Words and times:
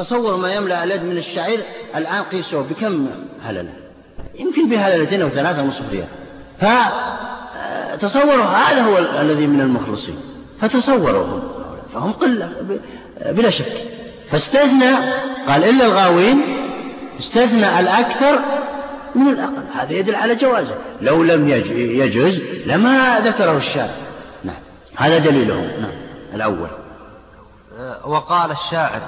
تصور 0.00 0.36
ما 0.36 0.52
يملأ 0.52 0.84
اليد 0.84 1.02
من 1.02 1.16
الشعير 1.16 1.64
الآن 1.96 2.22
قيسوه 2.22 2.62
بكم 2.62 3.08
هللة 3.42 3.72
يمكن 4.38 4.68
بهللتين 4.68 5.22
أو 5.22 5.28
ثلاثة 5.28 5.62
ونصف 5.62 5.84
ريال. 5.90 6.08
فتصوروا 6.60 8.44
هذا 8.44 8.82
هو 8.82 8.98
الذي 8.98 9.46
من 9.46 9.60
المخلصين. 9.60 10.16
فتصوروا 10.60 11.24
هم. 11.24 11.42
فهم 11.94 12.12
قلة 12.12 12.52
بلا 13.26 13.50
شك. 13.50 13.72
فاستثنى 14.30 14.94
قال 15.48 15.64
إلا 15.64 15.86
الغاوين 15.86 16.42
استثنى 17.18 17.80
الأكثر 17.80 18.38
من 19.14 19.28
الأقل. 19.28 19.62
هذا 19.74 19.92
يدل 19.92 20.14
على 20.14 20.34
جوازه. 20.34 20.74
لو 21.02 21.22
لم 21.22 21.48
يجوز 21.74 22.42
لما 22.66 23.20
ذكره 23.20 23.56
الشارع 23.56 23.94
نعم. 24.44 24.56
هذا 24.96 25.18
دليله 25.18 25.54
نعم. 25.54 25.92
الأول. 26.34 26.68
وقال 28.04 28.50
الشاعر 28.50 29.02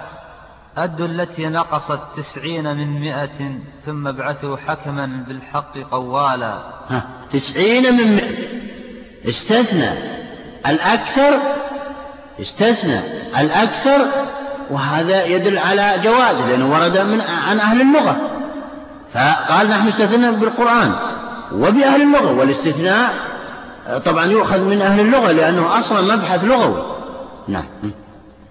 أدوا 0.76 1.06
التي 1.06 1.46
نقصت 1.46 2.00
تسعين 2.16 2.76
من 2.76 3.00
مئة 3.00 3.58
ثم 3.86 4.08
ابعثوا 4.08 4.56
حكما 4.56 5.24
بالحق 5.28 5.78
قوالا 5.78 6.58
ها 6.88 7.04
تسعين 7.32 7.92
من 7.92 8.16
مئة. 8.16 8.48
استثنى. 9.28 9.90
الأكثر 10.66 11.38
استثنى. 12.40 13.00
الأكثر 13.40 14.06
وهذا 14.70 15.24
يدل 15.24 15.58
على 15.58 15.94
جوازه 16.04 16.48
لأنه 16.48 16.72
ورد 16.72 16.98
من 16.98 17.20
عن 17.20 17.60
أهل 17.60 17.80
اللغة. 17.80 18.16
فقال 19.14 19.68
نحن 19.68 19.88
استثنى 19.88 20.32
بالقرآن 20.32 20.94
وبأهل 21.52 22.02
اللغة 22.02 22.38
والاستثناء 22.38 23.14
طبعا 24.04 24.26
يؤخذ 24.26 24.60
من 24.60 24.82
أهل 24.82 25.00
اللغة 25.00 25.32
لأنه 25.32 25.78
أصلا 25.78 26.16
مبحث 26.16 26.44
لغوي. 26.44 26.82
نعم. 27.48 27.64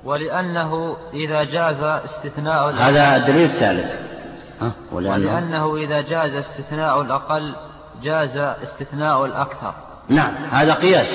ولأنه 0.03 0.97
إذا 1.13 1.43
جاز 1.43 1.83
استثناء 1.83 2.73
هذا 2.73 3.15
الدليل 3.15 3.45
الثالث 3.45 3.91
ولأنه, 4.91 5.15
ولأنه 5.15 5.77
إذا 5.77 6.01
جاز 6.01 6.35
استثناء 6.35 7.01
الأقل 7.01 7.55
جاز 8.03 8.37
استثناء 8.37 9.25
الأكثر. 9.25 9.73
نعم 10.09 10.33
هذا 10.51 10.73
قياس. 10.73 11.07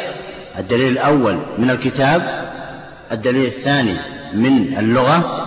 الدليل 0.58 0.92
الأول 0.92 1.38
من 1.58 1.70
الكتاب 1.70 2.50
الدليل 3.12 3.46
الثاني 3.46 3.96
من 4.34 4.78
اللغة 4.78 5.46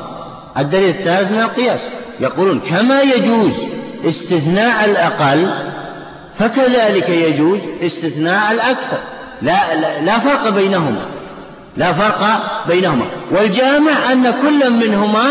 الدليل 0.58 0.90
الثالث 0.90 1.32
من 1.32 1.42
القياس. 1.42 1.80
يقولون 2.20 2.60
كما 2.60 3.02
يجوز 3.02 3.52
استثناء 4.06 4.86
الأقل 4.86 5.50
فكذلك 6.38 7.10
يجوز 7.10 7.60
استثناء 7.82 8.52
الأكثر. 8.52 8.98
لا, 9.42 9.76
لا, 9.76 10.02
لا 10.02 10.20
فرق 10.20 10.50
بينهما. 10.50 11.19
لا 11.78 11.94
فرق 11.94 12.42
بينهما. 12.68 13.06
والجامع 13.32 14.12
أن 14.12 14.32
كل 14.32 14.70
منهما 14.70 15.26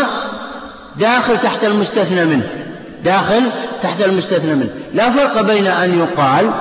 داخل 0.95 1.37
تحت 1.39 1.63
المستثنى 1.63 2.25
منه. 2.25 2.49
داخل 3.03 3.41
تحت 3.81 4.01
المستثنى 4.01 4.55
منه. 4.55 4.69
لا 4.93 5.09
فرق 5.09 5.41
بين 5.41 5.67
أن 5.67 5.99
يقال 5.99 6.51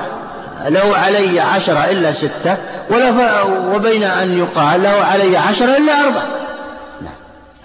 له 0.66 0.96
علي 0.96 1.40
عشرة 1.40 1.78
إلا 1.78 2.12
ستة 2.12 2.56
ولا 2.90 3.12
فرق 3.12 3.74
وبين 3.74 4.02
أن 4.04 4.38
يقال 4.38 4.82
له 4.82 4.90
علي 4.90 5.36
عشرة 5.36 5.76
إلا 5.76 6.04
أربعة. 6.04 6.26
نعم. 7.00 7.14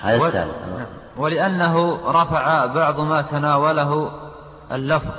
هذا 0.02 0.28
الثالث 0.28 0.48
ولأنه 1.18 2.00
رفع 2.06 2.66
بعض 2.66 3.00
ما 3.00 3.22
تناوله 3.22 4.12
اللفظ 4.72 5.12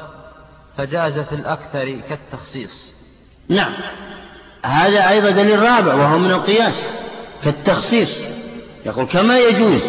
فجاز 0.78 1.18
في 1.18 1.34
الأكثر 1.34 2.00
كالتخصيص. 2.08 2.94
نعم. 3.48 3.72
هذا 4.64 5.08
أيضا 5.08 5.30
دليل 5.30 5.62
رابع 5.62 5.94
وهو 5.94 6.18
من 6.18 6.30
القياس 6.30 6.74
كالتخصيص. 7.44 8.10
يقول 8.86 9.06
كما 9.06 9.38
يجوز 9.38 9.80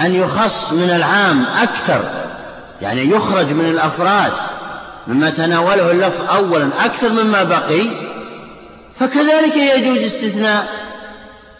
أن 0.00 0.14
يخص 0.14 0.72
من 0.72 0.90
العام 0.90 1.44
أكثر 1.62 2.04
يعني 2.82 3.10
يخرج 3.10 3.52
من 3.52 3.64
الأفراد 3.64 4.32
مما 5.06 5.30
تناوله 5.30 5.90
اللفظ 5.90 6.30
أولا 6.30 6.68
أكثر 6.84 7.08
مما 7.08 7.42
بقي 7.42 7.86
فكذلك 9.00 9.56
يجوز 9.56 9.98
استثناء 9.98 10.66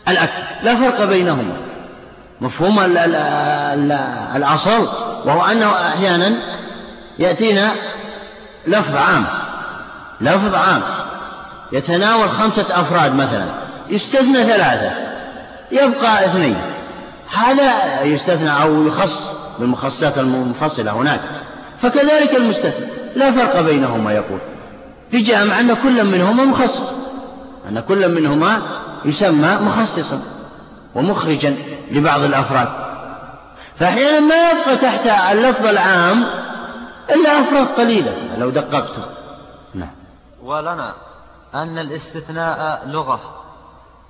الأكثر. 0.09 0.43
لا 0.63 0.77
فرق 0.77 1.05
بينهما. 1.05 1.57
مفهوم 2.41 2.81
الأصل 4.37 4.89
وهو 5.25 5.45
أنه 5.45 5.89
أحيانا 5.89 6.37
يأتينا 7.19 7.73
لفظ 8.67 8.97
عام 8.97 9.25
لفظ 10.21 10.55
عام. 10.55 10.83
يتناول 11.73 12.31
خمسة 12.31 12.67
أفراد 12.71 13.15
مثلا. 13.15 13.45
يستثنى 13.89 14.45
ثلاثة. 14.45 14.93
يبقى 15.73 16.25
اثنين. 16.27 16.57
هذا 17.37 18.03
يستثنى 18.03 18.63
أو 18.63 18.87
يخص 18.87 19.31
بالمخصصات 19.59 20.19
المنفصلة 20.19 20.93
هناك. 20.93 21.21
فكذلك 21.83 22.35
المستثنى. 22.37 22.87
لا 23.17 23.33
فرق 23.33 23.61
بينهما 23.61 24.13
يقول. 24.13 24.39
في 25.11 25.21
جامع 25.21 25.61
أن 25.61 25.75
كل 25.75 26.05
منهما 26.05 26.45
مخصص. 26.45 26.93
أن 27.69 27.81
كل 27.81 28.15
منهما 28.15 28.63
يسمى 29.05 29.59
مخصصا 29.61 30.21
ومخرجا 30.95 31.57
لبعض 31.91 32.21
الأفراد. 32.21 32.69
فأحيانا 33.77 34.21
ما 34.21 34.51
يبقى 34.51 34.77
تحت 34.77 35.07
اللفظ 35.33 35.67
العام 35.67 36.25
إلا 37.11 37.41
أفراد 37.41 37.67
قليلة 37.67 38.15
لو 38.39 38.51
دققتم. 38.51 39.03
نعم. 39.75 39.91
ولنا 40.43 40.95
أن 41.55 41.79
الاستثناء 41.79 42.83
لغة 42.87 43.21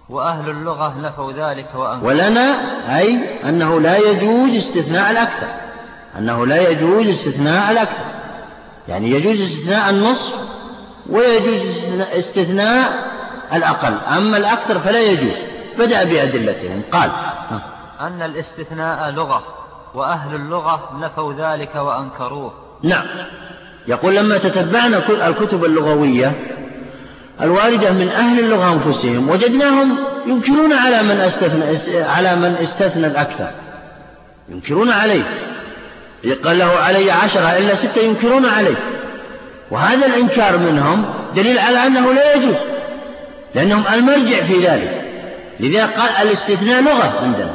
وأهل 0.08 0.50
اللغة 0.50 0.94
نفوا 1.00 1.32
ذلك 1.32 1.66
وأنكروا 1.74 2.10
ولنا 2.10 2.56
أي 2.98 3.40
أنه 3.48 3.80
لا 3.80 3.96
يجوز 3.96 4.56
استثناء 4.56 5.10
الأكثر 5.10 5.46
أنه 6.18 6.46
لا 6.46 6.70
يجوز 6.70 7.08
استثناء 7.08 7.70
الأكثر. 7.72 8.04
يعني 8.88 9.10
يجوز 9.10 9.40
استثناء 9.40 9.90
النصف 9.90 10.34
ويجوز 11.10 11.84
استثناء 12.00 13.12
الأقل 13.52 13.94
أما 14.16 14.36
الأكثر 14.36 14.78
فلا 14.78 15.00
يجوز. 15.00 15.36
بدأ 15.78 16.04
بأدلتهم. 16.04 16.82
قال 16.92 17.10
أن 18.00 18.22
الاستثناء 18.22 19.10
لغة 19.10 19.42
وأهل 19.94 20.34
اللغة 20.34 20.98
نفوا 21.00 21.32
ذلك 21.32 21.74
وأنكروه. 21.74 22.52
نعم. 22.82 23.04
يقول 23.88 24.16
لما 24.16 24.38
تتبعنا 24.38 25.28
الكتب 25.28 25.64
اللغوية 25.64 26.32
الواردة 27.42 27.90
من 27.90 28.08
أهل 28.08 28.38
اللغة 28.38 28.72
أنفسهم. 28.72 29.28
وجدناهم 29.28 29.98
ينكرون 30.26 30.72
على 30.72 31.02
من 31.02 31.20
استثنى 31.20 32.02
على 32.02 32.36
من 32.36 32.56
استثنى 32.62 33.06
الأكثر. 33.06 33.50
ينكرون 34.48 34.90
عليه. 34.90 35.22
قال 36.44 36.58
له 36.58 36.70
علي 36.78 37.10
عشرة 37.10 37.58
إلا 37.58 37.74
ستة 37.74 38.00
ينكرون 38.00 38.46
عليه. 38.46 38.76
وهذا 39.70 40.06
الإنكار 40.06 40.58
منهم 40.58 41.04
دليل 41.34 41.58
على 41.58 41.86
أنه 41.86 42.12
لا 42.12 42.34
يجوز 42.34 42.56
لأنهم 43.54 43.84
المرجع 43.94 44.42
في 44.44 44.66
ذلك. 44.66 45.02
لذا 45.60 45.86
قال 45.86 46.10
الاستثناء 46.28 46.82
لغة 46.82 47.20
عندنا. 47.22 47.54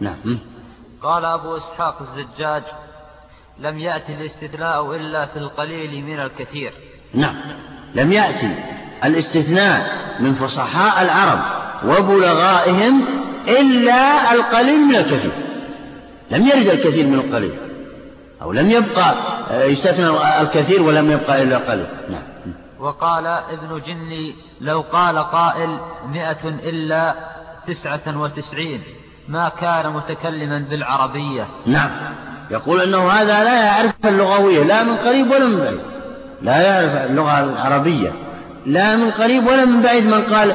نعم. 0.00 0.38
قال 1.02 1.24
أبو 1.24 1.56
إسحاق 1.56 1.98
الزجاج 2.00 2.62
لم 3.58 3.78
يأتي 3.78 4.14
الاستثناء 4.14 4.96
إلا 4.96 5.26
في 5.26 5.36
القليل 5.36 6.04
من 6.04 6.20
الكثير. 6.20 6.72
نعم. 7.14 7.36
لم 7.94 8.12
يأتي 8.12 8.54
الاستثناء 9.04 9.92
من 10.20 10.34
فصحاء 10.34 11.02
العرب 11.02 11.40
وبلغائهم 11.86 13.04
إلا 13.48 14.32
القليل 14.32 14.80
من 14.80 14.96
الكثير. 14.96 15.32
لم 16.30 16.42
يرد 16.42 16.66
الكثير 16.66 17.06
من 17.06 17.14
القليل. 17.14 17.54
أو 18.42 18.52
لم 18.52 18.70
يبقى 18.70 19.14
يستثنى 19.50 20.08
الكثير 20.40 20.82
ولم 20.82 21.10
يبقى 21.10 21.42
إلا 21.42 21.56
القليل 21.56 21.86
نعم. 22.10 22.22
وقال 22.80 23.26
ابن 23.26 23.80
جني 23.86 24.34
لو 24.60 24.80
قال 24.80 25.18
قائل 25.18 25.78
مئة 26.12 26.48
إلا 26.48 27.14
تسعة 27.66 28.20
وتسعين 28.20 28.82
ما 29.28 29.48
كان 29.48 29.92
متكلما 29.92 30.58
بالعربية. 30.70 31.46
نعم. 31.66 31.90
يقول 32.50 32.80
أنه 32.80 33.10
هذا 33.10 33.44
لا 33.44 33.64
يعرف 33.64 33.94
اللغوية 34.04 34.62
لا 34.62 34.82
من 34.82 34.96
قريب 34.96 35.30
ولا 35.30 35.46
من 35.46 35.58
بعيد. 35.58 35.80
لا 36.42 36.60
يعرف 36.60 37.10
اللغة 37.10 37.40
العربية. 37.40 38.12
لا 38.66 38.96
من 38.96 39.10
قريب 39.10 39.46
ولا 39.46 39.64
من 39.64 39.82
بعيد 39.82 40.06
من 40.06 40.22
قال 40.22 40.54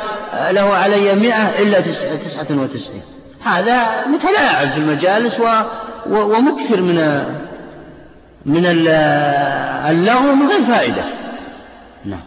له 0.51 0.75
علي 0.75 1.15
مئة 1.15 1.49
إلا 1.59 1.79
تسعة 2.15 2.47
وتسعين. 2.51 3.01
هذا 3.43 3.83
متلاعب 4.07 4.69
في 4.69 4.77
المجالس 4.77 5.39
و 5.39 5.45
ومكثر 6.09 6.81
من 6.81 7.23
من 8.45 8.65
اللغو 8.65 10.35
من 10.35 10.47
غير 10.47 10.63
فائدة. 10.63 11.03
نعم. 12.05 12.19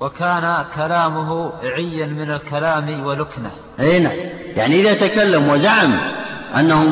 وكان 0.00 0.64
كلامه 0.76 1.52
عيا 1.64 2.06
من 2.06 2.30
الكلام 2.30 3.06
ولكنة. 3.06 3.50
أي 3.80 3.98
نعم. 3.98 4.12
يعني 4.56 4.80
إذا 4.80 4.94
تكلم 5.08 5.48
وزعم 5.48 5.92
أنه 6.56 6.84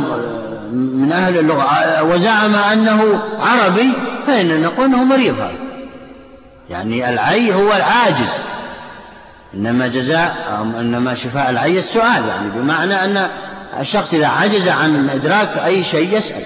من 0.72 1.12
أهل 1.12 1.38
اللغة 1.38 2.02
وزعم 2.02 2.54
أنه 2.54 3.22
عربي 3.40 3.92
فإننا 4.26 4.56
نقول 4.56 4.86
أنه 4.86 5.04
مريض 5.04 5.34
هذا. 5.34 5.69
يعني 6.70 7.10
العي 7.10 7.54
هو 7.54 7.72
العاجز. 7.72 8.28
إنما 9.54 9.88
جزاء 9.88 10.60
إنما 10.80 11.14
شفاء 11.14 11.50
العي 11.50 11.78
السؤال 11.78 12.28
يعني 12.28 12.50
بمعنى 12.50 12.94
أن 12.94 13.30
الشخص 13.80 14.14
إذا 14.14 14.26
عجز 14.26 14.68
عن 14.68 15.10
إدراك 15.10 15.58
أي 15.58 15.84
شيء 15.84 16.16
يسأل. 16.16 16.42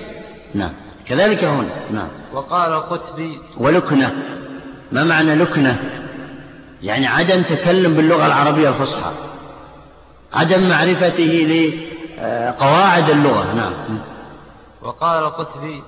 نعم. 0.55 0.73
كذلك 1.06 1.44
هنا 1.44 1.69
نعم. 1.91 2.09
وقال 2.32 2.73
القتبي 2.73 3.41
ولكنة. 3.56 4.12
ما 4.93 5.05
معنى 5.05 5.35
لكنة؟ 5.35 5.76
يعني 6.82 7.06
عدم 7.06 7.43
تكلم 7.43 7.94
باللغة 7.94 8.26
العربية 8.26 8.69
الفصحى. 8.69 9.11
عدم 10.35 10.69
معرفته 10.69 11.71
لقواعد 12.19 13.11
اللغة 13.11 13.55
نعم. 13.55 13.73
وقال 14.82 15.23
القتبي 15.23 15.82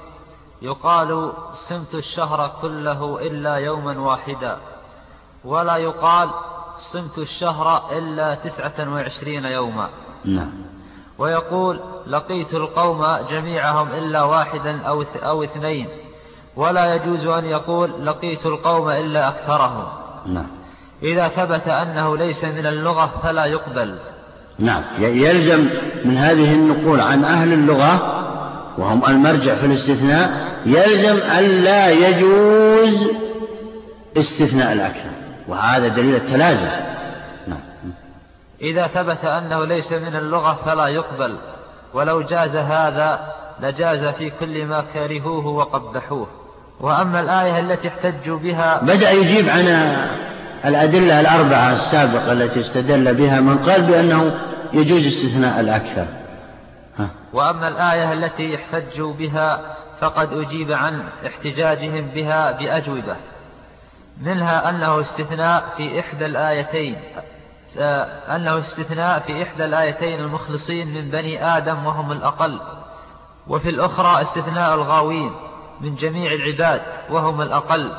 يقال 0.62 1.32
صمت 1.53 1.94
الشهر 1.94 2.50
كله 2.62 3.19
إلا 3.20 3.55
يوما 3.55 3.99
واحدا 3.99 4.58
ولا 5.44 5.76
يقال 5.76 6.31
صمت 6.76 7.19
الشهر 7.19 7.99
إلا 7.99 8.35
تسعة 8.35 8.94
وعشرين 8.94 9.44
يوما. 9.44 9.88
نعم. 10.25 10.50
ويقول 11.19 11.81
لقيت 12.06 12.55
القوم 12.55 13.06
جميعهم 13.31 13.88
إلا 13.88 14.23
واحدا 14.23 14.82
أو, 14.82 15.05
أو 15.17 15.44
اثنين 15.44 15.88
ولا 16.56 16.94
يجوز 16.94 17.26
أن 17.26 17.44
يقول 17.44 18.06
لقيت 18.06 18.47
القوم 18.47 18.91
إلا 18.91 19.29
أكثرهم. 19.29 19.85
نعم. 20.26 20.47
إذا 21.02 21.29
ثبت 21.29 21.69
أنه 21.69 22.17
ليس 22.17 22.44
من 22.44 22.67
اللغة 22.67 23.11
فلا 23.23 23.44
يقبل. 23.44 23.99
نعم. 24.59 24.82
يلزم 24.99 25.69
من 26.05 26.17
هذه 26.17 26.52
النقول 26.55 27.00
عن 27.00 27.25
أهل 27.25 27.52
اللغة 27.52 28.23
وهم 28.79 29.06
المرجع 29.06 29.55
في 29.55 29.67
الاستثناء 29.67 30.45
يلزم 30.66 31.16
ألا 31.38 31.90
يجوز 31.90 33.10
استثناء 34.16 34.72
الأكثر 34.72 35.10
وهذا 35.48 35.88
دليل 35.88 36.14
التلازم. 36.14 36.68
نعم. 37.46 37.58
إذا 38.60 38.86
ثبت 38.86 39.24
أنه 39.24 39.64
ليس 39.64 39.92
من 39.92 40.16
اللغة 40.16 40.58
فلا 40.66 40.86
يقبل. 40.86 41.36
ولو 41.94 42.22
جاز 42.22 42.56
هذا 42.56 43.34
لجاز 43.60 44.04
في 44.04 44.30
كل 44.30 44.64
ما 44.64 44.84
كرهوه 44.94 45.46
وقبحوه. 45.46 46.26
وأما 46.80 47.20
الآية 47.20 47.58
التي 47.58 47.88
احتجوا 47.88 48.38
بها 48.38 48.80
بدأ 48.82 49.10
يجيب 49.10 49.48
عن 49.48 49.96
الأدلة 50.64 51.20
الأربعة 51.20 51.72
السابقة 51.72 52.32
التي 52.32 52.60
استدل 52.60 53.14
بها 53.14 53.40
من 53.40 53.58
قال 53.58 53.82
بأنه 53.82 54.34
يجوز 54.72 55.06
استثناء 55.06 55.60
الأكثر 55.60 56.06
ها. 56.98 57.08
وأما 57.32 57.68
الآية 57.68 58.12
التي 58.12 58.56
احتجوا 58.56 59.12
بها 59.12 59.76
فقد 60.00 60.32
أجيب 60.32 60.72
عن 60.72 61.08
احتجاجهم 61.26 62.06
بها 62.06 62.52
بأجوبة 62.52 63.16
منها 64.20 64.70
أنه 64.70 65.00
استثناء 65.00 65.75
في 65.76 66.00
إحدى 66.00 66.26
الآيتين 66.26 66.96
أنه 68.37 68.58
استثناء 68.58 69.19
في 69.19 69.43
إحدى 69.43 69.64
الآيتين 69.64 70.20
المخلصين 70.20 70.94
من 70.94 71.10
بني 71.10 71.56
آدم 71.56 71.87
وهم 71.87 72.12
الأقل 72.12 72.60
وفي 73.46 73.70
الأخرى 73.70 74.22
استثناء 74.22 74.75
الغاوين 74.75 75.32
من 75.81 75.94
جميع 75.94 76.32
العباد 76.32 76.82
وهم 77.10 77.42
الأقل 77.42 77.92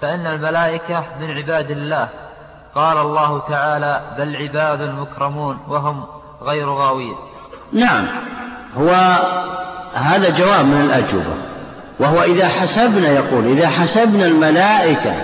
فإن 0.00 0.26
الملائكة 0.26 1.04
من 1.20 1.30
عباد 1.30 1.70
الله. 1.70 2.08
قال 2.76 2.98
الله 2.98 3.38
تعالى 3.38 4.02
بل 4.18 4.36
عباد 4.36 4.82
مكرمون 4.82 5.58
وهم 5.68 6.06
غير 6.42 6.70
غاوين 6.70 7.16
نعم 7.72 8.06
هو 8.76 9.18
هذا 9.96 10.30
جواب 10.30 10.64
من 10.64 10.80
الأجوبة. 10.80 11.34
وهو 12.00 12.22
إذا 12.22 12.48
حسبنا 12.48 13.08
يقول 13.08 13.46
إذا 13.46 13.68
حسبنا 13.68 14.26
الملائكة 14.26 15.14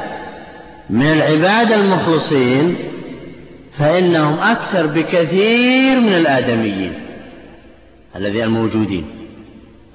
من 0.90 1.12
العباد 1.12 1.72
المخلصين 1.72 2.76
فإنهم 3.78 4.38
أكثر 4.38 4.86
بكثير 4.86 6.00
من 6.00 6.14
الآدميين 6.14 6.94
الذي 8.16 8.44
الموجودين 8.44 9.04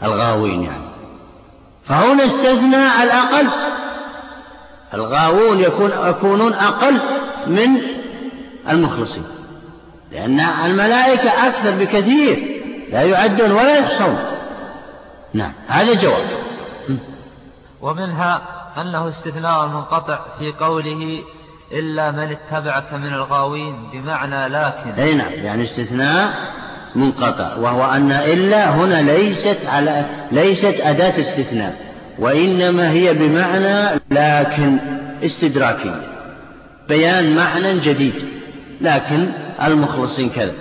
الغاوين 0.03 0.63
يعني. 0.63 0.87
فهنا 1.85 2.25
استثنى 2.25 3.03
الأقل. 3.03 3.47
الغاوون 4.93 5.59
يكون 5.59 5.91
يكونون 6.05 6.53
أقل 6.53 6.97
من 7.47 7.81
المخلصين 8.69 9.23
لأن 10.11 10.39
الملائكة 10.39 11.47
أكثر 11.47 11.71
بكثير 11.71 12.61
لا 12.91 13.01
يعدون 13.01 13.51
ولا 13.51 13.77
يحصون 13.77 14.36
نعم 15.37 15.51
هذا 15.67 15.93
جواب. 15.93 16.25
ومنها 17.81 18.41
أنه 18.81 19.09
استثناء 19.09 19.67
منقطع 19.67 20.19
في 20.39 20.51
قوله 20.51 21.23
إلا 21.71 22.11
من 22.11 22.31
اتبعك 22.31 22.93
من 22.93 23.13
الغاوين 23.13 23.75
بمعنى 23.93 24.47
لكن. 24.47 24.91
أي 24.91 25.13
نعم 25.13 25.31
يعني 25.33 25.63
استثناء 25.63 26.33
منقطع 26.95 27.55
وهو 27.55 27.91
أن 27.91 28.11
إلا 28.11 28.75
هنا 28.75 29.01
ليست 29.01 29.65
على 29.65 30.05
ليست 30.31 30.81
أداة 30.81 31.21
استثناء 31.21 31.75
وإنما 32.19 32.91
هي 32.91 33.13
بمعنى 33.13 33.99
لكن 34.11 34.79
استدراكي 35.23 36.01
بيان 36.89 37.35
معنى 37.35 37.79
جديد 37.79 38.13
لكن 38.81 39.31
المخلصين 39.63 40.29
كذا 40.29 40.53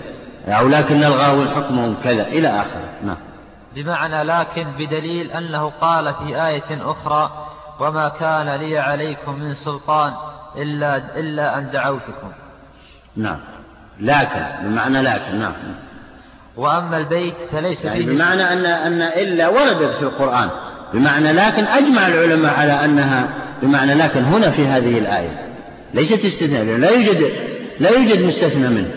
أو 0.49 0.69
لكن 0.69 1.05
الغاوين 1.05 1.49
حكمهم 1.49 1.97
كذا 2.05 2.27
إلى 2.29 2.49
آخره. 2.49 2.89
نعم. 3.05 3.17
بمعنى 3.77 4.23
لكن 4.23 4.67
بدليل 4.79 5.31
أنه 5.31 5.73
قال 5.81 6.15
في 6.15 6.47
آية 6.47 6.91
أخرى 6.91 7.47
وما 7.81 8.09
كان 8.09 8.61
لي 8.61 8.79
عليكم 8.79 9.41
من 9.41 9.55
سلطان 9.55 10.13
إلا, 10.57 10.97
إلا 10.97 11.59
أن 11.59 11.71
دعوتكم. 11.71 12.33
نعم. 13.17 13.39
لكن 14.01 14.45
بمعنى 14.63 15.03
لكن 15.03 15.39
نعم. 15.39 15.53
وأما 16.57 16.99
البيت 16.99 17.35
فليس 17.53 17.85
يعني 17.85 18.05
فيه 18.05 18.13
بمعنى 18.13 18.43
أن 18.43 18.67
أن 18.67 19.03
إلا 19.03 19.49
وردت 19.49 19.95
في 19.97 20.03
القرآن. 20.03 20.49
بمعنى 20.95 21.33
لكن 21.33 21.65
أجمع 21.65 22.07
العلماء 22.07 22.55
على 22.55 22.85
أنها 22.85 23.29
بمعنى 23.63 23.95
لكن 23.95 24.23
هنا 24.23 24.51
في 24.51 24.67
هذه 24.67 24.99
الآية. 24.99 25.55
ليست 25.95 26.25
استثناء 26.25 26.65
لا 26.65 26.91
يوجد 26.91 27.31
لا 27.81 27.91
يوجد 27.91 28.27
مستثنى 28.27 28.69
منه. 28.69 28.91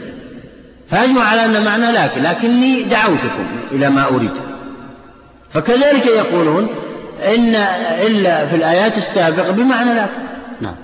فأجمع 0.90 1.24
على 1.24 1.46
أن 1.46 1.66
معنى 1.66 1.92
لكن 1.92 2.24
لكني 2.24 2.84
دعوتكم 2.84 3.48
إلى 3.72 3.90
ما 3.90 4.08
أريد. 4.08 4.49
فكذلك 5.54 6.06
يقولون 6.06 6.68
إن 7.20 7.56
إلا 8.08 8.48
في 8.48 8.56
الآيات 8.56 8.98
السابقة 8.98 9.52
بمعنى 9.52 9.94
لكن 9.94 10.22
نعم. 10.62 10.76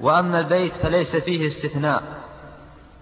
وأما 0.00 0.40
البيت 0.40 0.76
فليس 0.76 1.16
فيه 1.16 1.46
استثناء 1.46 2.02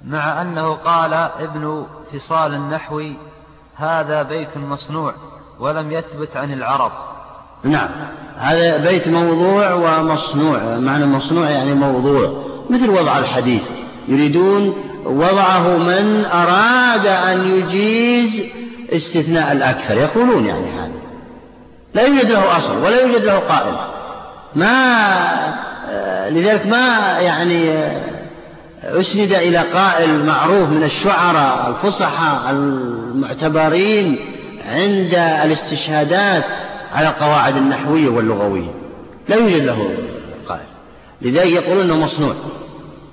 مع 0.05 0.43
أنه 0.43 0.75
قال 0.75 1.15
ابن 1.15 1.87
فصال 2.13 2.55
النحوي 2.55 3.17
هذا 3.77 4.23
بيت 4.23 4.57
مصنوع 4.57 5.15
ولم 5.61 5.93
يثبت 5.93 6.37
عن 6.37 6.53
العرب. 6.53 6.93
نعم. 7.65 7.89
هذا 8.37 8.77
بيت 8.77 9.09
موضوع 9.09 9.73
ومصنوع 9.75 10.79
معنى 10.79 11.07
مصنوع 11.07 11.51
يعني 11.51 11.75
موضوع 11.75 12.45
مثل 12.71 12.91
وضع 12.91 13.19
الحديث. 13.19 13.63
يريدون 14.09 14.75
وضعه 15.05 15.77
من 15.77 16.25
أراد 16.25 17.07
أن 17.07 17.41
يجيز 17.41 18.43
استثناء 18.93 19.53
الأكثر 19.53 19.97
يقولون 19.97 20.47
يعني 20.47 20.71
هذا. 20.71 21.10
لا 21.95 22.03
يوجد 22.03 22.31
له 22.31 22.57
أصل 22.57 22.77
ولا 22.77 23.01
يوجد 23.01 23.25
له 23.25 23.39
قائل 23.39 23.75
ما 24.55 24.97
لذلك 26.29 26.67
ما 26.67 27.19
يعني 27.19 27.75
أسند 28.83 29.33
إلى 29.33 29.59
قائل 29.59 30.25
معروف 30.25 30.69
من 30.69 30.83
الشعراء 30.83 31.69
الفصحى 31.69 32.51
المعتبرين 32.51 34.19
عند 34.69 35.15
الاستشهادات 35.45 36.45
على 36.95 37.09
القواعد 37.09 37.57
النحوية 37.57 38.09
واللغوية. 38.09 38.71
لا 39.29 39.37
يوجد 39.37 39.65
له 39.65 39.91
قائل 40.49 40.63
لذلك 41.23 41.53
يقولون 41.53 41.85
أنه 41.85 42.05
مصنوع. 42.05 42.35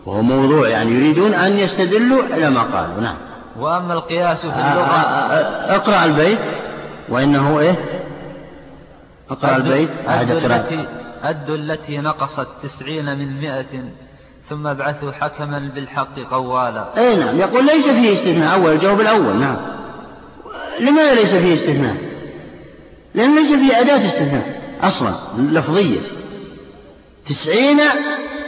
وهو 0.05 0.21
موضوع 0.21 0.69
يعني 0.69 0.91
يريدون 0.91 1.33
أن 1.33 1.51
يستدلوا 1.51 2.23
إلى 2.23 2.49
ما 2.49 2.61
قالوا. 2.61 3.01
نعم. 3.01 3.15
وأما 3.59 3.93
القياس 3.93 4.41
في 4.41 4.55
اللغة 4.55 4.99
اقرأ 5.75 6.05
البيت. 6.05 6.39
وإنه 7.09 7.59
إيه؟ 7.59 7.75
أقرأ 9.29 9.55
البيت 9.55 9.89
أعد 10.07 10.31
التي 10.31 10.87
أد 11.23 11.49
التي 11.49 11.97
نقصت 11.97 12.47
تسعين 12.63 13.17
من 13.17 13.41
مئة 13.41 13.83
ثم 14.49 14.67
ابعثوا 14.67 15.11
حكما 15.11 15.71
بالحق 15.75 16.19
قوالا. 16.19 16.87
أي 16.97 17.15
نعم 17.15 17.39
يقول 17.39 17.65
ليس 17.65 17.89
فيه 17.89 18.13
استثناء. 18.13 18.53
أول 18.53 18.71
الجواب 18.71 19.01
الأول 19.01 19.39
نعم. 19.39 19.57
لماذا 20.79 21.13
ليس 21.13 21.35
فيه 21.35 21.53
استثناء؟ 21.53 21.95
لأن 23.15 23.35
ليس 23.35 23.47
فيه 23.47 23.79
أداة 23.81 24.05
استثناء 24.05 24.61
أصلا 24.83 25.13
لفظية. 25.37 25.99
تسعين 27.29 27.79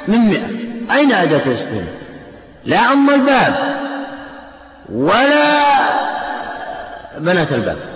من 0.07 0.17
مئة. 0.17 0.47
أين 0.95 1.11
أداة 1.11 1.45
الاستثناء؟ 1.45 1.93
لا 2.65 2.93
أم 2.93 3.09
الباب 3.09 3.79
ولا 4.89 5.59
بنات 7.17 7.53
الباب. 7.53 7.88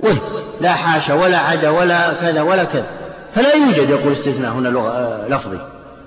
وين 0.00 0.18
لا 0.60 0.72
حاشا 0.72 1.14
ولا 1.14 1.38
عدا 1.38 1.70
ولا 1.70 2.12
كذا 2.12 2.42
ولا 2.42 2.64
كذا. 2.64 2.86
فلا 3.34 3.54
يوجد 3.54 3.90
يقول 3.90 4.12
استثناء 4.12 4.52
هنا 4.52 4.68
آه، 4.68 5.28
لفظي. 5.28 5.58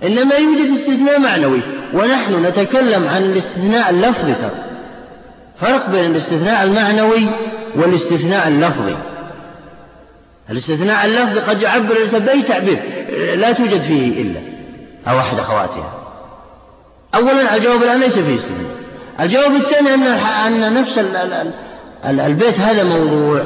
إنما 0.03 0.35
يوجد 0.35 0.77
استثناء 0.77 1.19
معنوي. 1.19 1.61
ونحن 1.93 2.45
نتكلم 2.45 3.07
عن 3.07 3.23
الاستثناء 3.23 3.89
اللفظي 3.89 4.33
ترى. 4.33 4.51
فرق 5.61 5.89
بين 5.89 6.05
الاستثناء 6.11 6.63
المعنوي 6.63 7.27
والاستثناء 7.75 8.47
اللفظي. 8.47 8.95
الاستثناء 10.49 11.05
اللفظي 11.05 11.39
قد 11.39 11.61
يعبر 11.61 11.91
الإنسان 11.91 12.25
بأي 12.25 12.41
تعبير 12.41 12.79
لا 13.35 13.51
توجد 13.51 13.81
فيه 13.81 14.21
إلا 14.21 14.39
أو 15.07 15.19
أحد 15.19 15.39
أخواتها. 15.39 15.93
أولا 17.15 17.55
الجواب 17.55 17.83
الآن 17.83 17.99
ليس 17.99 18.13
فيه 18.13 18.35
استثناء. 18.35 18.77
الجواب 19.19 19.55
الثاني 19.55 19.93
أن 19.93 20.01
أن 20.63 20.81
نفس 20.81 20.99
البيت 22.05 22.59
هذا 22.59 22.83
موضوع. 22.83 23.45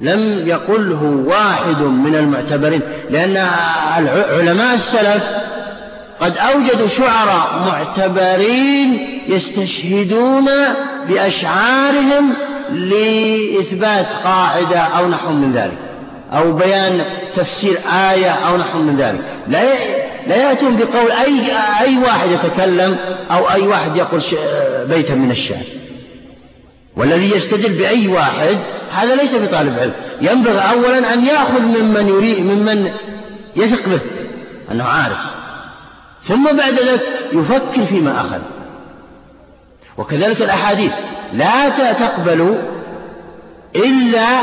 لم 0.00 0.42
يقله 0.46 1.24
واحد 1.26 1.82
من 1.82 2.14
المعتبرين 2.14 2.80
لأن 3.10 3.36
علماء 4.30 4.74
السلف 4.74 5.22
قد 6.20 6.38
أوجدوا 6.38 6.88
شعراء 6.88 7.62
معتبرين 7.66 9.08
يستشهدون 9.28 10.48
بأشعارهم 11.08 12.32
لإثبات 12.72 14.06
قاعدة 14.24 14.78
أو 14.78 15.08
نحو 15.08 15.32
من 15.32 15.52
ذلك 15.52 15.78
أو 16.32 16.52
بيان 16.52 17.00
تفسير 17.36 17.78
آية 18.10 18.30
أو 18.30 18.56
نحو 18.56 18.78
من 18.78 18.96
ذلك. 18.96 19.20
لا 19.48 19.62
لا 20.26 20.36
يأتون 20.36 20.76
بقول 20.76 21.10
أي 21.10 21.40
أي 21.80 21.98
واحد 21.98 22.30
يتكلم 22.30 22.96
أو 23.30 23.50
أي 23.50 23.66
واحد 23.66 23.96
يقول 23.96 24.20
بيتا 24.88 25.14
من 25.14 25.30
الشعر. 25.30 25.64
والذي 26.96 27.30
يستدل 27.36 27.72
بأي 27.72 28.08
واحد 28.08 28.58
هذا 28.92 29.14
ليس 29.14 29.34
بطالب 29.34 29.78
علم. 29.78 29.92
ينبغي 30.20 30.58
أولا 30.58 31.14
أن 31.14 31.24
يأخذ 31.24 31.62
ممن 31.62 32.08
يريد 32.08 32.40
ممن 32.40 32.90
يثق 33.56 33.88
به 33.88 34.00
أنه 34.70 34.84
عارف. 34.84 35.18
ثم 36.24 36.44
بعد 36.44 36.72
ذلك 36.72 37.02
يفكر 37.32 37.84
فيما 37.84 38.20
أخذ. 38.20 38.40
وكذلك 39.98 40.42
الأحاديث. 40.42 40.92
لا 41.32 41.68
تقبل 41.92 42.58
إلا 43.76 44.40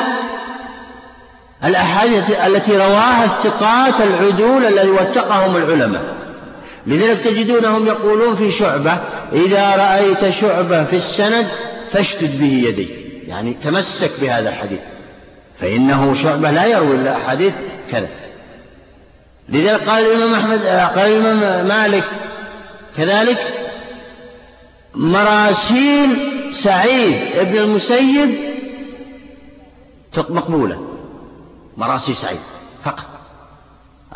الأحاديث 1.65 2.31
التي 2.45 2.77
رواها 2.77 3.25
الثقات 3.25 4.01
العدول 4.01 4.65
الذي 4.65 4.89
وثقهم 4.89 5.57
العلماء. 5.57 6.01
لذلك 6.87 7.19
تجدونهم 7.19 7.87
يقولون 7.87 8.35
في 8.35 8.51
شعبة 8.51 8.97
إذا 9.33 9.75
رأيت 9.75 10.29
شعبة 10.29 10.83
في 10.83 10.95
السند 10.95 11.47
فاشتد 11.93 12.39
به 12.39 12.63
يديك. 12.67 12.89
يعني 13.27 13.53
تمسك 13.53 14.11
بهذا 14.21 14.49
الحديث. 14.49 14.79
فإنه 15.59 16.13
شعبة 16.13 16.51
لا 16.51 16.65
يروي 16.65 16.95
إلا 16.95 17.17
أحاديث 17.17 17.53
كذا. 17.91 18.07
لذلك 19.49 19.89
قال 19.89 20.05
الإمام 20.05 20.33
أحمد 20.33 20.65
قال 20.65 21.11
الإمام 21.11 21.67
مالك 21.67 22.03
كذلك 22.97 23.37
مراسيل 24.95 26.09
سعيد 26.51 27.15
ابن 27.35 27.57
المسيب 27.57 28.35
مقبولة. 30.29 30.97
مراسيل 31.77 32.15
سعيد 32.15 32.39
فقط. 32.83 33.05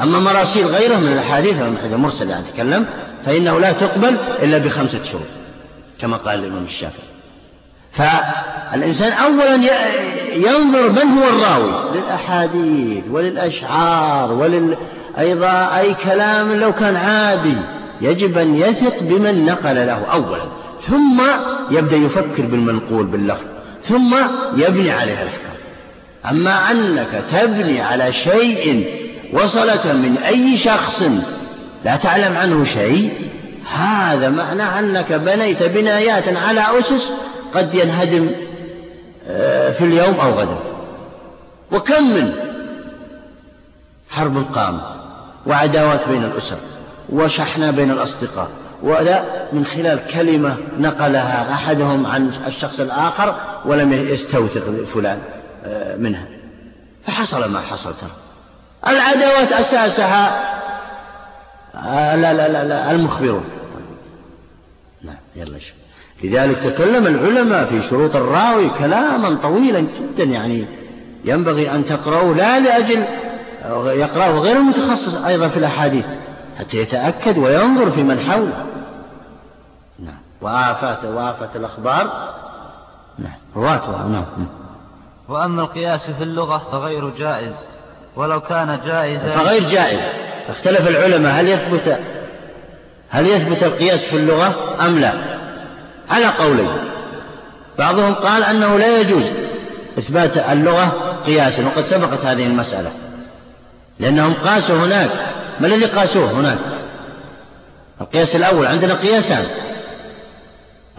أما 0.02 0.20
مراسيل 0.20 0.68
غيره 0.68 0.96
من 0.96 1.14
الأحاديث 1.14 1.56
هذا 1.56 1.98
مرسل 1.98 2.30
يعني 2.30 2.46
تكلم 2.54 2.88
فإنه 3.26 3.60
لا 3.60 3.72
تقبل 3.72 4.18
إلا 4.44 4.58
بخمسة 4.58 5.04
شروط 5.04 5.28
كما 6.02 6.18
قال 6.18 6.40
الإمام 6.40 6.64
الشافعي. 6.64 7.17
فالإنسان 7.92 9.12
أولا 9.12 9.56
ينظر 10.36 10.90
من 10.90 11.18
هو 11.18 11.30
الراوي؟ 11.30 12.00
للأحاديث 12.00 13.04
وللأشعار 13.12 14.32
ولل 14.32 14.78
أيضا 15.20 15.78
أي 15.78 15.94
كلام 15.94 16.54
لو 16.54 16.74
كان 16.74 16.96
عادي 16.96 17.58
يجب 18.02 18.38
أن 18.38 18.56
يثق 18.56 19.04
بمن 19.04 19.46
نقل 19.46 19.76
له 19.76 20.06
أولا. 20.14 20.44
ثم 20.82 21.22
يبدأ 21.72 21.98
يفكر 21.98 22.44
بالمنقول 22.44 23.06
باللفظ. 23.06 23.44
ثم 23.88 24.16
يبني 24.58 24.92
عليه 24.92 25.22
الأحكام. 25.22 25.48
أما 26.30 26.72
أنك 26.72 27.24
تبني 27.32 27.82
على 27.82 28.14
شيء 28.14 28.86
وصلك 29.34 29.86
من 29.86 30.18
أي 30.18 30.58
شخص 30.58 31.04
لا 31.86 31.96
تعلم 31.96 32.38
عنه 32.38 32.64
شيء 32.64 33.12
هذا 33.76 34.30
معناه 34.30 34.80
أنك 34.80 35.14
بنيت 35.14 35.64
بنايات 35.64 36.38
على 36.38 36.66
أسس 36.80 37.14
قد 37.54 37.74
ينهدم 37.74 38.32
آه، 39.28 39.72
في 39.72 39.84
اليوم 39.86 40.20
أو 40.20 40.32
غدا. 40.32 40.58
وكم 41.72 42.14
من 42.14 42.34
حرب 44.10 44.46
قامت 44.56 44.82
وعداوات 45.46 46.10
بين 46.10 46.24
الأسر 46.24 46.58
وشحنة 47.10 47.72
بين 47.72 47.92
الأصدقاء 47.92 48.50
ولا 48.84 49.24
من 49.54 49.66
خلال 49.66 50.08
كلمة 50.08 50.58
نقلها 50.80 51.54
أحدهم 51.54 52.06
عن 52.06 52.32
الشخص 52.48 52.80
الآخر 52.80 53.36
ولم 53.66 53.94
يستوثق 53.94 54.86
فلان 54.94 55.20
آه، 55.66 55.96
منها. 55.96 56.26
فحصل 57.06 57.52
ما 57.52 57.62
حصل 57.62 57.94
ترى. 58.02 58.12
العداوات 58.88 59.52
أساسها 59.52 60.54
آه، 61.76 62.16
لا 62.16 62.34
لا 62.34 62.48
لا, 62.48 62.64
لا 62.64 62.92
المخبرون. 62.92 63.46
نعم 65.04 65.18
يلا 65.36 65.60
شوف 65.60 65.87
لذلك 66.24 66.58
تكلم 66.58 67.08
العلماء 67.08 67.66
في 67.66 67.84
شروط 67.84 68.16
الراوي 68.16 68.70
كلاما 68.70 69.38
طويلا 69.44 69.80
جدا 69.80 70.24
يعني 70.24 70.66
ينبغي 71.26 71.72
أن 71.72 71.86
تقرأه 71.86 72.34
لا 72.34 72.60
لأجل 72.60 73.04
يقرأه 74.00 74.40
غير 74.40 74.56
المتخصص 74.56 75.16
أيضا 75.26 75.48
في 75.48 75.58
الأحاديث 75.58 76.06
حتى 76.60 76.78
يتأكد 76.78 77.38
وينظر 77.38 77.92
في 77.92 78.04
من 78.04 78.20
حوله. 78.20 78.66
نعم. 80.00 80.18
وآفات 80.42 81.06
وآفة 81.06 81.50
الأخبار. 81.56 82.34
نعم. 83.20 83.34
رواتها 83.56 84.08
نعم. 84.08 84.48
وأما 85.30 85.62
القياس 85.62 86.12
في 86.12 86.24
اللغة 86.24 86.58
فغير 86.72 87.10
جائز. 87.10 87.70
ولو 88.16 88.42
كان 88.42 88.80
جائزا 88.86 89.32
فغير 89.32 89.70
جائز. 89.70 90.00
اختلف 90.50 90.88
العلماء 90.88 91.40
هل 91.40 91.48
يثبت 91.48 92.00
هل 93.10 93.28
يثبت 93.28 93.64
القياس 93.64 94.06
في 94.06 94.18
اللغة 94.18 94.76
أم 94.86 95.00
لا؟ 95.00 95.37
على 96.10 96.26
قولين 96.26 96.70
بعضهم 97.80 98.14
قال 98.14 98.44
أنه 98.44 98.78
لا 98.78 99.00
يجوز 99.00 99.24
إثبات 100.00 100.38
اللغة 100.38 101.18
قياسا 101.26 101.66
وقد 101.66 101.84
سبقت 101.84 102.26
هذه 102.26 102.46
المسألة. 102.46 102.92
لأنهم 104.00 104.34
قاسوا 104.34 104.76
هناك. 104.76 105.10
ما 105.60 105.68
الذي 105.68 105.86
قاسوه 105.86 106.32
هناك؟ 106.32 106.58
القياس 108.02 108.36
الأول 108.36 108.66
عندنا 108.66 108.94
قياسان. 108.94 109.46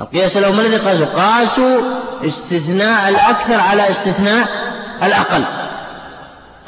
القياس 0.00 0.36
الأول 0.36 0.56
ما 0.56 0.62
الذي 0.62 0.76
قاسوا 0.76 1.06
قاسوا 1.06 1.80
استثناء 2.24 3.08
الأكثر 3.08 3.60
على 3.60 3.90
استثناء 3.90 4.48
الأقل. 5.02 5.44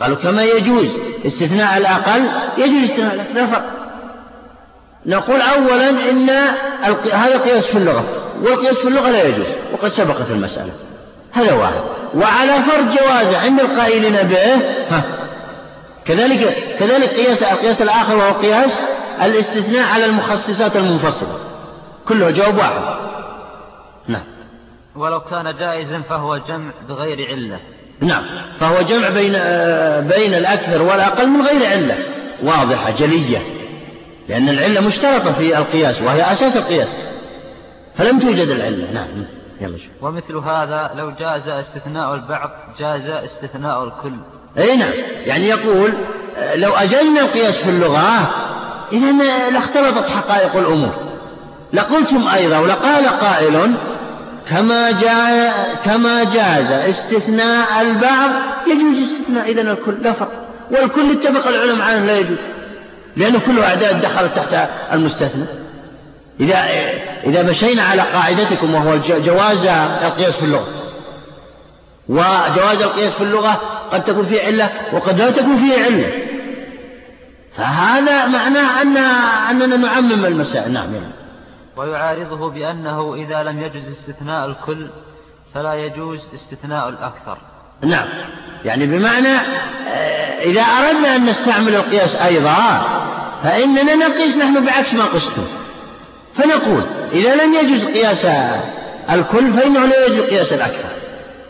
قالوا 0.00 0.16
كما 0.16 0.44
يجوز 0.44 0.88
استثناء 1.26 1.76
الأقل 1.76 2.24
يجوز 2.58 2.90
استثناء 2.90 3.14
الأكثر. 3.14 3.46
فقط. 3.46 3.62
نقول 5.06 5.40
أولا 5.40 5.88
إن 5.88 6.30
هذا 7.12 7.38
قياس 7.38 7.66
في 7.66 7.78
اللغة. 7.78 8.04
والقياس 8.42 8.74
في 8.74 8.88
اللغة 8.88 9.10
لا 9.10 9.22
يجوز 9.28 9.46
وقد 9.72 9.88
سبقت 9.88 10.30
المسألة. 10.30 10.72
هذا 11.32 11.52
واحد. 11.52 11.80
وعلى 12.14 12.52
فرض 12.62 12.96
جوازه 12.96 13.38
عند 13.38 13.60
القائلين 13.60 14.12
به 14.12 14.54
ها. 14.90 15.02
كذلك 16.04 16.56
كذلك 16.78 17.08
قياس 17.08 17.42
القياس 17.42 17.82
الآخر 17.82 18.16
وهو 18.16 18.32
قياس 18.32 18.80
الاستثناء 19.22 19.88
على 19.88 20.04
المخصصات 20.04 20.76
المنفصلة. 20.76 21.38
كله 22.08 22.30
جواب 22.30 22.58
واحد. 22.58 22.82
نعم. 24.08 24.22
ولو 24.96 25.20
كان 25.20 25.54
جائزا 25.58 26.02
فهو 26.08 26.36
جمع 26.36 26.70
بغير 26.88 27.28
علة. 27.28 27.58
نعم. 28.00 28.24
فهو 28.60 28.82
جمع 28.82 29.08
بين 29.08 29.32
آه، 29.36 30.00
بين 30.00 30.34
الأكثر 30.34 30.82
والأقل 30.82 31.28
من 31.28 31.46
غير 31.46 31.66
علة. 31.66 31.98
واضحة 32.42 32.90
جلية. 32.90 33.38
لأن 34.28 34.48
العلة 34.48 34.80
مشترطة 34.80 35.32
في 35.32 35.58
القياس 35.58 36.02
وهي 36.02 36.32
أساس 36.32 36.56
القياس. 36.56 36.88
فلم 38.00 38.18
توجد 38.18 38.48
العلة. 38.48 38.92
نعم. 38.92 39.24
يلا 39.60 39.78
شوف. 39.78 39.90
ومثل 40.02 40.36
هذا 40.36 40.90
لو 40.96 41.10
جاز 41.10 41.48
استثناء 41.48 42.14
البعض 42.14 42.50
جاز 42.78 43.06
استثناء 43.06 43.84
الكل. 43.84 44.12
أي 44.58 44.76
نعم. 44.76 44.92
يعني 45.24 45.48
يقول 45.48 45.92
لو 46.54 46.72
أجلنا 46.72 47.20
القياس 47.20 47.56
في 47.56 47.70
اللغة 47.70 48.30
إذا 48.92 49.12
لاختلطت 49.50 50.08
حقائق 50.08 50.56
الأمور. 50.56 50.94
لقلتم 51.72 52.28
أيضا 52.28 52.58
ولقال 52.58 53.06
قائل 53.06 53.74
كما 54.48 54.90
جاء 54.90 55.54
كما 55.84 56.24
جاز 56.24 56.72
استثناء 56.72 57.80
البعض 57.80 58.30
يجوز 58.66 59.02
استثناء 59.02 59.50
إذا 59.50 59.72
الكل. 59.72 59.94
لا 60.02 60.12
فرق. 60.12 60.32
والكل 60.70 61.10
اتفق 61.10 61.48
العلماء 61.48 61.88
عنه 61.88 62.04
لا 62.06 62.18
يجوز. 62.18 62.38
لأن 63.16 63.38
كل 63.38 63.60
أعداد 63.60 64.00
دخلت 64.00 64.36
تحت 64.36 64.68
المستثنى. 64.92 65.44
إذا 66.40 66.64
إذا 67.26 67.42
مشينا 67.42 67.82
على 67.82 68.02
قاعدتكم 68.02 68.74
وهو 68.74 68.96
جواز 68.96 69.66
القياس 70.04 70.36
في 70.36 70.44
اللغة. 70.44 70.68
وجواز 72.08 72.82
القياس 72.82 73.12
في 73.12 73.20
اللغة 73.24 73.60
قد 73.90 74.04
تكون 74.04 74.26
فيه 74.26 74.42
علة 74.42 74.70
وقد 74.92 75.18
لا 75.18 75.30
تكون 75.30 75.56
فيه 75.56 75.84
علة. 75.84 76.12
فهذا 77.56 78.26
معناه 78.26 78.82
أن 78.82 78.96
أننا 79.50 79.76
نعمم 79.76 80.24
المسائل. 80.24 80.72
نعم 80.72 80.94
يعني. 80.94 81.12
ويعارضه 81.76 82.50
بأنه 82.50 83.14
إذا 83.14 83.42
لم 83.42 83.62
يجز 83.62 83.88
استثناء 83.90 84.46
الكل 84.46 84.86
فلا 85.54 85.74
يجوز 85.74 86.28
استثناء 86.34 86.88
الأكثر. 86.88 87.38
نعم. 87.82 88.08
يعني 88.64 88.86
بمعنى 88.86 89.36
آه، 89.88 90.42
إذا 90.42 90.62
أردنا 90.62 91.16
أن 91.16 91.26
نستعمل 91.26 91.74
القياس 91.74 92.16
أيضا 92.16 92.82
فإننا 93.42 93.94
نقيس 93.94 94.36
نحن 94.36 94.66
بعكس 94.66 94.94
ما 94.94 95.04
قستم. 95.04 95.59
فنقول 96.42 96.82
إذا 97.12 97.34
لم 97.34 97.54
يجوز 97.54 97.84
قياس 97.84 98.26
الكل 99.10 99.52
فإنه 99.52 99.86
لا 99.86 100.06
يجوز 100.06 100.20
قياس 100.20 100.52
الأكثر. 100.52 100.88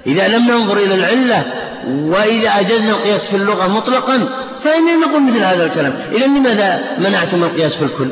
إذا 0.07 0.29
لم 0.29 0.51
ننظر 0.51 0.77
إلى 0.77 0.95
العلة 0.95 1.45
وإذا 1.89 2.51
أجزنا 2.51 2.91
القياس 2.91 3.21
في 3.21 3.37
اللغة 3.37 3.67
مطلقا 3.67 4.19
فإننا 4.65 5.07
نقول 5.07 5.23
مثل 5.23 5.45
هذا 5.45 5.65
الكلام. 5.67 5.93
إذا 6.13 6.27
لماذا 6.27 6.83
منعتم 6.99 7.45
القياس 7.45 7.77
في 7.77 7.85
الكل؟ 7.85 8.11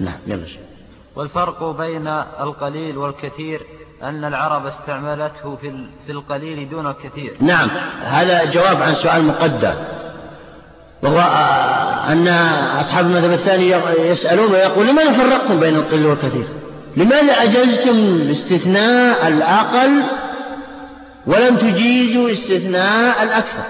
نعم 0.00 0.18
يلا 0.26 0.44
والفرق 1.16 1.64
بين 1.64 2.06
القليل 2.40 2.98
والكثير 2.98 3.60
أن 4.02 4.24
العرب 4.24 4.66
استعملته 4.66 5.56
في 6.06 6.12
القليل 6.12 6.68
دون 6.68 6.86
الكثير. 6.86 7.36
نعم 7.40 7.68
هذا 8.02 8.44
جواب 8.44 8.82
عن 8.82 8.94
سؤال 8.94 9.24
مقدر. 9.24 9.74
وهو 11.02 11.20
أن 12.08 12.28
أصحاب 12.80 13.06
المذهب 13.06 13.32
الثاني 13.32 13.74
يسألون 13.98 14.52
ويقول 14.52 14.86
لماذا 14.86 15.12
فرقتم 15.12 15.60
بين 15.60 15.74
القليل 15.74 16.06
والكثير؟ 16.06 16.48
لماذا 16.96 17.32
أجزتم 17.32 18.30
استثناء 18.30 19.28
الأقل 19.28 20.02
ولم 21.26 21.56
تجيزوا 21.56 22.32
استثناء 22.32 23.22
الأكثر؟ 23.22 23.62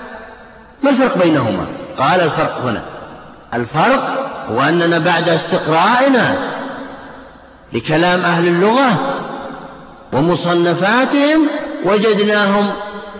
ما 0.82 0.90
الفرق 0.90 1.18
بينهما؟ 1.18 1.66
قال 1.98 2.20
الفرق 2.20 2.60
هنا. 2.64 2.82
الفرق 3.54 4.32
هو 4.50 4.62
أننا 4.62 4.98
بعد 4.98 5.28
استقرائنا 5.28 6.36
لكلام 7.72 8.20
أهل 8.20 8.46
اللغة 8.48 9.18
ومصنفاتهم 10.12 11.46
وجدناهم 11.84 12.72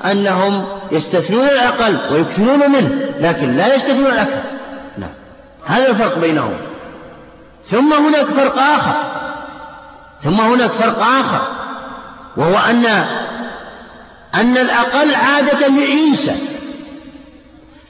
أنهم 0.05 0.65
يستثنون 0.93 1.49
الأقل 1.49 1.99
ويكثرون 2.13 2.71
منه 2.71 3.15
لكن 3.21 3.57
لا 3.57 3.75
يستثنون 3.75 4.07
الأكثر. 4.07 4.43
نعم. 4.99 5.11
هذا 5.67 5.89
الفرق 5.89 6.19
بينهم. 6.19 6.57
ثم 7.71 7.93
هناك 7.93 8.25
فرق 8.25 8.59
آخر. 8.59 8.95
ثم 10.23 10.41
هناك 10.41 10.71
فرق 10.71 11.03
آخر 11.03 11.47
وهو 12.37 12.59
أن 12.59 12.87
أن 14.35 14.57
الأقل 14.57 15.15
عادة 15.15 15.67
يعيسى 15.67 16.37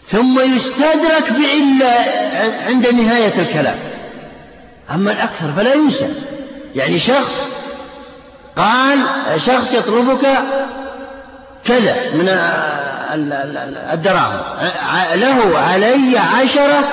ثم 0.09 0.41
يستدرك 0.41 1.33
بعلة 1.33 2.05
عند 2.67 2.87
نهاية 2.87 3.41
الكلام. 3.41 3.79
أما 4.91 5.13
الأكثر 5.13 5.53
فلا 5.53 5.75
ينسى. 5.75 6.09
يعني 6.75 6.99
شخص 6.99 7.49
قال 8.57 8.99
شخص 9.37 9.73
يطلبك 9.73 10.27
كذا 11.65 11.95
من 12.15 12.29
الدراهم. 13.93 14.41
له 15.15 15.59
علي 15.59 16.19
عشرة 16.19 16.85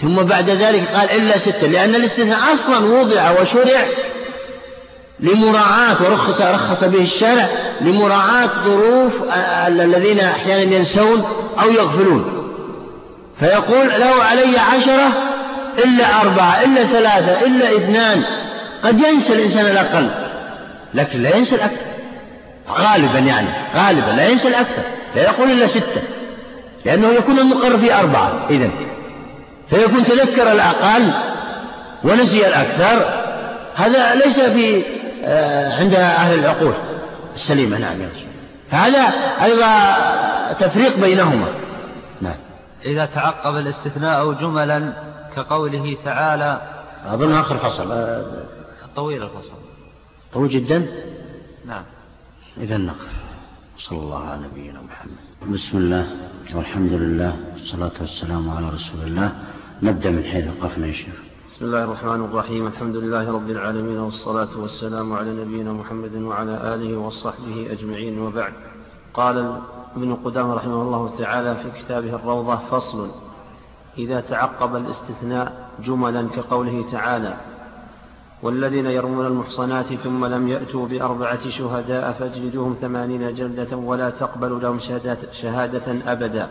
ثم 0.00 0.14
بعد 0.22 0.50
ذلك 0.50 0.88
قال 0.94 1.10
إلا 1.10 1.38
ستة 1.38 1.66
لأن 1.66 1.94
الاستثناء 1.94 2.38
أصلا 2.52 2.78
وضع 2.78 3.40
وشرع 3.40 3.86
لمراعاة 5.20 5.96
ورخص 6.04 6.40
رخص 6.40 6.84
به 6.84 7.02
الشرع 7.02 7.48
لمراعاة 7.80 8.50
ظروف 8.64 9.12
الذين 9.66 10.20
أحيانا 10.20 10.76
ينسون 10.76 11.22
أو 11.62 11.70
يغفلون. 11.70 12.52
فيقول 13.40 13.88
له 13.88 14.24
علي 14.24 14.58
عشرة 14.58 15.08
إلا 15.84 16.20
أربعة 16.20 16.62
إلا 16.64 16.84
ثلاثة 16.84 17.46
إلا 17.46 17.76
اثنان. 17.76 18.22
قد 18.84 19.00
ينسى 19.00 19.32
الإنسان 19.32 19.66
الأقل 19.66 20.10
لكن 20.94 21.22
لا 21.22 21.36
ينسى 21.36 21.54
الأكثر. 21.54 21.95
غالبا 22.70 23.18
يعني 23.18 23.48
غالبا 23.74 24.10
لا 24.10 24.28
ينسى 24.28 24.48
الأكثر 24.48 24.82
لا 25.14 25.22
يقول 25.22 25.50
إلا 25.50 25.66
ستة 25.66 26.02
لأنه 26.84 27.08
يكون 27.08 27.38
المقرر 27.38 27.78
في 27.78 27.94
أربعة 27.94 28.46
إذن 28.50 28.70
فيكون 29.68 30.04
تذكر 30.04 30.52
الأقل 30.52 31.12
ونسي 32.04 32.48
الأكثر. 32.48 33.26
هذا 33.74 34.14
ليس 34.14 34.40
في 34.40 34.82
آه، 35.24 35.80
عند 35.80 35.94
أهل 35.94 36.38
العقول 36.38 36.74
السليمة 37.34 37.78
نعم 37.78 38.00
يا 38.02 38.10
فهذا 38.70 39.12
أيضا 39.42 39.96
تفريق 40.52 40.98
بينهما. 40.98 41.46
نعم. 42.20 42.36
إذا 42.84 43.06
تعقب 43.06 43.56
الاستثناء 43.56 44.32
جملا 44.32 44.92
كقوله 45.36 45.96
تعالى. 46.04 46.60
أظن 47.06 47.34
آخر 47.34 47.56
فصل 47.56 47.92
آه، 47.92 48.24
طويل 48.96 49.22
الفصل. 49.22 49.54
طويل 50.32 50.48
جدا. 50.48 50.86
نعم. 51.66 51.82
إذا 52.56 52.76
نقف. 52.76 53.12
صلى 53.78 53.98
الله 53.98 54.24
على 54.24 54.40
نبينا 54.44 54.82
محمد. 54.82 55.52
بسم 55.54 55.78
الله 55.78 56.06
والحمد 56.54 56.92
لله 56.92 57.36
والصلاة 57.52 57.92
والسلام 58.00 58.50
على 58.50 58.68
رسول 58.68 59.00
الله. 59.02 59.32
نبدأ 59.82 60.10
من 60.10 60.22
حيث 60.24 60.44
وقفنا 60.48 60.86
يا 60.86 60.92
شيخ. 60.92 61.14
بسم 61.48 61.64
الله 61.64 61.84
الرحمن 61.84 62.24
الرحيم. 62.24 62.66
الحمد 62.66 62.96
لله 62.96 63.32
رب 63.32 63.50
العالمين 63.50 63.98
والصلاة 63.98 64.60
والسلام 64.60 65.12
على 65.12 65.44
نبينا 65.44 65.72
محمد 65.72 66.16
وعلى 66.16 66.74
آله 66.74 66.96
وصحبه 66.96 67.72
أجمعين. 67.72 68.18
وبعد 68.18 68.52
قال 69.14 69.60
ابن 69.96 70.14
قدامة 70.14 70.54
رحمه 70.54 70.82
الله 70.82 71.16
تعالى 71.18 71.56
في 71.56 71.82
كتابه 71.82 72.14
الروضة 72.14 72.56
فصل 72.56 73.10
إذا 73.98 74.20
تعقب 74.20 74.76
الاستثناء 74.76 75.70
جملا 75.84 76.28
كقوله 76.28 76.90
تعالى 76.90 77.36
والذين 78.42 78.86
يرمون 78.86 79.26
المحصنات 79.26 79.94
ثم 79.94 80.24
لم 80.24 80.48
يأتوا 80.48 80.86
بأربعة 80.86 81.48
شهداء 81.48 82.12
فاجلدوهم 82.12 82.76
ثمانين 82.80 83.34
جلدة 83.34 83.76
ولا 83.76 84.10
تقبل 84.10 84.62
لهم 84.62 84.78
شهادة 85.32 86.12
أبدا. 86.12 86.48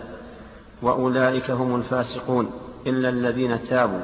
وأولئك 0.81 1.51
هم 1.51 1.75
الفاسقون 1.75 2.49
إلا 2.87 3.09
الذين 3.09 3.63
تابوا. 3.63 4.03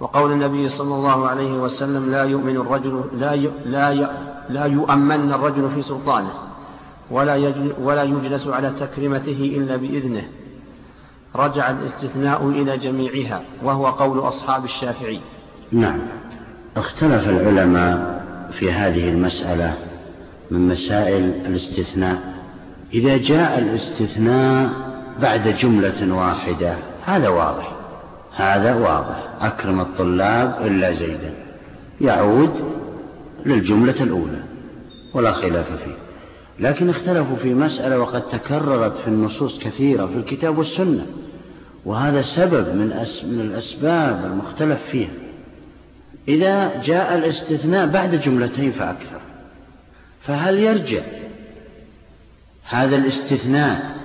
وقول 0.00 0.32
النبي 0.32 0.68
صلى 0.68 0.94
الله 0.94 1.28
عليه 1.28 1.52
وسلم 1.52 2.10
لا 2.10 2.24
يؤمن 2.24 2.56
الرجل 2.56 3.04
لا 3.12 3.36
لا 3.64 4.10
لا 4.48 4.64
يؤمن 4.64 5.32
الرجل 5.32 5.70
في 5.70 5.82
سلطانه 5.82 6.32
ولا 7.10 7.54
ولا 7.80 8.02
يجلس 8.02 8.48
على 8.48 8.70
تكريمته 8.70 9.54
إلا 9.56 9.76
بإذنه. 9.76 10.28
رجع 11.36 11.70
الاستثناء 11.70 12.48
إلى 12.48 12.78
جميعها 12.78 13.42
وهو 13.62 13.86
قول 13.86 14.18
أصحاب 14.18 14.64
الشافعي. 14.64 15.20
نعم. 15.72 15.98
اختلف 16.76 17.28
العلماء 17.28 18.24
في 18.52 18.72
هذه 18.72 19.08
المسألة 19.08 19.74
من 20.50 20.68
مسائل 20.68 21.32
الاستثناء. 21.46 22.18
إذا 22.94 23.16
جاء 23.16 23.58
الاستثناء 23.58 24.70
بعد 25.22 25.48
جملة 25.48 26.14
واحدة 26.14 26.76
هذا 27.04 27.28
واضح. 27.28 27.72
هذا 28.36 28.74
واضح. 28.74 29.22
أكرم 29.40 29.80
الطلاب 29.80 30.66
إلا 30.66 30.92
زيدا. 30.92 31.34
يعود 32.00 32.50
للجملة 33.46 34.02
الأولى 34.02 34.40
ولا 35.14 35.32
خلاف 35.32 35.66
فيه. 35.66 35.96
لكن 36.60 36.90
اختلفوا 36.90 37.36
في 37.36 37.54
مسألة 37.54 37.98
وقد 37.98 38.22
تكررت 38.22 38.96
في 38.96 39.08
النصوص 39.08 39.58
كثيرة 39.58 40.06
في 40.06 40.16
الكتاب 40.16 40.58
والسنة 40.58 41.06
وهذا 41.84 42.22
سبب 42.22 42.74
من, 42.74 42.92
أس 42.92 43.24
من 43.24 43.40
الأسباب 43.40 44.24
المختلف 44.24 44.82
فيها. 44.90 45.25
إذا 46.28 46.82
جاء 46.82 47.14
الاستثناء 47.14 47.86
بعد 47.86 48.14
جملتين 48.20 48.72
فأكثر. 48.72 49.20
فهل 50.22 50.58
يرجع 50.58 51.02
هذا 52.64 52.96
الاستثناء 52.96 53.96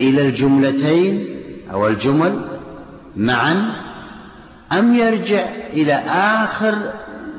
إلى 0.00 0.26
الجملتين 0.28 1.26
أو 1.72 1.88
الجمل 1.88 2.44
معا 3.16 3.74
أم 4.72 4.94
يرجع 4.94 5.46
إلى 5.72 5.94
آخر 6.08 6.92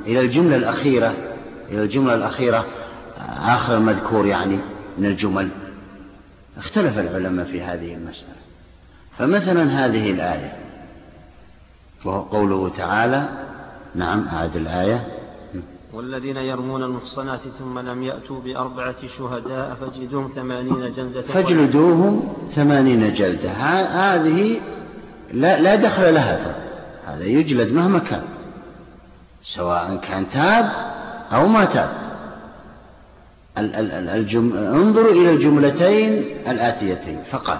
إلى 0.08 0.20
الجملة 0.20 0.56
الأخيرة 0.56 1.14
إلى 1.72 1.84
الجملة 1.84 2.16
الأخيرة 2.16 2.66
آخر 3.40 3.78
المذكور 3.78 4.26
يعني 4.26 4.60
من 4.98 5.06
الجمل؟ 5.06 5.50
اختلف 6.58 7.00
العلماء 7.00 7.46
في 7.46 7.62
هذه 7.62 7.94
المسألة. 7.94 8.34
فمثلا 9.18 9.86
هذه 9.86 10.12
الآية 10.12 10.54
وهو 12.06 12.22
قوله 12.22 12.70
تعالى 12.70 13.30
نعم 13.96 14.28
أعد 14.28 14.56
الآية. 14.56 15.08
والذين 15.94 16.38
يرمون 16.38 16.84
المحصنات 16.84 17.40
ثم 17.60 17.80
لم 17.80 18.04
يأتوا 18.04 18.42
بأربعة 18.42 19.08
شهداء 19.18 19.78
فاجلدوهم 19.82 20.32
ثمانين 20.36 20.92
جلدة. 20.92 21.22
فاجلدوهم 21.22 22.34
ثمانين 22.52 23.14
جلدة. 23.14 23.52
هذه 23.52 24.62
لا, 25.34 25.60
لا 25.60 25.76
دخل 25.76 26.14
لها. 26.14 26.56
هذا 27.06 27.24
يجلد 27.24 27.74
مهما 27.74 28.00
كان 28.00 28.24
سواء 29.44 29.96
كان 29.96 30.30
تاب 30.30 30.72
أو 31.32 31.48
ما 31.48 31.66
تاب. 31.66 31.90
الجم... 33.58 34.58
انظروا 34.58 35.12
إلى 35.12 35.30
الجملتين 35.32 36.24
الآتيتين 36.48 37.24
فقط. 37.32 37.60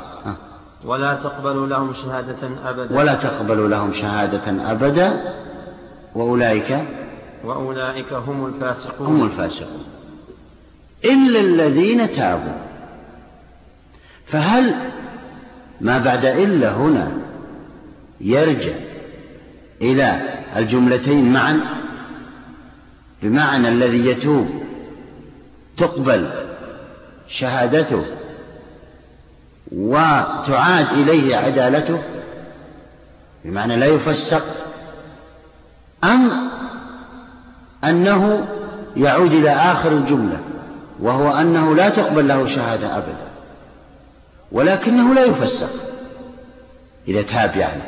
ولا 0.86 1.14
تقبلوا 1.14 1.68
لهم 1.68 1.94
شهادة 1.94 2.70
أبدا. 2.70 2.98
ولا 2.98 3.14
تقبلوا 3.14 3.68
لهم 3.68 3.94
شهادة 3.94 4.72
أبدا. 4.72 5.34
وأولئك 6.16 6.84
وأولئك 7.44 8.14
هم 8.14 8.46
الفاسقون. 8.46 9.08
هم 9.08 9.26
الفاسقون. 9.26 9.86
إلا 11.06 11.40
الذين 11.40 12.16
تابوا. 12.16 12.64
فهل 14.26 14.76
ما 15.82 15.98
بعد 15.98 16.26
إلا 16.26 16.72
هنا 16.72 17.12
يرجع 18.22 18.74
إلى 19.82 20.22
الجملتين 20.56 21.34
معا؟ 21.34 21.60
بمعنى 23.24 23.68
الذي 23.68 24.06
يتوب 24.06 24.48
تقبل 25.78 26.30
شهادته 27.28 28.06
وتعاد 29.72 30.94
إليه 30.94 31.36
عدالته 31.36 32.04
بمعنى 33.46 33.76
لا 33.76 33.86
يفسق 33.86 34.44
أم 36.04 36.32
أنه 37.84 38.48
يعود 38.96 39.32
إلى 39.32 39.50
آخر 39.50 39.92
الجملة 39.92 40.40
وهو 41.00 41.32
أنه 41.32 41.76
لا 41.76 41.90
تقبل 41.90 42.28
له 42.28 42.46
شهادة 42.46 42.98
أبدا 42.98 43.28
ولكنه 44.52 45.14
لا 45.14 45.26
يفسق 45.26 45.70
إذا 47.08 47.22
تاب 47.22 47.56
يعني. 47.56 47.82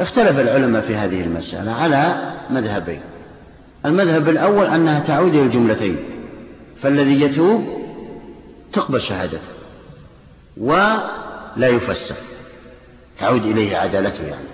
اختلف 0.00 0.38
العلماء 0.38 0.82
في 0.82 0.96
هذه 0.96 1.20
المسألة 1.20 1.72
على 1.72 2.32
مذهبين. 2.50 3.00
المذهب 3.84 4.28
الأول 4.28 4.66
أنها 4.66 5.00
تعود 5.00 5.34
إلى 5.34 5.42
الجملتين 5.42 5.96
فالذي 6.82 7.20
يتوب 7.20 7.64
تقبل 8.72 9.00
شهادته 9.00 9.40
ولا 10.56 11.68
يفسق 11.68 12.16
تعود 13.18 13.46
إليه 13.46 13.76
عدالته 13.76 14.22
يعني. 14.22 14.48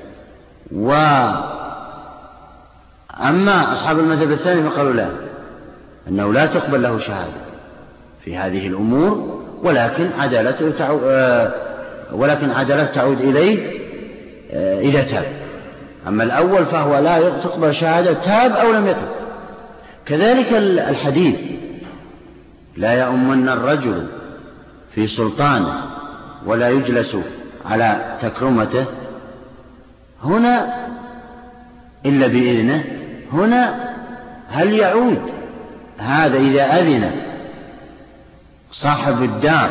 أما 3.20 3.72
أصحاب 3.72 3.98
المذهب 3.98 4.32
الثاني 4.32 4.70
فقالوا 4.70 4.92
لا 4.92 5.08
أنه 6.08 6.32
لا 6.32 6.46
تقبل 6.46 6.82
له 6.82 6.98
شهادة 6.98 7.32
في 8.24 8.36
هذه 8.36 8.66
الأمور 8.66 9.42
ولكن 9.62 10.10
عدالته 10.18 10.70
تعود 10.70 11.00
آه، 11.04 11.52
ولكن 12.12 12.50
عدالته 12.50 12.92
تعود 12.94 13.20
إليه 13.20 13.86
آه، 14.52 14.80
إذا 14.80 15.02
تاب. 15.02 15.24
أما 16.08 16.24
الأول 16.24 16.66
فهو 16.66 16.98
لا 16.98 17.28
تقبل 17.28 17.74
شهادة 17.74 18.12
تاب 18.12 18.52
أو 18.52 18.72
لم 18.72 18.86
يتب. 18.86 19.08
كذلك 20.06 20.52
الحديث 20.52 21.36
لا 22.76 22.92
يؤمن 22.92 23.48
الرجل 23.48 24.06
في 24.94 25.06
سلطانه 25.06 25.82
ولا 26.46 26.68
يجلس 26.68 27.16
على 27.64 28.16
تكرمته 28.22 28.84
هنا 30.24 30.86
إلا 32.06 32.26
بإذنه 32.26 32.84
هنا 33.32 33.94
هل 34.48 34.72
يعود؟ 34.72 35.20
هذا 35.98 36.36
إذا 36.36 36.78
أذن 36.78 37.10
صاحب 38.72 39.22
الدار 39.22 39.70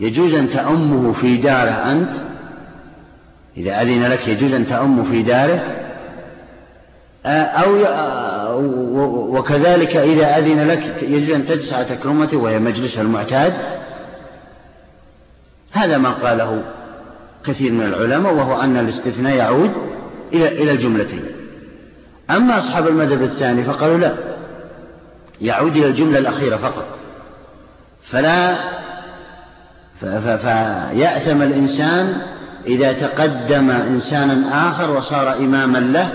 يجوز 0.00 0.34
أن 0.34 0.50
تأمه 0.50 1.12
في 1.12 1.36
داره 1.36 1.70
أنت؟ 1.70 2.08
إذا 3.56 3.82
أذن 3.82 4.06
لك 4.06 4.28
يجوز 4.28 4.52
أن 4.52 4.66
تأمه 4.66 5.10
في 5.10 5.22
داره؟ 5.22 5.60
أو 7.26 7.76
وكذلك 9.36 9.96
إذا 9.96 10.38
أذن 10.38 10.68
لك 10.68 11.02
يجوز 11.02 11.30
أن 11.30 11.46
تجلس 11.46 11.72
على 11.72 11.84
تكرمته 11.84 12.36
وهي 12.36 12.58
مجلسها 12.58 13.02
المعتاد؟ 13.02 13.54
هذا 15.72 15.98
ما 15.98 16.10
قاله 16.10 16.62
كثير 17.46 17.72
من 17.72 17.82
العلماء 17.86 18.34
وهو 18.34 18.60
أن 18.60 18.76
الاستثناء 18.76 19.34
يعود 19.34 19.72
إلى 20.32 20.70
الجملتين. 20.70 21.35
أما 22.30 22.58
أصحاب 22.58 22.88
المذهب 22.88 23.22
الثاني 23.22 23.64
فقالوا 23.64 23.98
لا 23.98 24.14
يعود 25.40 25.76
إلى 25.76 25.86
الجملة 25.86 26.18
الأخيرة 26.18 26.56
فقط. 26.56 26.84
فلا 28.10 28.56
فيأثم 30.36 31.42
الإنسان 31.42 32.22
إذا 32.66 32.92
تقدم 32.92 33.70
إنسانا 33.70 34.68
آخر 34.68 34.90
وصار 34.90 35.36
إماما 35.36 35.78
له 35.78 36.08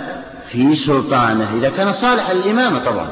في 0.50 0.76
سلطانه. 0.76 1.50
إذا 1.58 1.70
كان 1.70 1.94
صالح 1.94 2.30
الإمامة 2.30 2.80
طبعا. 2.80 3.08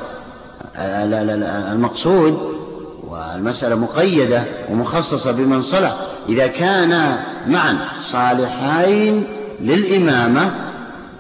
المقصود 1.74 2.60
والمسألة 3.08 3.76
مقيدة 3.76 4.44
ومخصصة 4.70 5.32
بمن 5.32 5.62
صلح. 5.62 5.96
إذا 6.30 6.48
كان 6.48 7.20
معا 7.48 7.78
صالحين 8.02 9.28
للإمامة 9.62 10.52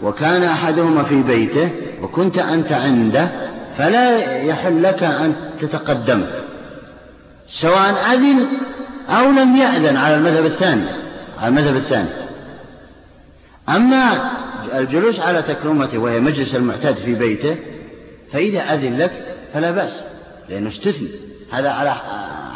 وكان 0.04 0.44
أحدهما 0.44 1.04
في 1.04 1.22
بيته 1.22 1.70
وكنت 2.02 2.38
أنت 2.38 2.72
عنده 2.74 3.30
فلا 3.78 4.18
يحل 4.44 4.84
لك 4.84 5.04
أن 5.04 5.36
تتقدم. 5.60 6.26
سواء 7.48 8.14
أذن 8.14 8.46
أو 9.10 9.32
لم 9.32 9.56
يأذن 9.56 9.98
على 9.98 10.16
المذهب 10.16 10.46
الثاني 10.46 10.86
على 11.40 11.48
المذهب 11.48 11.76
الثاني. 11.76 12.10
أما 13.70 14.32
الجلوس 14.74 15.20
على 15.20 15.42
تكرمته 15.42 15.98
وهي 15.98 16.20
مجلس 16.20 16.56
المعتاد 16.56 16.96
في 16.96 17.16
بيته 17.16 17.56
فإذا 18.32 18.60
أذن 18.60 18.98
لك 18.98 19.12
فلا 19.54 19.72
بأس 19.72 20.04
لأنه 20.50 20.70
استثني. 20.70 21.10
هذا 21.52 21.70
على 21.70 21.96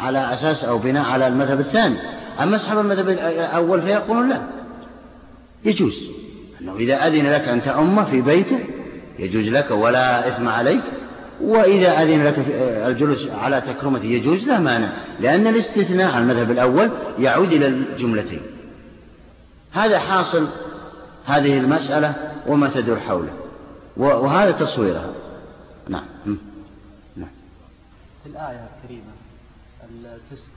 على 0.00 0.34
أساس 0.34 0.64
أو 0.64 0.78
بناء 0.78 1.04
على 1.04 1.26
المذهب 1.26 1.60
الثاني. 1.60 1.96
أما 2.40 2.56
أصحاب 2.56 2.78
المذهب 2.78 3.08
الأول 3.08 3.82
فيقولون 3.82 4.28
لا 4.28 4.40
يجوز. 5.64 6.23
أنه 6.60 6.76
إذا 6.76 7.06
أذن 7.06 7.32
لك 7.32 7.48
أن 7.48 7.62
تأم 7.62 8.04
في 8.04 8.20
بيته 8.20 8.58
يجوز 9.18 9.48
لك 9.48 9.70
ولا 9.70 10.28
إثم 10.28 10.48
عليك 10.48 10.82
وإذا 11.40 12.02
أذن 12.02 12.24
لك 12.24 12.34
الجلوس 12.88 13.28
على 13.28 13.60
تكرمته 13.60 14.06
يجوز 14.06 14.44
لا 14.44 14.58
مانع 14.58 14.92
لأن 15.20 15.46
الاستثناء 15.46 16.14
على 16.14 16.22
المذهب 16.22 16.50
الأول 16.50 16.90
يعود 17.18 17.52
إلى 17.52 17.66
الجملتين. 17.66 18.40
هذا 19.72 19.98
حاصل 19.98 20.48
هذه 21.24 21.58
المسألة 21.58 22.32
وما 22.46 22.68
تدور 22.68 23.00
حوله 23.00 23.32
وهذا 23.96 24.50
تصويرها. 24.50 25.10
نعم. 25.88 26.04
نعم. 27.16 27.28
في 28.22 28.30
الآية 28.30 28.68
الكريمة 28.76 29.12
الفسق 30.04 30.50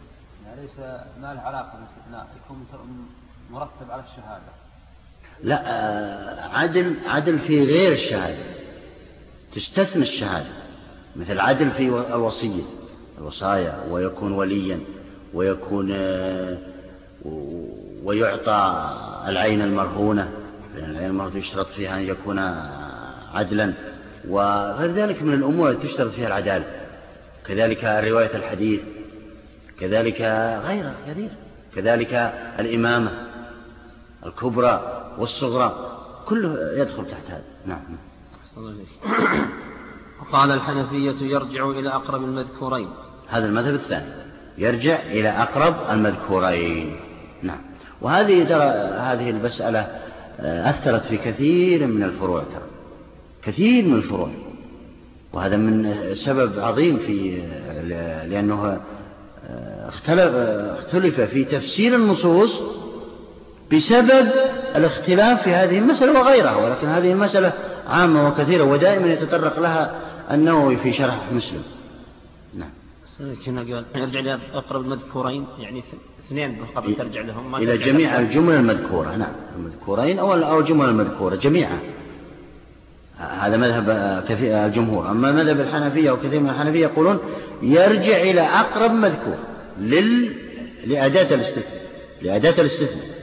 يعني 0.45 0.61
ليس 0.61 0.79
ما 1.21 1.33
له 1.33 1.41
علاقة 1.41 1.77
بالاستثناء 1.77 2.27
يكون 2.45 2.65
مرتب 3.51 3.91
على 3.91 4.03
الشهادة. 4.03 4.66
لا 5.43 5.59
عدل 6.53 6.95
عدل 7.05 7.39
في 7.39 7.63
غير 7.63 7.91
الشهادة. 7.91 8.37
تستثنى 9.55 10.01
الشهادة. 10.01 10.49
مثل 11.15 11.39
عدل 11.39 11.71
في 11.71 11.87
الوصية. 11.87 12.63
الوصايا 13.17 13.83
ويكون 13.89 14.31
وليا 14.31 14.79
ويكون 15.33 15.91
ويعطى 18.03 18.91
العين 19.27 19.61
المرهونة. 19.61 20.31
العين 20.75 21.09
المرهونة 21.09 21.37
يشترط 21.37 21.67
فيها 21.67 21.97
أن 21.97 22.01
يكون 22.01 22.39
عدلا. 23.33 23.73
وغير 24.29 24.91
ذلك 24.91 25.21
من 25.21 25.33
الأمور 25.33 25.69
التي 25.69 25.87
تشترط 25.87 26.11
فيها 26.11 26.27
العدالة. 26.27 26.65
كذلك 27.45 27.83
رواية 27.83 28.35
الحديث. 28.35 28.81
كذلك 29.79 30.21
غيره 30.65 30.95
كثير. 31.07 31.29
كذلك 31.75 32.13
الإمامة. 32.59 33.11
الكبرى. 34.25 34.96
والصغرى 35.17 35.97
كله 36.25 36.57
يدخل 36.81 37.05
تحت 37.05 37.31
هذا. 37.31 37.43
نعم 37.65 37.97
وقال 40.21 40.51
الحنفية 40.51 41.25
يرجع 41.25 41.69
إلى 41.69 41.89
أقرب 41.89 42.23
المذكورين. 42.23 42.87
هذا 43.27 43.45
المذهب 43.45 43.73
الثاني. 43.73 44.05
يرجع 44.57 45.01
إلى 45.01 45.29
أقرب 45.29 45.75
المذكورين. 45.89 46.99
نعم. 47.43 47.59
وهذه 48.01 48.43
ترى 48.43 48.63
هذه 48.97 49.29
المسألة 49.29 49.79
آه، 50.39 50.69
أثرت 50.69 51.05
في 51.05 51.17
كثير 51.17 51.87
من 51.87 52.03
الفروع 52.03 52.43
ترى. 52.43 52.67
كثير 53.41 53.85
من 53.85 53.93
الفروع. 53.93 54.29
وهذا 55.33 55.57
من 55.57 55.95
سبب 56.13 56.59
عظيم 56.59 56.97
في 56.97 57.41
آه، 57.41 58.25
لأنه 58.25 58.79
آه، 59.49 59.89
اختلف, 59.89 60.35
اختلف 60.79 61.21
في 61.21 61.45
تفسير 61.45 61.95
النصوص 61.95 62.61
بسبب 63.73 64.31
الاختلاف 64.75 65.43
في 65.43 65.49
هذه 65.49 65.77
المسألة 65.77 66.19
وغيرها 66.19 66.55
ولكن 66.55 66.87
هذه 66.87 67.11
المسألة 67.11 67.53
عامة 67.87 68.27
وكثيرة 68.27 68.63
ودائما 68.63 69.13
يتطرق 69.13 69.59
لها 69.59 69.95
النووي 70.31 70.77
في 70.77 70.93
شرح 70.93 71.19
مسلم. 71.31 71.63
نعم. 72.53 72.69
كنا 73.45 73.59
قال 73.61 73.85
يرجع 73.95 74.19
إلى 74.19 74.39
أقرب 74.53 74.81
المذكورين 74.81 75.45
يعني 75.59 75.83
اثنين 76.27 76.65
قبل 76.75 76.95
ترجع 76.95 77.21
لهم 77.21 77.55
إلى 77.55 77.77
جميع 77.77 78.19
الجمل 78.19 78.55
المذكورة 78.55 79.15
نعم. 79.15 79.33
المذكورين 79.55 80.19
أو 80.19 80.33
أو 80.33 80.59
الجمل 80.59 80.89
المذكورة 80.89 81.35
جميعا. 81.35 81.79
هذا 83.17 83.57
مذهب 83.57 83.89
الجمهور. 84.41 85.11
أما 85.11 85.31
مذهب 85.31 85.59
الحنفية 85.59 86.11
وكثير 86.11 86.39
من 86.39 86.49
الحنفية 86.49 86.81
يقولون 86.81 87.19
يرجع 87.61 88.21
إلى 88.21 88.41
أقرب 88.41 88.91
مذكور 88.91 89.37
لل... 89.79 90.31
لأداة 90.85 91.35
الاستثناء. 91.35 91.81
لأداة 92.21 92.61
الاستثناء. 92.61 93.16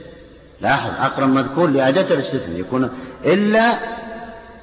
لاحظ 0.61 0.91
أقرب 0.99 1.29
مذكور 1.29 1.69
لأداة 1.69 2.13
الاستثناء 2.13 2.59
يكون 2.59 2.89
إلا 3.25 3.79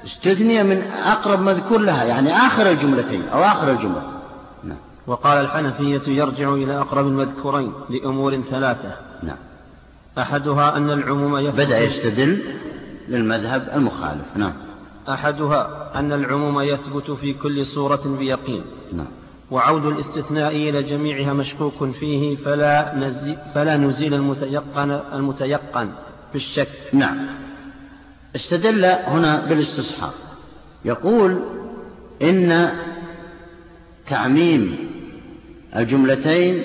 استثني 0.04 0.62
من 0.62 0.82
أقرب 1.06 1.40
مذكور 1.40 1.78
لها 1.78 2.04
يعني 2.04 2.36
آخر 2.36 2.70
الجملتين 2.70 3.28
أو 3.28 3.44
آخر 3.44 3.70
الجملة. 3.70 4.02
نعم. 4.64 4.76
وقال 5.06 5.38
الحنفية 5.38 6.12
يرجع 6.12 6.54
إلى 6.54 6.78
أقرب 6.78 7.06
المذكورين 7.06 7.72
لأمور 7.90 8.40
ثلاثة. 8.40 8.96
نعم. 9.22 9.36
أحدها 10.18 10.76
أن 10.76 10.90
العموم 10.90 11.36
يثبت 11.36 11.60
بدأ 11.60 11.78
يستدل 11.78 12.42
للمذهب 13.08 13.68
المخالف. 13.74 14.36
نعم. 14.36 14.52
أحدها 15.08 15.90
أن 15.94 16.12
العموم 16.12 16.60
يثبت 16.60 17.10
في 17.10 17.32
كل 17.32 17.66
صورة 17.66 18.16
بيقين. 18.18 18.64
نعم. 18.92 19.06
وعود 19.52 19.86
الاستثناء 19.86 20.56
إلى 20.56 20.82
جميعها 20.82 21.32
مشكوك 21.32 21.90
فيه 22.00 22.36
فلا, 22.36 23.10
فلا 23.54 23.76
نزيل 23.76 24.14
المتيقن, 24.14 24.90
المتيقن 24.90 25.88
بالشك. 26.32 26.68
نعم. 26.92 27.26
استدل 28.36 28.84
هنا 28.84 29.46
بالاستصحاب. 29.46 30.12
يقول 30.84 31.40
إن 32.22 32.72
تعميم 34.08 34.76
الجملتين 35.76 36.64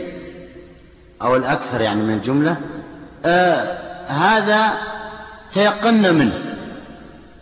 أو 1.22 1.36
الأكثر 1.36 1.82
يعني 1.82 2.04
من 2.04 2.14
الجملة 2.14 2.58
آه 3.26 3.78
هذا 4.08 4.74
تيقنا 5.54 6.12
منه. 6.12 6.56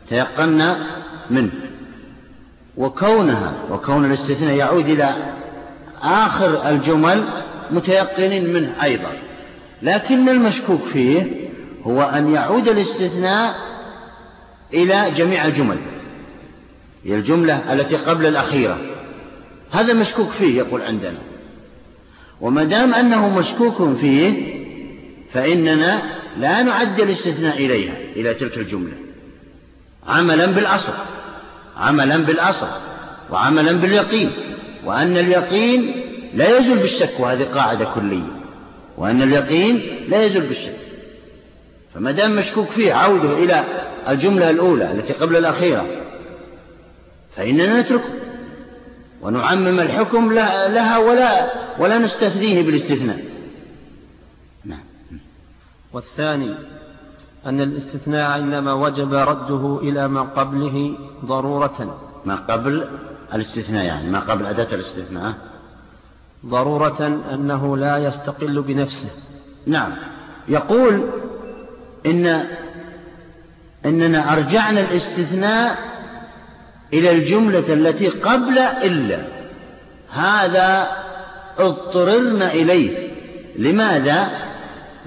تيقنا 0.10 0.78
منه. 1.30 1.52
وكونها 2.78 3.54
وكون 3.72 4.06
الاستثناء 4.06 4.56
يعود 4.56 4.86
إلى 4.86 5.35
آخر 6.06 6.70
الجمل 6.70 7.24
متيقنين 7.72 8.54
منه 8.54 8.84
أيضا. 8.84 9.12
لكن 9.82 10.30
المشكوك 10.30 10.82
فيه 10.94 11.24
هو 11.84 12.02
أن 12.02 12.34
يعود 12.34 12.68
الاستثناء 12.68 13.56
إلى 14.74 15.12
جميع 15.12 15.46
الجمل. 15.46 15.78
هي 17.06 17.16
الجملة 17.16 17.74
التي 17.74 17.96
قبل 17.96 18.26
الأخيرة. 18.26 18.78
هذا 19.72 19.94
مشكوك 19.94 20.32
فيه 20.32 20.58
يقول 20.58 20.82
عندنا. 20.82 21.18
وما 22.42 22.64
دام 22.64 22.94
أنه 22.94 23.40
مشكوك 23.40 23.98
فيه 23.98 24.56
فإننا 25.34 26.02
لا 26.40 26.62
نعد 26.62 27.00
الاستثناء 27.00 27.58
إليها 27.58 27.94
إلى 28.16 28.34
تلك 28.34 28.58
الجملة. 28.58 28.94
عملا 30.08 30.46
بالأصل. 30.46 30.94
عملا 31.78 32.18
بالأصل. 32.18 32.68
وعملا 33.32 33.72
باليقين. 33.72 34.32
وأن 34.86 35.18
اليقين 35.18 35.92
لا 36.34 36.58
يزول 36.58 36.78
بالشك 36.78 37.20
وهذه 37.20 37.44
قاعدة 37.44 37.86
كلية 37.86 38.42
وأن 38.98 39.22
اليقين 39.22 39.82
لا 40.10 40.26
يزول 40.26 40.42
بالشك. 40.42 40.78
فما 41.94 42.12
دام 42.12 42.36
مشكوك 42.36 42.70
فيه 42.70 42.94
عوده 42.94 43.34
إلى 43.44 43.64
الجملة 44.08 44.50
الأولى 44.50 44.92
التي 44.92 45.14
قبل 45.14 45.36
الأخيرة 45.36 45.86
فإننا 47.36 47.82
نتركه. 47.82 48.14
ونعمم 49.22 49.80
الحكم 49.80 50.34
لها 50.34 50.98
ولا 50.98 51.52
ولا 51.80 51.98
نستثنيه 51.98 52.62
بالاستثناء. 52.62 53.20
نعم. 54.66 54.84
والثاني 55.94 56.56
أن 57.46 57.62
الاستثناء 57.62 58.40
إنما 58.40 58.74
وجب 58.74 59.14
رده 59.14 59.80
إلى 59.82 60.08
ما 60.08 60.22
قبله 60.22 60.98
ضرورة. 61.26 62.00
ما 62.26 62.36
قبل 62.36 62.88
الاستثناء 63.34 63.86
يعني 63.86 64.10
ما 64.10 64.20
قبل 64.20 64.46
أداة 64.46 64.68
الاستثناء. 64.74 65.34
ضرورة 66.46 67.22
أنه 67.34 67.78
لا 67.78 67.98
يستقل 67.98 68.62
بنفسه. 68.62 69.10
نعم. 69.68 69.92
يقول 70.48 71.10
إن 72.06 72.44
إننا 73.86 74.34
أرجعنا 74.34 74.80
الاستثناء 74.80 75.78
إلى 76.94 77.12
الجملة 77.12 77.74
التي 77.74 78.08
قبل 78.08 78.58
إلا. 78.60 79.20
هذا 80.12 80.92
اضطررنا 81.60 82.54
إليه. 82.54 83.10
لماذا؟ 83.56 84.28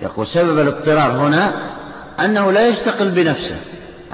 يقول 0.02 0.26
سبب 0.26 0.58
الاضطرار 0.58 1.10
هنا 1.10 1.52
أنه 2.20 2.52
لا 2.52 2.66
يستقل 2.66 3.10
بنفسه. 3.10 3.56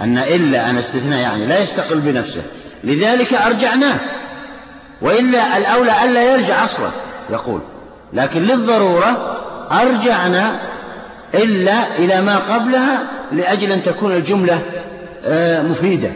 أن 0.01 0.19
إلا 0.19 0.71
أن 0.71 0.77
استثناء 0.77 1.21
يعني 1.21 1.47
لا 1.47 1.62
يستقل 1.62 2.01
بنفسه. 2.01 2.43
لذلك 2.85 3.35
أرجعناه. 3.35 3.99
وإلا 5.03 5.57
الأولى 5.57 6.05
ألا 6.05 6.35
يرجع 6.35 6.64
أصلا 6.64 6.90
يقول. 7.31 7.61
لكن 8.12 8.42
للضرورة 8.42 9.40
أرجعنا 9.73 10.61
إلا 11.35 11.99
إلى 11.99 12.20
ما 12.20 12.37
قبلها 12.37 13.03
لأجل 13.33 13.73
أن 13.73 13.83
تكون 13.83 14.12
الجملة 14.12 14.62
آه، 15.25 15.62
مفيدة. 15.62 16.11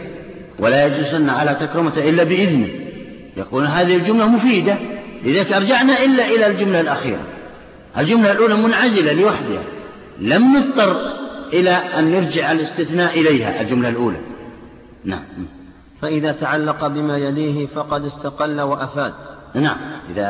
ولا 0.59 0.85
يجلسن 0.85 1.29
على 1.29 1.57
تكرمة 1.59 1.97
إلا 1.97 2.23
بإذنه. 2.23 2.67
يقول 3.37 3.65
هذه 3.65 3.95
الجملة 3.95 4.27
مفيدة 4.27 4.75
لذلك 5.25 5.53
أرجعنا 5.53 6.03
إلا 6.03 6.25
إلى 6.25 6.47
الجملة 6.47 6.79
الأخيرة. 6.79 7.21
الجملة 7.97 8.31
الأولى 8.31 8.55
منعزلة 8.55 9.13
لوحدها. 9.13 9.63
لم 10.19 10.57
نضطر 10.57 11.13
إلى 11.53 11.71
أن 11.71 12.11
نرجع 12.11 12.51
الاستثناء 12.51 13.19
إليها 13.19 13.61
الجملة 13.61 13.89
الأولى. 13.89 14.17
نعم. 15.05 15.58
فإذا 16.01 16.31
تعلق 16.31 16.87
بما 16.87 17.17
يليه 17.17 17.67
فقد 17.67 18.05
استقل 18.05 18.61
وأفاد. 18.61 19.13
نعم. 19.53 19.77
إذا 20.09 20.25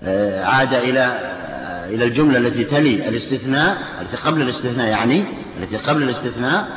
آه، 0.00 0.44
عاد 0.44 0.74
إلى 0.74 1.00
آه، 1.00 1.88
إلى 1.88 2.04
الجملة 2.04 2.38
التي 2.38 2.64
تلي 2.64 3.08
الاستثناء 3.08 3.78
التي 4.00 4.16
قبل 4.16 4.42
الاستثناء 4.42 4.88
يعني 4.88 5.24
التي 5.60 5.76
قبل 5.76 6.02
الاستثناء 6.02 6.68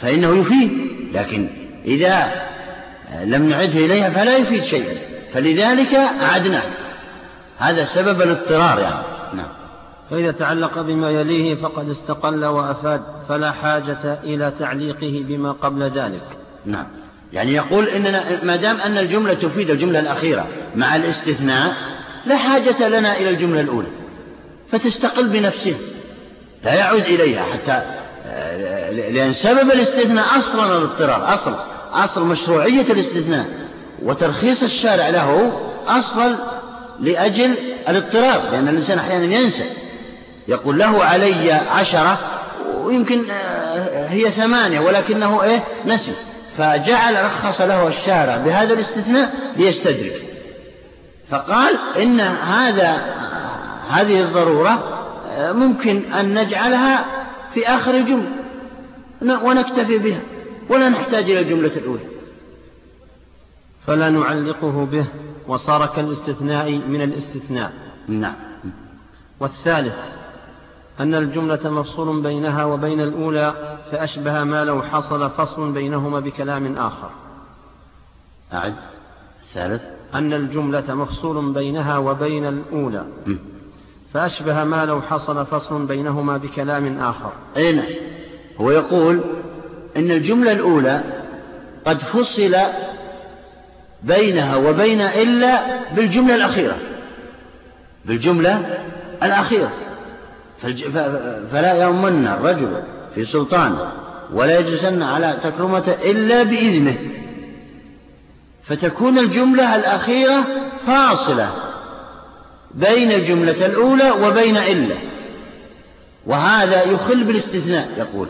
فإنه 0.00 0.36
يفيد. 0.36 0.70
لكن 1.14 1.48
إذا 1.84 2.32
آه، 3.12 3.24
لم 3.24 3.48
نعده 3.48 3.78
إليها 3.78 4.10
فلا 4.10 4.36
يفيد 4.36 4.62
شيئا. 4.62 4.98
فلذلك 5.32 5.94
أعدناه. 5.94 6.62
هذا 7.58 7.84
سبب 7.84 8.22
الاضطرار 8.22 8.78
يعني. 8.78 9.04
نعم. 9.34 9.48
فإذا 10.10 10.30
تعلق 10.30 10.80
بما 10.80 11.10
يليه 11.10 11.54
فقد 11.54 11.88
استقل 11.88 12.44
وأفاد 12.44 13.02
فلا 13.28 13.52
حاجة 13.52 14.18
إلى 14.24 14.52
تعليقه 14.58 15.24
بما 15.28 15.52
قبل 15.52 15.82
ذلك. 15.82 16.43
نعم. 16.66 16.86
يعني 17.32 17.54
يقول 17.54 17.88
إننا 17.88 18.44
ما 18.44 18.56
دام 18.56 18.76
أن 18.76 18.98
الجملة 18.98 19.34
تفيد 19.34 19.70
الجملة 19.70 20.00
الأخيرة 20.00 20.46
مع 20.76 20.96
الاستثناء 20.96 21.74
لا 22.26 22.36
حاجة 22.36 22.88
لنا 22.88 23.16
إلى 23.16 23.30
الجملة 23.30 23.60
الأولى. 23.60 23.88
فتستقل 24.72 25.28
بنفسها 25.28 25.78
لا 26.64 26.74
يعود 26.74 27.02
إليها 27.02 27.42
حتى 27.52 27.82
لأن 29.12 29.32
سبب 29.32 29.70
الاستثناء 29.70 30.38
أصلا 30.38 30.78
الاضطرار 30.78 31.34
أصل 31.34 31.54
أصل 31.92 32.24
مشروعية 32.26 32.92
الاستثناء. 32.92 33.46
وترخيص 34.02 34.62
الشارع 34.62 35.08
له 35.08 35.52
أصل 35.86 36.36
لأجل 37.00 37.54
الاضطرار 37.88 38.50
لأن 38.50 38.68
الإنسان 38.68 38.98
أحيانا 38.98 39.36
ينسى. 39.36 39.64
يقول 40.48 40.78
له 40.78 41.04
علي 41.04 41.52
عشرة 41.52 42.18
ويمكن 42.74 43.20
آه، 43.30 44.08
هي 44.08 44.30
ثمانية 44.30 44.80
ولكنه 44.80 45.42
إيه؟ 45.42 45.64
نسي. 45.86 46.12
فجعل 46.58 47.24
رخص 47.24 47.60
له 47.60 47.88
الشارع 47.88 48.36
بهذا 48.36 48.74
الاستثناء 48.74 49.54
ليستدرك. 49.56 50.22
فقال 51.28 51.78
إن 52.02 52.20
هذا 52.20 52.92
هذه 53.88 54.20
الضرورة 54.20 55.00
ممكن 55.38 56.12
أن 56.12 56.38
نجعلها 56.38 57.04
في 57.54 57.68
آخر 57.68 57.94
الجملة 57.94 59.44
ونكتفي 59.44 59.98
بها 59.98 60.20
ولا 60.68 60.88
نحتاج 60.88 61.30
إلى 61.30 61.40
الجملة 61.40 61.76
الأولى. 61.76 62.04
فلا 63.86 64.10
نعلقه 64.10 64.84
به 64.84 65.06
وصار 65.48 65.86
كالاستثناء 65.86 66.72
من 66.72 67.02
الاستثناء. 67.02 67.72
نعم. 68.08 68.34
والثالث 69.40 69.94
أن 71.00 71.14
الجملة 71.14 71.70
مفصول 71.70 72.22
بينها 72.22 72.64
وبين 72.64 73.00
الأولى 73.00 73.78
فأشبه 73.90 74.44
ما 74.44 74.64
لو 74.64 74.82
حصل 74.82 75.30
فصل 75.30 75.72
بينهما 75.72 76.20
بكلام 76.20 76.76
آخر. 76.76 77.10
أعد. 78.52 78.74
الثالث 79.42 79.82
أن 80.14 80.32
الجملة 80.32 80.94
مفصول 80.94 81.52
بينها 81.52 81.98
وبين 81.98 82.46
الأولى. 82.46 83.04
فأشبه 84.12 84.64
ما 84.64 84.84
لو 84.84 85.02
حصل 85.02 85.46
فصل 85.46 85.86
بينهما 85.86 86.36
بكلام 86.36 86.98
آخر. 86.98 87.32
أي 87.56 87.72
نعم. 87.72 87.86
هو 88.60 88.70
يقول 88.70 89.20
إن 89.96 90.10
الجملة 90.10 90.52
الأولى 90.52 91.02
قد 91.86 91.98
فصل 91.98 92.56
بينها 94.02 94.56
وبين 94.56 95.00
إلا 95.00 95.80
بالجملة 95.94 96.34
الأخيرة. 96.34 96.76
بالجملة 98.04 98.78
الأخيرة. 99.22 99.72
فلا 101.52 101.82
يؤمن 101.82 102.26
الرجل 102.26 102.82
في 103.14 103.24
سلطانه 103.24 103.92
ولا 104.32 104.58
يجلسن 104.58 105.02
على 105.02 105.38
تكرمته 105.42 106.10
إلا 106.10 106.42
بإذنه. 106.42 106.98
فتكون 108.64 109.18
الجملة 109.18 109.76
الأخيرة 109.76 110.46
فاصلة 110.86 111.50
بين 112.74 113.12
الجملة 113.12 113.66
الأولى 113.66 114.10
وبين 114.10 114.56
إلا. 114.56 114.96
وهذا 116.26 116.82
يخل 116.82 117.24
بالاستثناء 117.24 117.88
يقول. 117.98 118.28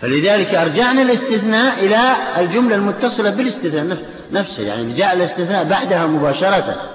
فلذلك 0.00 0.54
أرجعنا 0.54 1.02
الاستثناء 1.02 1.84
إلى 1.84 2.16
الجملة 2.38 2.76
المتصلة 2.76 3.30
بالاستثناء 3.30 3.98
نفسه 4.32 4.62
يعني 4.62 4.92
جاء 4.92 5.12
الاستثناء 5.14 5.64
بعدها 5.64 6.06
مباشرة 6.06 6.90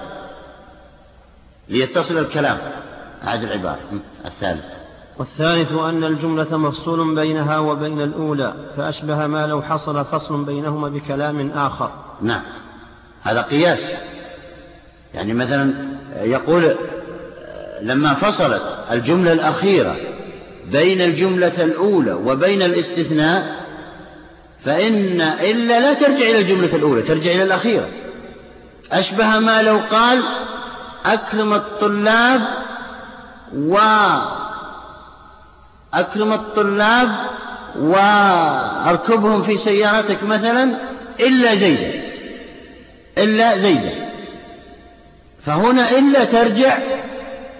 ليتصل 1.69 2.17
الكلام. 2.17 2.57
هذه 3.21 3.43
العبارة. 3.43 3.79
الثالث. 4.25 4.65
والثالث 5.17 5.71
أن 5.71 6.03
الجملة 6.03 6.57
مفصول 6.57 7.15
بينها 7.15 7.57
وبين 7.57 8.01
الأولى 8.01 8.53
فأشبه 8.77 9.27
ما 9.27 9.47
لو 9.47 9.61
حصل 9.61 10.05
فصل 10.05 10.43
بينهما 10.43 10.89
بكلام 10.89 11.51
آخر. 11.51 11.91
نعم. 12.21 12.41
هذا 13.23 13.41
قياس. 13.41 13.79
يعني 15.13 15.33
مثلا 15.33 15.73
يقول 16.21 16.75
لما 17.81 18.13
فصلت 18.13 18.61
الجملة 18.91 19.33
الأخيرة 19.33 19.95
بين 20.71 21.01
الجملة 21.01 21.63
الأولى 21.63 22.13
وبين 22.13 22.61
الاستثناء 22.61 23.59
فإن 24.65 25.21
إلا 25.21 25.79
لا 25.79 25.93
ترجع 25.93 26.29
إلى 26.29 26.39
الجملة 26.39 26.75
الأولى 26.75 27.01
ترجع 27.01 27.31
إلى 27.31 27.43
الأخيرة. 27.43 27.87
أشبه 28.91 29.39
ما 29.39 29.61
لو 29.61 29.79
قال 29.91 30.23
أكرم 31.05 31.53
الطلاب 31.53 32.41
و 33.55 33.77
أكرم 35.93 36.33
الطلاب 36.33 37.09
وأركبهم 37.79 39.43
في 39.43 39.57
سيارتك 39.57 40.23
مثلا 40.23 40.75
إلا 41.19 41.55
زيدا 41.55 42.03
إلا 43.17 43.57
زيدا 43.57 44.09
فهنا 45.45 45.91
إلا 45.91 46.23
ترجع 46.23 46.77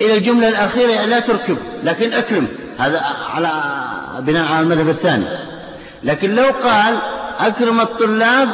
إلى 0.02 0.18
الجملة 0.18 0.48
الأخيرة 0.48 0.92
يعني 0.92 1.10
لا 1.10 1.20
تركب 1.20 1.58
لكن 1.84 2.14
أكرم. 2.14 2.48
هذا 2.78 3.06
على 3.34 3.52
بناء 4.20 4.52
على 4.52 4.64
المذهب 4.64 4.90
الثاني. 4.90 5.26
لكن 6.04 6.36
لو 6.36 6.46
قال 6.64 6.98
أكرم 7.40 7.82
الطلاب 7.82 8.50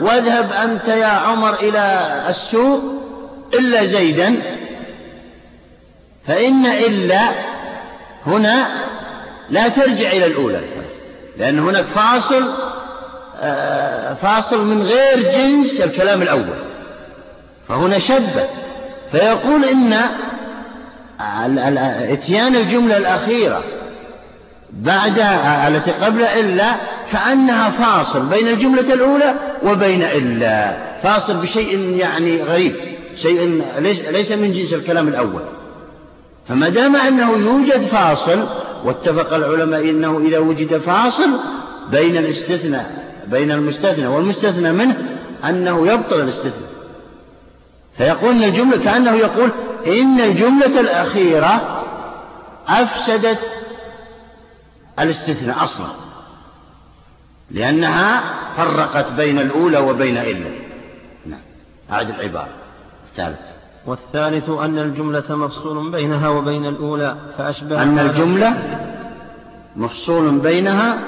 واذهب 0.00 0.52
أنت 0.52 0.88
يا 0.88 1.06
عمر 1.06 1.54
إلى 1.54 2.12
السوق 2.28 2.82
إلا 3.54 3.84
زيدا 3.84 4.42
فإن 6.26 6.66
إلا 6.66 7.30
هنا 8.26 8.66
لا 9.50 9.68
ترجع 9.68 10.12
إلى 10.12 10.26
الأولى. 10.26 10.60
لأن 11.38 11.58
هناك 11.58 11.84
فاصل 11.84 12.44
آه، 13.40 14.14
فاصل 14.14 14.66
من 14.66 14.82
غير 14.82 15.22
جنس 15.22 15.80
الكلام 15.80 16.22
الأول. 16.22 16.58
فهنا 17.68 17.98
شبه. 17.98 18.48
فيقول 19.12 19.64
إن 19.64 19.92
إتيان 22.12 22.56
الجملة 22.56 22.96
الأخيرة 22.96 23.64
بعد 24.70 25.18
التي 25.68 25.90
قبل 25.90 26.22
إلا 26.22 26.74
كأنها 27.12 27.70
فاصل 27.70 28.26
بين 28.26 28.48
الجملة 28.48 28.94
الأولى 28.94 29.34
وبين 29.62 30.02
إلا. 30.02 30.76
فاصل 31.02 31.36
بشيء 31.36 31.96
يعني 31.96 32.42
غريب 32.42 32.76
شيء 33.16 33.64
ليس 34.10 34.32
من 34.32 34.52
جنس 34.52 34.74
الكلام 34.74 35.08
الأول. 35.08 35.42
فما 36.48 36.68
دام 36.68 36.96
أنه 36.96 37.32
يوجد 37.32 37.80
فاصل 37.80 38.48
واتفق 38.84 39.34
العلماء 39.34 39.90
أنه 39.90 40.18
إذا 40.18 40.38
وجد 40.38 40.76
فاصل 40.76 41.30
بين 41.90 42.16
الاستثناء 42.16 43.06
بين 43.26 43.50
المستثنى 43.50 44.06
والمستثنى 44.06 44.72
منه 44.72 45.18
أنه 45.44 45.86
يبطل 45.86 46.20
الاستثناء. 46.20 46.70
فيقول 47.96 48.34
إن 48.34 48.42
الجملة 48.42 48.84
كأنه 48.84 49.12
يقول 49.12 49.50
إن 49.86 50.20
الجملة 50.20 50.80
الأخيرة 50.80 51.82
أفسدت 52.68 53.38
الاستثناء 54.98 55.64
أصلا 55.64 55.86
لأنها 57.50 58.22
فرقت 58.56 59.12
بين 59.12 59.38
الأولى 59.38 59.78
وبين 59.78 60.16
إلا 60.16 60.50
نعم. 61.26 61.40
أعد 61.92 62.10
العبارة. 62.10 62.54
الثالث 63.10 63.55
والثالث 63.86 64.48
أن 64.48 64.78
الجملة 64.78 65.36
مفصول 65.36 65.90
بينها 65.90 66.28
وبين 66.28 66.66
الأولى 66.66 67.16
فأشبه 67.38 67.82
أن 67.82 67.98
الجملة 67.98 68.56
مفصول 69.76 70.38
بينها 70.38 70.98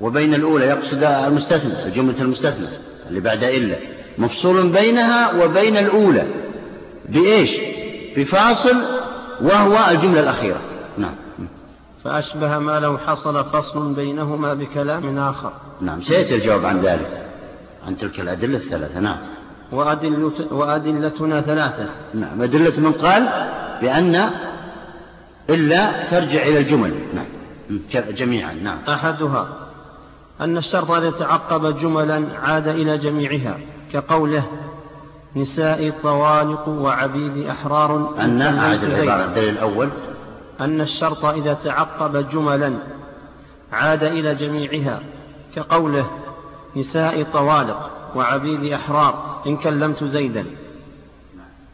وبين 0.00 0.34
الأولى 0.34 0.64
يقصد 0.64 1.04
المستثنى 1.04 1.86
الجملة 1.86 2.20
المستثنى 2.20 2.68
اللي 3.08 3.20
بعد 3.20 3.44
إلا. 3.44 3.76
مفصول 4.18 4.72
بينها 4.72 5.44
وبين 5.44 5.76
الأولى. 5.76 6.26
بإيش؟ 7.08 7.56
بفاصل 8.16 8.76
وهو 9.40 9.90
الجملة 9.90 10.20
الأخيرة. 10.20 10.60
نعم. 10.98 11.14
فأشبه 12.04 12.58
ما 12.58 12.80
لو 12.80 12.98
حصل 12.98 13.44
فصل 13.44 13.94
بينهما 13.94 14.54
بكلام 14.54 15.18
آخر. 15.18 15.52
نعم 15.80 16.00
سيأتي 16.00 16.34
الجواب 16.34 16.66
عن 16.66 16.80
ذلك 16.80 17.26
عن 17.86 17.96
تلك 17.96 18.20
الأدلة 18.20 18.56
الثلاثة. 18.56 19.00
نعم. 19.00 19.18
وأدلتنا 20.50 21.40
ثلاثة. 21.40 21.88
نعم 22.14 22.42
أدلة 22.42 22.80
من 22.80 22.92
قال 22.92 23.28
بأن 23.80 24.30
إلا 25.50 26.06
ترجع 26.10 26.42
إلى 26.42 26.58
الجمل. 26.58 26.94
نعم. 27.14 27.26
جميعا 28.10 28.52
نعم. 28.52 28.78
أحدها 28.88 29.48
أن 30.40 30.56
الشرط 30.56 30.90
إذا 30.90 31.10
تعقب 31.10 31.78
جملا 31.78 32.24
عاد 32.42 32.68
إلى 32.68 32.98
جميعها 32.98 33.58
كقوله 33.92 34.44
نساء 35.36 35.92
طوالق 36.02 36.68
وعبيد 36.68 37.46
أحرار 37.46 38.14
أن 38.18 38.42
أعد 38.42 38.84
العبارة. 38.84 39.24
الدليل 39.24 39.48
الأول 39.48 39.88
أن 40.60 40.80
الشرط 40.80 41.24
إذا 41.24 41.54
تعقب 41.64 42.28
جملا 42.28 42.74
عاد 43.72 44.02
إلى 44.02 44.34
جميعها 44.34 45.00
كقوله 45.56 46.10
نساء 46.76 47.22
طوالق 47.22 47.90
وعبيد 48.14 48.72
أحرار 48.72 49.42
إن 49.46 49.56
كلمت 49.56 50.04
زيدا. 50.04 50.44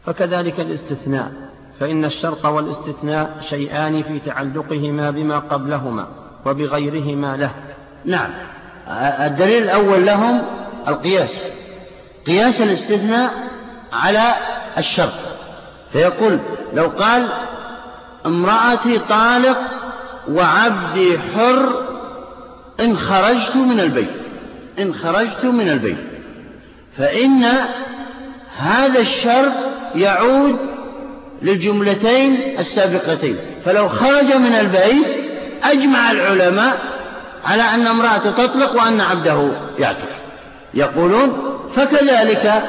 فكذلك 0.05 0.59
الاستثناء 0.59 1.31
فإن 1.79 2.05
الشرط 2.05 2.45
والاستثناء 2.45 3.37
شيئان 3.41 4.03
في 4.03 4.19
تعلقهما 4.19 5.11
بما 5.11 5.39
قبلهما 5.39 6.07
وبغيرهما 6.45 7.37
له. 7.37 7.51
نعم. 8.05 8.31
الدليل 9.27 9.63
الأول 9.63 10.05
لهم 10.05 10.41
القياس. 10.87 11.43
قياس 12.27 12.61
الاستثناء 12.61 13.33
على 13.93 14.33
الشرط. 14.77 15.13
فيقول 15.91 16.39
لو 16.73 16.87
قال 16.87 17.27
امرأتي 18.25 18.99
طالق 18.99 19.57
وعبدي 20.29 21.19
حر 21.19 21.83
إن 22.79 22.97
خرجت 22.97 23.55
من 23.55 23.79
البيت. 23.79 24.13
إن 24.79 24.93
خرجت 24.93 25.45
من 25.45 25.69
البيت. 25.69 26.12
فإن 26.97 27.45
هذا 28.57 28.99
الشرط 28.99 29.53
يعود 29.95 30.57
للجملتين 31.41 32.59
السابقتين. 32.59 33.37
فلو 33.65 33.89
خرج 33.89 34.33
من 34.35 34.55
البيت 34.59 35.07
أجمع 35.63 36.11
العلماء 36.11 36.77
على 37.45 37.63
أن 37.63 37.87
امرأته 37.87 38.31
تطلق 38.31 38.75
وأن 38.75 39.01
عبده 39.01 39.51
يعتق. 39.79 40.09
يقولون 40.73 41.59
فكذلك 41.75 42.63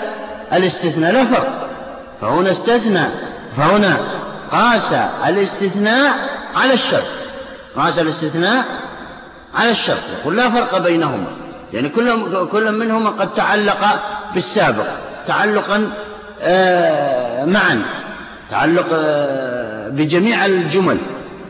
الاستثناء 0.52 1.12
لا 1.12 1.24
فرق. 1.24 1.68
فهنا 2.20 2.50
استثنى 2.50 3.04
فهنا 3.56 3.96
قاس 4.52 4.92
الاستثناء 5.26 6.12
على 6.56 6.72
الشرط. 6.72 7.06
قاس 7.76 7.98
الاستثناء 7.98 8.64
على 9.54 9.70
الشرط. 9.70 10.02
يقول 10.20 10.37
لا 10.37 10.50
فرق 10.50 10.78
بينهما. 10.78 11.26
يعني 11.72 11.88
كل 11.88 12.46
كل 12.52 12.72
منهما 12.72 13.10
قد 13.10 13.32
تعلق 13.32 14.00
بالسابق 14.34 14.86
تعلقا 15.26 15.90
آه، 16.42 17.44
معا 17.44 17.82
تعلق 18.50 18.86
آه، 18.92 19.88
بجميع 19.88 20.46
الجمل 20.46 20.98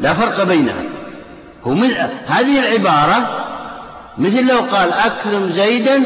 لا 0.01 0.15
فرق 0.15 0.43
بينها. 0.43 0.83
هو 1.65 1.73
هذه 2.27 2.59
العبارة 2.59 3.45
مثل 4.19 4.49
لو 4.49 4.59
قال 4.59 4.93
أكرم 4.93 5.49
زيدا 5.49 6.03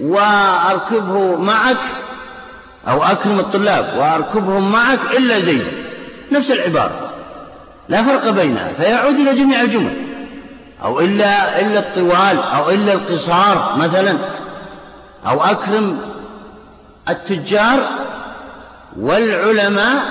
وأركبه 0.00 1.36
معك 1.36 1.76
أو 2.88 3.04
أكرم 3.04 3.38
الطلاب 3.40 3.98
وأركبهم 3.98 4.72
معك 4.72 4.98
إلا 5.16 5.40
زيد. 5.40 5.66
نفس 6.32 6.50
العبارة. 6.50 7.10
لا 7.88 8.02
فرق 8.02 8.30
بينها 8.30 8.72
فيعود 8.72 9.14
إلى 9.14 9.34
جميع 9.34 9.60
الجمل. 9.60 9.96
أو 10.84 11.00
إلا 11.00 11.60
إلا 11.60 11.78
الطوال 11.78 12.38
أو 12.42 12.70
إلا 12.70 12.92
القصار 12.92 13.74
مثلا. 13.78 14.16
أو 15.26 15.44
أكرم 15.44 15.98
التجار 17.08 17.88
والعلماء 18.96 20.04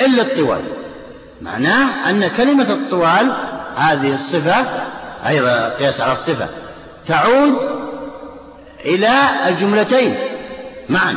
إلا 0.00 0.22
الطوال. 0.22 0.62
معناه 1.42 2.10
أن 2.10 2.28
كلمة 2.28 2.70
الطوال 2.70 3.32
هذه 3.76 4.14
الصفة 4.14 4.66
أيضا 5.26 5.68
قياس 5.68 6.00
على 6.00 6.12
الصفة 6.12 6.48
تعود 7.08 7.54
إلى 8.84 9.12
الجملتين 9.46 10.18
معا 10.88 11.16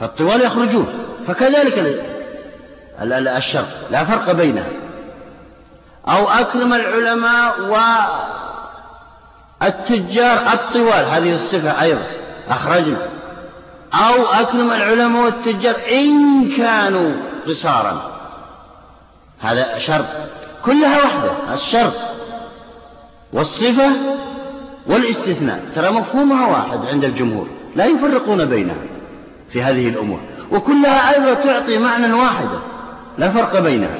فالطوال 0.00 0.40
يخرجون 0.40 0.86
فكذلك 1.26 2.04
الشرط 3.36 3.66
لا 3.90 4.04
فرق 4.04 4.32
بينها. 4.32 4.68
أو 6.08 6.28
أكرم 6.28 6.74
العلماء 6.74 7.60
والتجار 9.64 10.52
الطوال 10.52 11.04
هذه 11.06 11.34
الصفة 11.34 11.82
أيضا 11.82 12.06
أخرجنا. 12.48 12.98
أو 13.94 14.26
أكرم 14.26 14.70
العلماء 14.70 15.24
والتجار 15.24 15.74
إن 15.90 16.48
كانوا 16.56 17.12
قصارا. 17.46 18.20
هذا 19.40 19.78
شرط. 19.78 20.06
كلها 20.64 21.02
واحدة 21.02 21.54
الشرط. 21.54 21.92
والصفة 23.32 23.90
والاستثناء. 24.86 25.60
ترى 25.74 25.90
مفهومها 25.90 26.46
واحد 26.46 26.86
عند 26.86 27.04
الجمهور. 27.04 27.48
لا 27.76 27.84
يفرقون 27.84 28.44
بينها 28.44 28.76
في 29.50 29.62
هذه 29.62 29.88
الأمور. 29.88 30.20
وكلها 30.52 31.14
أيضا 31.14 31.34
تعطي 31.34 31.78
معنى 31.78 32.12
واحدا 32.12 32.58
لا 33.18 33.30
فرق 33.30 33.60
بينها. 33.60 33.98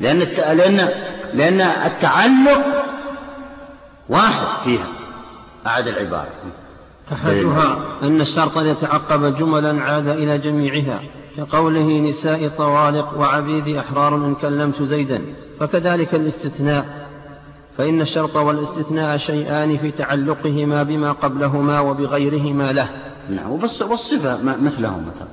لأن 0.00 0.18
لأن 0.56 0.88
لأن 1.34 1.60
التعلق 1.60 2.75
واحد 4.08 4.64
فيها 4.64 4.86
أعد 5.66 5.88
العبارة. 5.88 6.30
أحدها 7.12 7.98
أن 8.02 8.20
الشرط 8.20 8.58
يتعقب 8.58 9.36
جملا 9.36 9.82
عاد 9.82 10.08
إلى 10.08 10.38
جميعها 10.38 11.02
كقوله 11.36 12.00
نساء 12.00 12.48
طوالق 12.48 13.18
وعبيد 13.18 13.76
أحرار 13.76 14.14
إن 14.14 14.34
كلمت 14.34 14.82
زيدا 14.82 15.22
فكذلك 15.60 16.14
الاستثناء 16.14 17.06
فإن 17.78 18.00
الشرط 18.00 18.36
والاستثناء 18.36 19.16
شيئان 19.16 19.78
في 19.78 19.90
تعلقهما 19.90 20.82
بما 20.82 21.12
قبلهما 21.12 21.80
وبغيرهما 21.80 22.72
له. 22.72 22.88
نعم 23.30 23.50
والصفة 23.90 24.38
مثلهم 24.42 25.00
مثلا. 25.00 25.28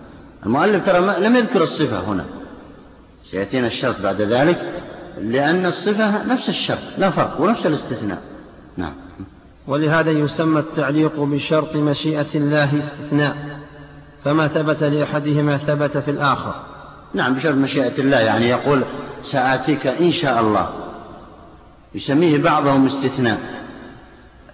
المؤلف 0.46 0.86
ترى 0.86 1.20
لم 1.20 1.36
يذكر 1.36 1.64
الصفة 1.64 2.00
هنا. 2.00 2.26
سيأتينا 3.24 3.68
الشرط 3.68 4.02
بعد 4.02 4.22
ذلك 4.22 4.82
لأن 5.22 5.66
الصفة 5.66 6.26
نفس 6.26 6.50
الشرط 6.50 6.80
لا 6.98 7.10
فرق 7.10 7.42
ونفس 7.42 7.66
الاستثناء. 7.66 8.33
نعم. 8.78 8.94
ولهذا 9.68 10.12
يسمى 10.12 10.60
التعليق 10.60 11.20
بشرط 11.20 11.76
مشيئة 11.76 12.36
الله 12.36 12.78
استثناء 12.78 13.36
فما 14.24 14.48
ثبت 14.48 14.84
لأحدهما 14.84 15.58
ثبت 15.58 15.98
في 15.98 16.12
الآخر. 16.12 16.56
نعم 17.14 17.34
بشرط 17.34 17.56
مشيئة 17.56 18.02
الله 18.02 18.20
يعني 18.20 18.50
يقول 18.50 18.84
سآتيك 19.24 19.88
إن 19.88 20.12
شاء 20.12 20.42
الله. 20.42 20.70
يسميه 21.96 22.38
بعضهم 22.38 22.86
استثناء. 22.86 23.40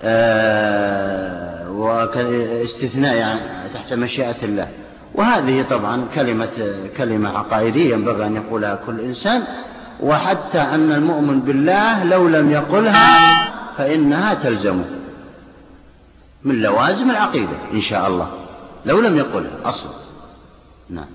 آه 0.04 1.72
واستثناء 1.72 3.16
يعني 3.16 3.40
تحت 3.74 3.94
مشيئة 3.94 4.44
الله. 4.44 4.68
وهذه 5.16 5.66
طبعا 5.70 6.06
كلمة 6.16 6.50
كلمة 6.98 7.30
عقائدية 7.30 7.94
ينبغي 7.94 8.26
أن 8.26 8.36
يقولها 8.36 8.76
كل 8.86 9.00
إنسان 9.00 9.44
وحتى 10.00 10.60
أن 10.60 10.92
المؤمن 10.92 11.42
بالله 11.42 12.04
لو 12.04 12.28
لم 12.28 12.52
يقلها 12.52 13.49
فإنها 13.80 14.34
تلزمه 14.34 14.86
من 16.44 16.62
لوازم 16.62 17.12
العقيدة 17.12 17.58
إن 17.74 17.82
شاء 17.82 18.08
الله. 18.08 18.32
لو 18.86 19.02
لم 19.02 19.18
يقلها 19.18 19.52
أصلا 19.64 19.92
نعم. 20.90 21.06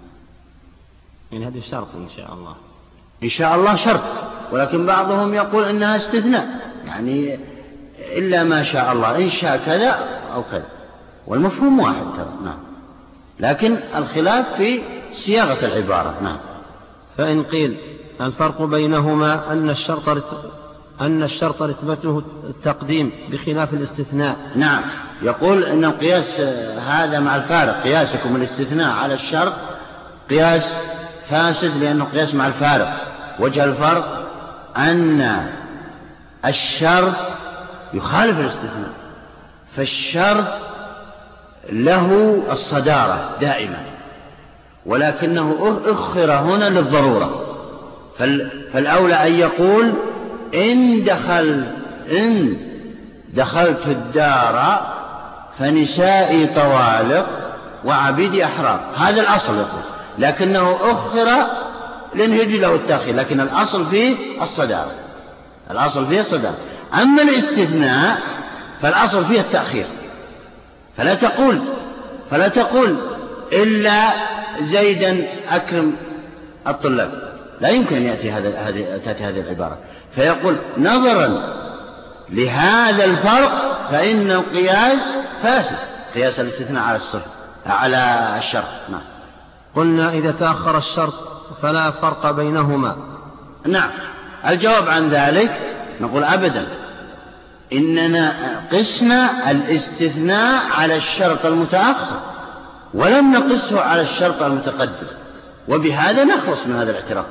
يعني 1.32 1.46
هذه 1.46 1.60
شرط 1.60 1.86
إن 1.94 2.08
شاء 2.16 2.34
الله. 2.34 2.54
إن 3.22 3.28
شاء 3.28 3.54
الله 3.54 3.74
شرط. 3.74 4.00
ولكن 4.52 4.86
بعضهم 4.86 5.34
يقول 5.34 5.64
إنها 5.64 5.96
استثناء. 5.96 6.72
يعني 6.86 7.38
إلا 7.98 8.44
ما 8.44 8.62
شاء 8.62 8.92
الله. 8.92 9.24
إن 9.24 9.30
شاء 9.30 9.56
كذا 9.66 9.90
أو 10.34 10.42
كذا. 10.42 10.66
والمفهوم 11.26 11.80
واحد 11.80 12.06
ترى. 12.16 12.32
نعم. 12.44 12.58
لكن 13.40 13.76
الخلاف 13.96 14.56
في 14.56 14.82
صياغة 15.12 15.66
العبارة. 15.66 16.14
نعم. 16.22 16.38
فإن 17.16 17.42
قيل 17.42 17.76
الفرق 18.20 18.62
بينهما 18.62 19.52
أن 19.52 19.70
الشرط 19.70 20.08
أن 21.01 21.22
الشرط 21.22 21.62
رتبته 21.62 22.22
التقديم 22.49 23.12
بخلاف 23.30 23.74
الاستثناء. 23.74 24.36
نعم. 24.57 24.82
يقول 25.22 25.64
أن 25.64 25.84
القياس 25.84 26.40
هذا 26.88 27.20
مع 27.20 27.36
الفارق. 27.36 27.82
قياسكم 27.82 28.36
الاستثناء 28.36 28.90
على 28.90 29.14
الشرط 29.14 29.53
قياس 30.30 30.76
فاسد 31.28 31.76
لأنه 31.76 32.05
قياس 32.05 32.34
مع 32.34 32.47
الفارق. 32.47 33.01
وجه 33.40 33.64
الفرق 33.64 34.30
أن 34.76 35.47
الشرط 36.45 37.14
يخالف 37.95 38.38
الاستثناء 38.38 38.90
فالشرط 39.76 40.45
له 41.72 42.38
الصدارة 42.53 43.36
دائما 43.40 43.78
ولكنه 44.86 45.80
أخر 45.84 46.32
هنا 46.32 46.68
للضرورة. 46.68 47.40
فالأولى 48.72 49.26
أن 49.26 49.34
يقول 49.34 49.92
إن 50.55 51.05
دخل 51.05 51.64
إن 52.11 52.57
دخلت 53.34 53.86
الدار 53.86 54.86
فنسائي 55.59 56.46
طوالق 56.46 57.26
وعبيدي 57.84 58.44
أحرار. 58.44 58.80
هذا 58.96 59.20
الأصل 59.20 59.64
لكنه 60.18 60.76
أخر 60.82 61.46
لنهج 62.14 62.48
له 62.48 62.74
التأخير 62.74 63.14
لكن 63.14 63.40
الأصل 63.40 63.86
فيه 63.86 64.16
الصدارة 64.42 64.92
الأصل 65.70 66.07
فيه 66.07 66.20
الصدارة 66.20 66.57
أما 67.02 67.22
الاستثناء 67.22 68.18
فالأصل 68.82 69.24
فيه 69.24 69.40
التأخير. 69.40 69.86
فلا 70.96 71.14
تقول 71.14 71.61
فلا 72.30 72.48
تقول 72.48 72.96
إلا 73.52 74.12
زيدا 74.61 75.26
أكرم 75.50 75.96
الطلاب. 76.66 77.34
لا 77.61 77.68
يمكن 77.68 77.96
أن 77.96 78.02
يأتي 78.02 78.30
هذا 78.30 78.59
هذه 78.59 79.00
تأتي 79.05 79.24
هذه 79.24 79.40
العبارة. 79.40 79.78
فيقول 80.14 80.56
نظرا 80.78 81.54
لهذا 82.30 83.04
الفرق 83.04 83.78
فإن 83.90 84.30
القياس 84.30 85.00
فاسد. 85.42 85.76
قياس 86.14 86.40
الاستثناء 86.40 86.82
على 86.82 86.96
الصرف 86.96 87.26
على 87.66 88.34
الشرط. 88.38 88.64
نعم. 88.88 89.00
قلنا 89.76 90.10
إذا 90.10 90.30
تأخر 90.30 90.78
الشرط 90.78 91.14
فلا 91.62 91.90
فرق 91.90 92.30
بينهما. 92.30 92.96
نعم. 93.66 93.90
الجواب 94.46 94.88
عن 94.88 95.08
ذلك 95.08 95.76
نقول 96.00 96.24
أبدا. 96.24 96.66
إننا 97.72 98.32
قسنا 98.72 99.50
الاستثناء 99.50 100.64
على 100.70 100.96
الشرط 100.96 101.46
المتأخر 101.46 102.20
ولم 102.94 103.32
نقسه 103.32 103.80
على 103.80 104.02
الشرط 104.02 104.42
المتقدم. 104.42 105.06
وبهذا 105.68 106.24
نخلص 106.24 106.66
من 106.66 106.76
هذا 106.76 106.90
الاعتراف 106.90 107.26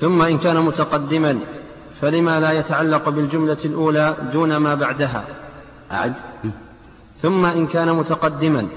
ثم 0.00 0.22
إن 0.22 0.38
كان 0.38 0.56
متقدما 0.56 1.38
فلما 2.00 2.40
لا 2.40 2.52
يتعلق 2.52 3.08
بالجملة 3.08 3.58
الأولى 3.64 4.16
دون 4.32 4.56
ما 4.56 4.74
بعدها؟ 4.74 5.24
أعد. 5.92 6.12
ثم 7.22 7.44
إن 7.44 7.66
كان 7.66 7.92
متقدما 7.92 8.68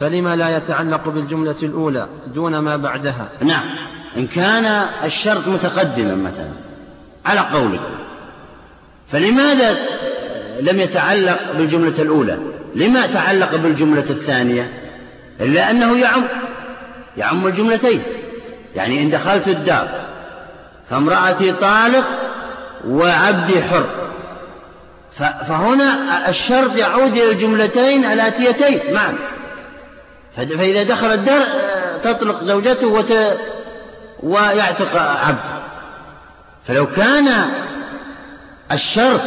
فلما 0.00 0.36
لا 0.36 0.56
يتعلق 0.56 1.08
بالجملة 1.08 1.56
الأولى 1.62 2.08
دون 2.34 2.58
ما 2.58 2.76
بعدها؟ 2.76 3.28
نعم. 3.40 3.64
إن 4.16 4.26
كان 4.26 4.64
الشرط 5.04 5.48
متقدما 5.48 6.14
مثلا 6.14 6.50
على 7.26 7.40
قولك. 7.40 7.80
فلماذا 9.10 9.76
لم 10.60 10.80
يتعلق 10.80 11.52
بالجملة 11.56 12.02
الأولى؟ 12.02 12.38
لما 12.74 13.06
تعلق 13.06 13.56
بالجملة 13.56 14.10
الثانية؟ 14.10 14.72
إلا 15.40 15.70
أنه 15.70 15.98
يعم 15.98 16.22
يعم 17.16 17.46
الجملتين. 17.46 18.02
يعني 18.76 19.02
إن 19.02 19.10
دخلت 19.10 19.48
الدار 19.48 20.01
فامرأتي 20.92 21.52
طالق 21.52 22.04
وعبدي 22.88 23.62
حر. 23.62 23.86
فهنا 25.18 26.28
الشرط 26.28 26.76
يعود 26.76 27.16
إلى 27.16 27.30
الجملتين 27.30 28.04
الآتيتين 28.04 28.94
معا 28.94 29.14
فإذا 30.36 30.82
دخل 30.82 31.06
الدار 31.06 31.44
تطلق 32.04 32.44
زوجته 32.44 32.86
وت... 32.86 33.12
ويعتق 34.22 34.96
عبد 34.96 35.38
فلو 36.68 36.86
كان 36.86 37.28
الشرط 38.72 39.20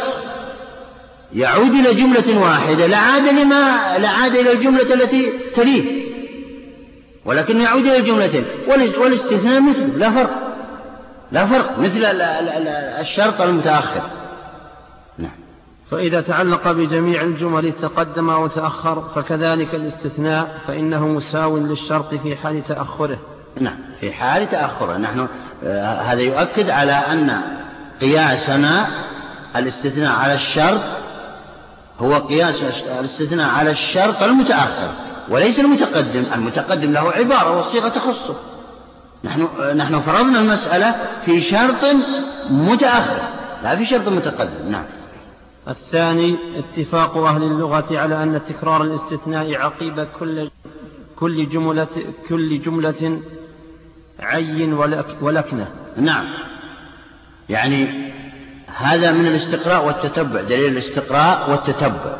يعود 1.32 1.70
إلى 1.70 1.94
جملة 1.94 2.38
واحدة 2.38 2.86
لعاد 2.86 3.28
لما 3.28 3.78
لعاد 3.98 4.36
إلى 4.36 4.52
الجملة 4.52 4.94
التي 4.94 5.32
تليه. 5.54 6.06
ولكن 7.24 7.60
يعود 7.60 7.86
إلى 7.86 7.96
الجملتين 7.96 8.44
والاستثناء 8.98 9.60
مثله 9.60 9.96
لا 9.96 10.10
فرق. 10.10 10.45
لا 11.32 11.46
فرق 11.46 11.78
مثل 11.78 12.04
الشرط 13.00 13.40
المتأخر. 13.40 14.02
نعم. 15.18 15.30
فإذا 15.90 16.20
تعلق 16.20 16.72
بجميع 16.72 17.22
الجمل 17.22 17.72
تقدم 17.72 18.30
أو 18.30 18.46
تأخر 18.46 19.08
فكذلك 19.14 19.74
الاستثناء 19.74 20.58
فإنه 20.66 21.06
مساو 21.06 21.58
للشرط 21.58 22.14
في 22.14 22.36
حال 22.36 22.64
تأخره. 22.68 23.18
نعم 23.60 23.76
في 24.00 24.12
حال 24.12 24.50
تأخره. 24.50 24.96
نحن 24.96 25.28
آه 25.64 26.00
هذا 26.00 26.20
يؤكد 26.20 26.70
على 26.70 26.92
أن 26.92 27.40
قياسنا 28.00 28.86
الاستثناء 29.56 30.12
على 30.12 30.34
الشرط 30.34 30.80
هو 32.00 32.14
قياس 32.14 32.62
الاستثناء 33.00 33.48
على 33.48 33.70
الشرط 33.70 34.22
المتأخر 34.22 34.90
وليس 35.28 35.60
المتقدم. 35.60 36.24
المتقدم 36.34 36.92
له 36.92 37.12
عبارة 37.12 37.56
والصيغة 37.56 37.88
تخصه. 37.88 38.34
نحن 39.24 39.48
نحن 39.76 40.00
فرضنا 40.00 40.40
المسألة 40.40 40.94
في 41.24 41.40
شرط 41.40 41.84
متأخر 42.50 43.22
لا 43.62 43.76
في 43.76 43.84
شرط 43.84 44.08
متقدم 44.08 44.70
نعم. 44.70 44.84
الثاني 45.68 46.38
اتفاق 46.58 47.16
أهل 47.16 47.42
اللغة 47.42 47.98
على 47.98 48.22
أن 48.22 48.40
تكرار 48.48 48.82
الاستثناء 48.82 49.54
عقيب 49.54 50.06
كل 50.20 50.50
كل 51.16 51.48
جملة 51.48 51.88
كل 52.28 52.60
جملة 52.60 53.20
عين 54.20 54.72
ولكنة. 55.20 55.68
نعم. 55.96 56.24
يعني 57.48 57.88
هذا 58.66 59.12
من 59.12 59.26
الاستقراء 59.26 59.86
والتتبع 59.86 60.40
دليل 60.40 60.72
الاستقراء 60.72 61.50
والتتبع 61.50 62.16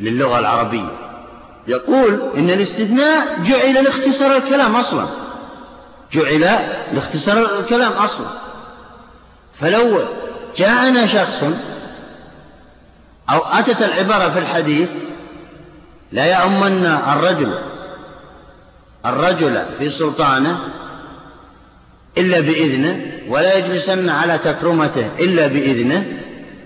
للغة 0.00 0.38
العربية. 0.38 1.01
يقول 1.66 2.22
إن 2.36 2.50
الاستثناء 2.50 3.42
جعل 3.42 3.84
لاختصار 3.84 4.36
الكلام 4.36 4.76
أصلا. 4.76 5.06
جعل 6.12 6.40
لاختصار 6.92 7.58
الكلام 7.60 7.92
أصلا. 7.92 8.26
فلو 9.60 10.04
جاءنا 10.56 11.06
شخص 11.06 11.44
أو 13.30 13.38
أتت 13.38 13.82
العبارة 13.82 14.30
في 14.30 14.38
الحديث 14.38 14.88
لا 16.12 16.42
يؤمن 16.42 16.86
الرجل 16.86 17.58
الرجل 19.06 19.64
في 19.78 19.90
سلطانه 19.90 20.58
إلا 22.18 22.40
بإذنه 22.40 23.12
ولا 23.28 23.54
يجلسن 23.54 24.08
على 24.08 24.38
تكرمته 24.38 25.10
إلا 25.18 25.46
بإذنه 25.46 26.06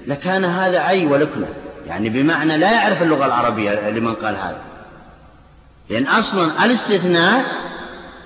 لكان 0.07 0.45
هذا 0.45 0.79
عي 0.79 1.07
ولكنه. 1.07 1.49
يعني 1.87 2.09
بمعنى 2.09 2.57
لا 2.57 2.73
يعرف 2.73 3.03
اللغة 3.03 3.27
العربية 3.27 3.91
لمن 3.91 4.15
قال 4.15 4.37
هذا. 4.37 4.61
لأن 5.91 6.07
أصلا 6.07 6.64
الاستثناء 6.64 7.45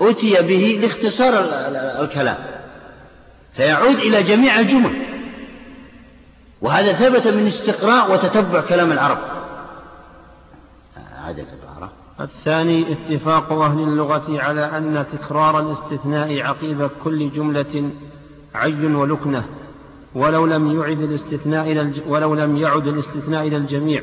أتي 0.01 0.43
به 0.43 0.79
لاختصار 0.83 1.33
الكلام 2.05 2.37
فيعود 3.53 3.97
إلى 3.97 4.23
جميع 4.23 4.61
الجمل. 4.61 5.03
وهذا 6.61 6.93
ثبت 6.93 7.27
من 7.29 7.47
استقراء 7.47 8.13
وتتبع 8.13 8.61
كلام 8.61 8.93
العرب. 8.93 9.19
عدد 11.25 11.39
العبارة 11.39 11.93
الثاني 12.21 12.93
اتفاق 12.93 13.53
أهل 13.53 13.79
اللغة 13.79 14.43
على 14.43 14.65
أن 14.65 15.07
تكرار 15.13 15.61
الاستثناء 15.61 16.41
عقيب 16.41 16.91
كل 17.05 17.31
جملة 17.31 17.91
عي 18.55 18.87
ولكنة 18.87 19.45
ولو 20.15 20.47
لم 20.47 20.81
يعد 20.81 21.01
الاستثناء 21.01 21.73
إلى 21.73 21.93
ولو 22.07 22.35
لم 22.35 22.57
يعد 22.57 22.87
الاستثناء 22.87 23.47
إلى 23.47 23.57
الجميع 23.57 24.03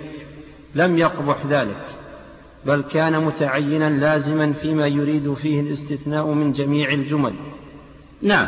لم 0.75 0.97
يقبح 0.97 1.45
ذلك. 1.45 1.96
بل 2.65 2.83
كان 2.91 3.23
متعينا 3.23 3.89
لازما 3.89 4.53
فيما 4.53 4.87
يريد 4.87 5.33
فيه 5.33 5.61
الاستثناء 5.61 6.25
من 6.27 6.51
جميع 6.51 6.89
الجمل. 6.91 7.33
نعم. 8.21 8.47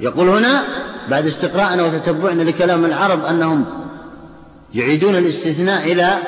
يقول 0.00 0.28
هنا 0.28 0.64
بعد 1.10 1.26
استقراءنا 1.26 1.82
وتتبعنا 1.82 2.42
لكلام 2.42 2.84
العرب 2.84 3.24
أنهم 3.24 3.64
يعيدون 4.74 5.16
الاستثناء 5.16 5.92
إلى 5.92 6.18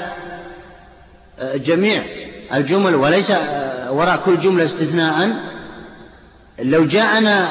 آه، 1.38 1.56
جميع 1.56 2.02
الجمل 2.54 2.94
وليس 2.94 3.30
آه، 3.30 3.92
وراء 3.92 4.16
كل 4.16 4.38
جملة 4.40 4.64
استثناء. 4.64 5.36
لو 6.62 6.84
جاءنا 6.84 7.50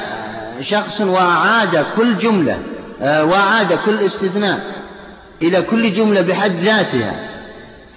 شخص 0.62 1.02
وأعاد 1.02 1.86
كل 1.96 2.18
جملة 2.18 2.60
آه، 3.02 3.26
وأعاد 3.26 3.74
كل 3.74 4.06
استثناء 4.06 4.84
إلى 5.42 5.62
كل 5.62 5.94
جملة 5.94 6.22
بحد 6.22 6.52
ذاتها 6.52 7.33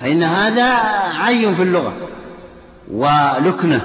فإن 0.00 0.22
هذا 0.22 0.74
عي 1.20 1.54
في 1.54 1.62
اللغة 1.62 1.92
ولكنة 2.90 3.80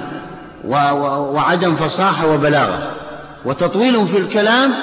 وعدم 1.34 1.76
فصاحة 1.76 2.34
وبلاغة 2.34 2.90
وتطويل 3.44 4.08
في 4.08 4.18
الكلام 4.18 4.74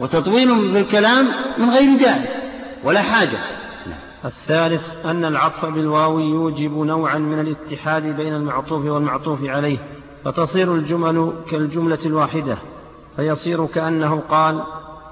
وتطويل 0.00 0.72
في 0.72 0.78
الكلام 0.80 1.28
من 1.58 1.70
غير 1.70 1.98
داعي 1.98 2.28
ولا 2.84 3.02
حاجة. 3.02 3.38
الثالث 4.24 4.82
أن 5.04 5.24
العطف 5.24 5.64
بالواو 5.64 6.18
يوجب 6.18 6.72
نوعا 6.72 7.18
من 7.18 7.40
الاتحاد 7.40 8.02
بين 8.02 8.34
المعطوف 8.34 8.84
والمعطوف 8.84 9.44
عليه 9.44 9.78
فتصير 10.24 10.74
الجمل 10.74 11.32
كالجملة 11.50 11.98
الواحدة 12.06 12.58
فيصير 13.16 13.66
كأنه 13.66 14.22
قال 14.30 14.62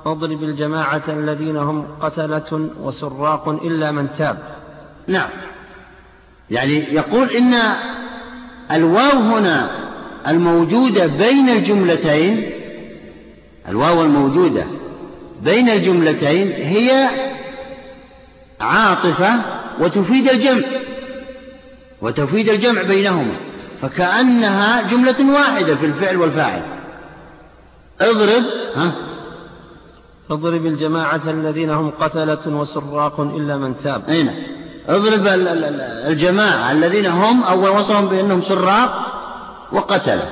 اضرب 0.07 0.43
الجماعة 0.43 1.03
الذين 1.09 1.57
هم 1.57 1.87
قتلة 2.01 2.69
وسراق 2.81 3.49
إلا 3.49 3.93
من 3.93 4.12
تاب. 4.19 4.39
نعم. 5.09 5.29
يعني 6.51 6.95
يقول 6.95 7.31
إن 7.31 7.55
الواو 8.73 9.19
هنا 9.19 9.71
الموجودة 10.29 11.07
بين 11.07 11.49
الجملتين 11.49 12.51
الواو 13.69 14.03
الموجودة 14.03 14.67
بين 15.43 15.69
الجملتين 15.69 16.53
هي 16.53 17.09
عاطفة 18.61 19.41
وتفيد 19.81 20.29
الجمع 20.29 20.63
وتفيد 22.03 22.49
الجمع 22.49 22.83
بينهما 22.83 23.35
فكأنها 23.83 24.83
جملة 24.83 25.33
واحدة 25.33 25.75
في 25.75 25.87
الفعل 25.87 26.17
والفاعل. 26.17 26.63
اضرب 28.01 28.43
ها؟ 28.77 28.93
اضرب 30.31 30.67
الجماعة 30.67 31.21
الذين 31.27 31.71
هم 31.71 31.91
قتلة 31.91 32.47
وسراق 32.47 33.21
إلا 33.21 33.57
من 33.57 33.77
تاب. 33.77 34.03
أين؟ 34.09 34.27
نعم. 34.27 34.64
اضرب 34.89 35.26
الجماعة 36.07 36.72
الذين 36.72 37.07
هم 37.07 37.43
أول 37.43 37.70
وصفهم 37.70 38.09
بأنهم 38.09 38.43
سراق 38.43 39.07
وقتلة 39.72 40.28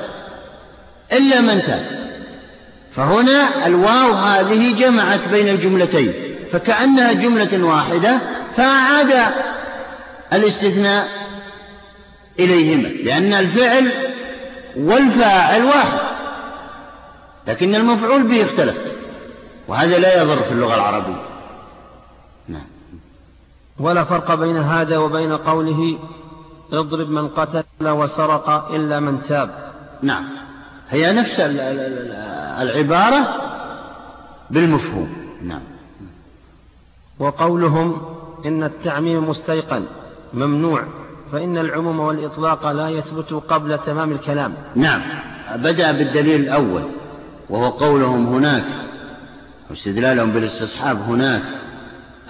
إلا 1.13 1.41
من 1.41 1.63
تاب. 1.63 2.03
فهنا 2.97 3.67
الواو 3.67 4.13
هذه 4.13 4.75
جمعت 4.79 5.29
بين 5.31 5.49
الجملتين. 5.49 6.13
فكأنها 6.53 7.13
جملة 7.13 7.65
واحدة 7.65 8.19
فأعاد 8.57 9.33
الاستثناء 10.33 11.09
إليهما 12.39 12.89
لأن 12.89 13.33
الفعل 13.33 13.91
والفاعل 14.77 15.65
واحد. 15.65 15.99
لكن 17.47 17.75
المفعول 17.75 18.23
به 18.23 18.45
اختلف 18.45 18.77
وهذا 19.69 19.99
لا 19.99 20.23
يضر 20.23 20.43
في 20.43 20.53
اللغة 20.53 20.75
العربية. 20.75 21.32
ولا 23.83 24.05
فرق 24.05 24.35
بين 24.35 24.57
هذا 24.57 24.99
وبين 24.99 25.33
قوله 25.33 25.99
اضرب 26.73 27.11
من 27.11 27.29
قتل 27.29 27.65
وسرق 27.89 28.75
إلا 28.75 29.01
من 29.01 29.23
تاب. 29.23 29.73
نعم. 30.03 30.25
هي 30.91 31.13
نفس 31.13 31.41
العبارة 32.61 33.35
بالمفهوم. 34.51 35.09
نعم. 35.43 35.61
وقولهم 37.19 38.01
إن 38.47 38.63
التعميم 38.63 39.29
مستيقن 39.29 39.85
ممنوع 40.35 40.85
فإن 41.33 41.59
العموم 41.59 42.01
والإطلاق 42.01 42.73
لا 42.73 42.89
يثبت 42.89 43.33
قبل 43.33 43.79
تمام 43.79 44.13
الكلام. 44.13 44.55
نعم. 44.75 45.03
بدأ 45.57 45.93
بالدليل 45.93 46.41
الأول 46.41 46.83
وهو 47.51 47.69
قولهم 47.69 48.27
هناك 48.27 48.65
واستدلالهم 49.71 50.31
بالاستصحاب 50.31 51.01
هناك 51.01 51.43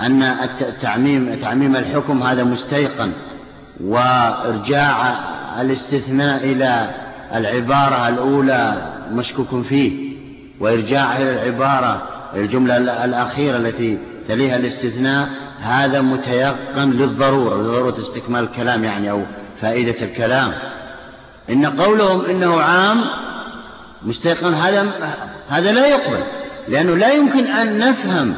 أن 0.00 0.22
التعميم 0.22 1.34
تعميم 1.42 1.76
الحكم 1.76 2.22
هذا 2.22 2.44
مستيقن 2.44 3.12
وإرجاع 3.80 5.18
الاستثناء 5.60 6.44
إلى 6.44 6.90
العبارة 7.34 8.08
الأولى 8.08 8.92
مشكوك 9.12 9.64
فيه 9.68 10.12
وإرجاع 10.60 11.16
إلى 11.16 11.32
العبارة 11.32 12.02
الجملة 12.34 12.76
الأخيرة 13.04 13.56
التي 13.56 13.98
تليها 14.28 14.56
الاستثناء 14.56 15.28
هذا 15.60 16.00
متيقن 16.00 16.90
للضرورة 16.90 17.62
لضرورة 17.62 17.98
استكمال 17.98 18.44
الكلام 18.44 18.84
يعني 18.84 19.10
أو 19.10 19.22
فائدة 19.60 20.02
الكلام. 20.02 20.52
إن 21.50 21.66
قولهم 21.66 22.24
إنه 22.24 22.60
عام 22.60 23.04
مستيقن 24.02 24.54
هذا 24.54 24.86
هذا 25.48 25.72
لا 25.72 25.86
يقبل 25.86 26.22
لأنه 26.68 26.96
لا 26.96 27.12
يمكن 27.12 27.46
أن 27.46 27.78
نفهم 27.78 28.34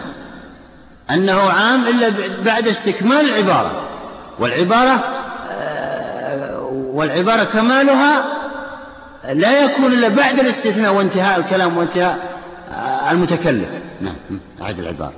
أنه 1.10 1.40
عام 1.40 1.86
إلا 1.86 2.12
بعد 2.44 2.68
استكمال 2.68 3.20
العبارة. 3.20 3.72
والعبارة 4.38 5.04
آه، 5.50 6.60
والعبارة 6.70 7.44
كمالها 7.44 8.24
لا 9.32 9.64
يكون 9.64 9.92
إلا 9.92 10.08
بعد 10.08 10.40
الاستثناء 10.40 10.94
وانتهاء 10.94 11.40
الكلام 11.40 11.76
وانتهاء 11.76 12.18
آه، 12.70 13.10
المتكلم. 13.10 13.66
نعم 14.00 14.14
أعد 14.62 14.78
العبارة. 14.78 15.12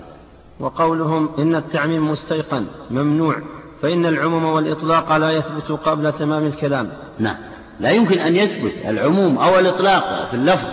وقولهم 0.60 1.30
إن 1.38 1.54
التعميم 1.54 2.10
مستيقن 2.10 2.66
ممنوع 2.90 3.42
فإن 3.82 4.06
العموم 4.06 4.44
والإطلاق 4.44 5.16
لا 5.16 5.30
يثبت 5.30 5.70
قبل 5.70 6.12
تمام 6.12 6.46
الكلام. 6.46 6.90
نعم 7.18 7.36
لا 7.80 7.90
يمكن 7.90 8.18
أن 8.18 8.36
يثبت 8.36 8.72
العموم 8.84 9.38
أو 9.38 9.58
الإطلاق 9.58 10.28
في 10.30 10.36
اللفظ 10.36 10.68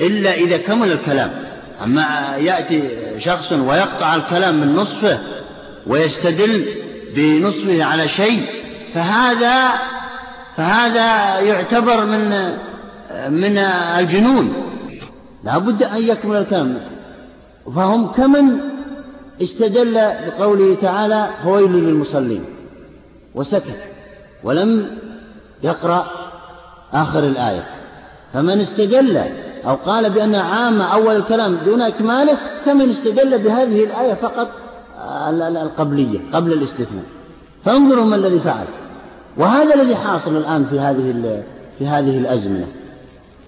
إلا 0.00 0.34
إذا 0.34 0.56
كمل 0.56 0.92
الكلام. 0.92 1.49
أما 1.84 2.36
يأتي 2.36 2.90
شخص 3.18 3.52
ويقطع 3.52 4.14
الكلام 4.14 4.60
من 4.60 4.76
نصفه 4.76 5.18
ويستدل 5.86 6.74
بنصفه 7.14 7.84
على 7.84 8.08
شيء 8.08 8.46
فهذا 8.94 9.68
فهذا 10.56 11.40
يعتبر 11.40 12.04
من 12.04 12.52
من 13.28 13.58
الجنون. 13.98 14.52
لا 15.44 15.58
بد 15.58 15.82
أن 15.82 16.02
يكمل 16.08 16.36
الكلام. 16.36 16.80
فهم 17.74 18.06
كمن 18.06 18.60
استدل 19.42 19.94
بقوله 19.94 20.76
تعالى 20.82 21.30
فويل 21.44 21.72
للمصلين 21.72 22.44
وسكت 23.34 23.82
ولم 24.44 24.86
يقرأ 25.62 26.06
آخر 26.92 27.18
الآية. 27.18 27.66
فمن 28.32 28.60
استدل 28.60 29.24
أو 29.66 29.74
قال 29.74 30.10
بأن 30.10 30.34
عامة 30.34 30.84
أول 30.84 31.16
الكلام 31.16 31.58
دون 31.64 31.82
إكماله 31.82 32.38
كمن 32.64 32.90
استدل 32.90 33.38
بهذه 33.38 33.84
الآية 33.84 34.14
فقط 34.14 34.48
القبلية 35.62 36.18
قبل 36.32 36.52
الاستثناء. 36.52 37.04
فانظروا 37.64 38.04
ما 38.04 38.16
الذي 38.16 38.38
فعل. 38.38 38.64
وهذا 39.38 39.74
الذي 39.74 39.96
حاصل 39.96 40.36
الآن 40.36 40.64
في 40.64 40.80
هذه 40.80 41.42
في 41.78 41.86
هذه 41.86 42.18
الأزمنة. 42.18 42.66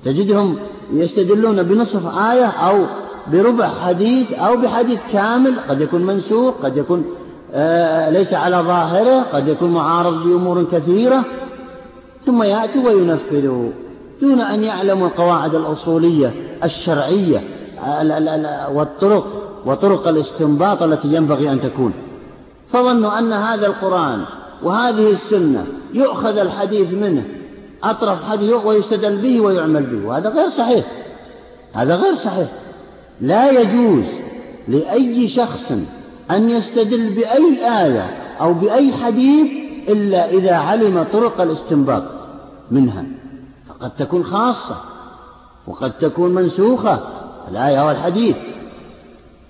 تجدهم 0.05 0.57
يستدلون 0.93 1.63
بنصف 1.63 2.19
آية 2.19 2.47
أو 2.47 2.87
بربع 3.33 3.69
حديث 3.69 4.33
أو 4.33 4.57
بحديث 4.57 4.99
كامل. 5.13 5.55
قد 5.69 5.81
يكون 5.81 6.07
منسوخ 6.07 6.55
قد 6.63 6.77
يكون 6.77 7.05
آه 7.53 8.11
ليس 8.11 8.35
على 8.35 8.57
ظاهره 8.57 9.21
قد 9.21 9.49
يكون 9.49 9.73
معارض 9.73 10.23
بأمور 10.23 10.65
كثيرة. 10.65 11.25
ثم 12.27 12.43
يأتي 12.43 12.79
وينفذ. 12.79 13.71
دون 14.23 14.41
أن 14.41 14.65
يعلموا 14.65 15.07
القواعد 15.07 15.55
الأصولية 15.55 16.35
الشرعية 16.65 17.43
والطرق 18.73 19.27
وطرق 19.67 20.09
الاستنباط 20.09 20.83
التي 20.83 21.15
ينبغي 21.15 21.53
أن 21.53 21.61
تكون. 21.61 21.93
فظنوا 22.73 23.19
أن 23.19 23.33
هذا 23.33 23.67
القرآن 23.67 24.25
وهذه 24.63 25.11
السنة 25.11 25.67
يؤخذ 25.95 26.39
الحديث 26.39 26.93
منه 26.93 27.25
أطرف 27.85 28.25
حديث 28.31 28.53
ويستدل 28.65 29.17
به 29.17 29.41
ويعمل 29.41 29.83
به. 29.83 30.09
وهذا 30.09 30.31
غير 30.31 30.49
صحيح. 30.49 30.85
هذا 31.73 31.97
غير 31.97 32.15
صحيح. 32.15 32.49
لا 33.21 33.51
يجوز 33.51 34.05
لأي 34.69 35.29
شخص 35.29 35.73
أن 36.31 36.51
يستدل 36.51 37.11
بأي 37.11 37.85
آية 37.85 38.11
أو 38.41 38.55
بأي 38.55 38.93
حديث 38.93 39.53
إلا 39.89 40.31
إذا 40.31 40.55
علم 40.55 41.07
طرق 41.13 41.41
الاستنباط 41.41 42.05
منها. 42.71 43.05
فقد 43.83 43.91
تكون 43.97 44.25
خاصة 44.25 44.77
وقد 45.67 45.93
تكون 45.93 46.35
منسوخة 46.35 47.01
الآية 47.49 47.87
والحديث 47.87 48.37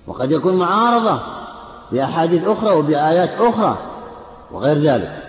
وقد 0.07 0.31
يكون 0.31 0.55
معارضة 0.55 1.19
بأحاديث 1.91 2.47
أخرى 2.47 2.75
وبآيات 2.75 3.29
أخرى 3.29 3.77
وغير 4.51 4.77
ذلك. 4.77 5.23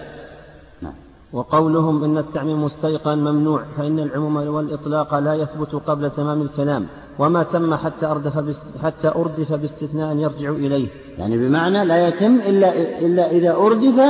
نعم. 0.83 0.93
وقولهم 1.33 2.05
إن 2.05 2.19
التعميم 2.19 2.65
مستيقن 2.65 3.19
ممنوع 3.19 3.65
فإن 3.77 3.99
العموم 3.99 4.37
والإطلاق 4.37 5.15
لا 5.19 5.35
يثبت 5.35 5.75
قبل 5.75 6.11
تمام 6.11 6.43
الكلام 6.43 6.87
وما 7.19 7.43
تم 7.43 7.75
حتى 7.75 8.07
أردف 8.07 8.57
حتى 8.83 9.09
أردف 9.09 9.53
باستثناء 9.53 10.17
يرجع 10.17 10.51
إليه. 10.51 10.89
يعني 11.19 11.39
بمعنى 11.39 11.85
لا 11.85 12.09
يتم 12.09 12.35
إلا 12.35 12.99
إلا 13.01 13.31
إذا 13.31 13.57
أردف 13.57 14.01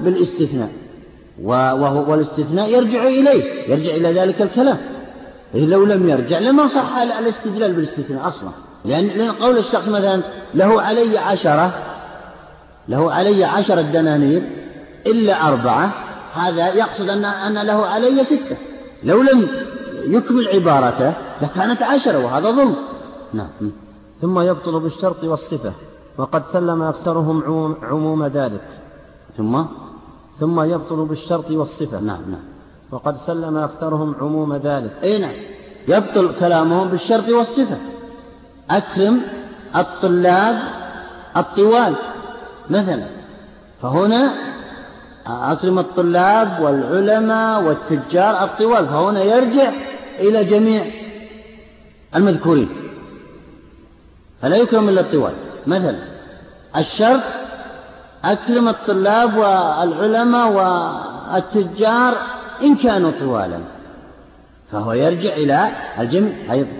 بالاستثناء. 0.00 0.85
وهو 1.42 2.10
والاستثناء 2.10 2.70
يرجع 2.70 3.02
إليه 3.04 3.70
يرجع 3.70 3.94
إلى 3.94 4.20
ذلك 4.20 4.42
الكلام. 4.42 4.78
لو 5.54 5.84
لم 5.84 6.08
يرجع 6.08 6.38
لما 6.38 6.66
صح 6.66 6.96
الاستدلال 6.96 7.72
بالاستثناء 7.72 8.28
أصلا. 8.28 8.50
لأن, 8.84 9.04
لأن 9.06 9.30
قول 9.30 9.58
الشخص 9.58 9.88
مثلا 9.88 10.22
له 10.54 10.82
علي 10.82 11.18
عشرة 11.18 11.74
له 12.88 13.12
علي 13.12 13.44
عشرة 13.44 13.82
دنانير 13.82 14.42
إلا 15.06 15.48
أربعة 15.48 15.94
هذا 16.34 16.74
يقصد 16.74 17.08
أن 17.08 17.24
أن 17.24 17.66
له 17.66 17.86
علي 17.86 18.24
ستة. 18.24 18.56
لو 19.02 19.22
لم 19.22 19.48
يكمل 20.04 20.48
عبارته 20.48 21.12
لكانت 21.42 21.82
عشرة 21.82 22.24
وهذا 22.24 22.50
ظلم. 22.50 22.76
نعم. 23.32 23.48
ثم 24.20 24.40
يبطل 24.40 24.80
بالشرط 24.80 25.24
والصفة 25.24 25.72
وقد 26.18 26.44
سلم 26.46 26.82
أكثرهم 26.82 27.42
عموم 27.82 28.26
ذلك. 28.26 28.68
ثم؟ 29.36 29.62
ثم 30.40 30.60
يبطل 30.60 31.04
بالشرط 31.04 31.50
والصفة. 31.50 32.00
نعم 32.00 32.22
نعم. 32.30 32.44
وقد 32.90 33.16
سلم 33.16 33.56
أكثرهم 33.56 34.14
عموم 34.20 34.56
ذلك. 34.56 34.90
أي 35.02 35.18
نعم. 35.18 35.34
يبطل 35.88 36.34
كلامهم 36.40 36.88
بالشرط 36.88 37.28
والصفة. 37.28 37.76
أكرم 38.70 39.20
الطلاب 39.76 40.62
الطوال 41.36 41.94
مثلا. 42.70 43.06
فهنا 43.82 44.34
أكرم 45.26 45.78
الطلاب 45.78 46.60
والعلماء 46.60 47.62
والتجار 47.62 48.44
الطوال 48.44 48.86
فهنا 48.86 49.22
يرجع 49.22 49.72
إلى 50.18 50.44
جميع 50.44 50.86
المذكورين. 52.16 52.68
فلا 54.40 54.56
يكرم 54.56 54.88
إلا 54.88 55.00
الطوال. 55.00 55.32
مثلا 55.66 55.98
الشرط 56.76 57.22
أكرم 58.32 58.68
الطلاب 58.68 59.36
والعلماء 59.36 60.52
والتجار 60.52 62.16
إن 62.62 62.74
كانوا 62.74 63.10
طوالا. 63.20 63.58
فهو 64.72 64.92
يرجع 64.92 65.32
إلى 65.32 65.70
الجميع 65.98 66.52
أيضا. 66.52 66.70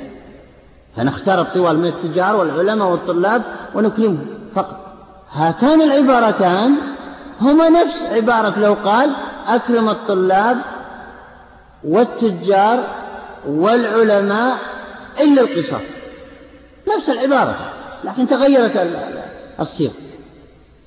فنختار 0.97 1.41
الطوال 1.41 1.79
من 1.79 1.87
التجار 1.87 2.37
والعلماء 2.37 2.89
والطلاب 2.89 3.43
ونكرمهم 3.75 4.27
فقط. 4.55 4.77
هاتان 5.33 5.83
العبارتان 5.83 6.75
هما 7.41 7.69
نفس 7.69 8.03
عبارة 8.03 8.59
لو 8.59 8.75
قال 8.75 9.17
أكرم 9.47 9.89
الطلاب 9.89 10.59
والتجار 11.85 12.85
والعلماء 13.47 14.59
إلا 15.21 15.43
القصار 15.43 15.81
نفس 16.97 17.11
العبارة 17.11 17.57
لكن 18.05 18.27
تغيرت 18.27 18.87
الصيغة. 19.61 20.06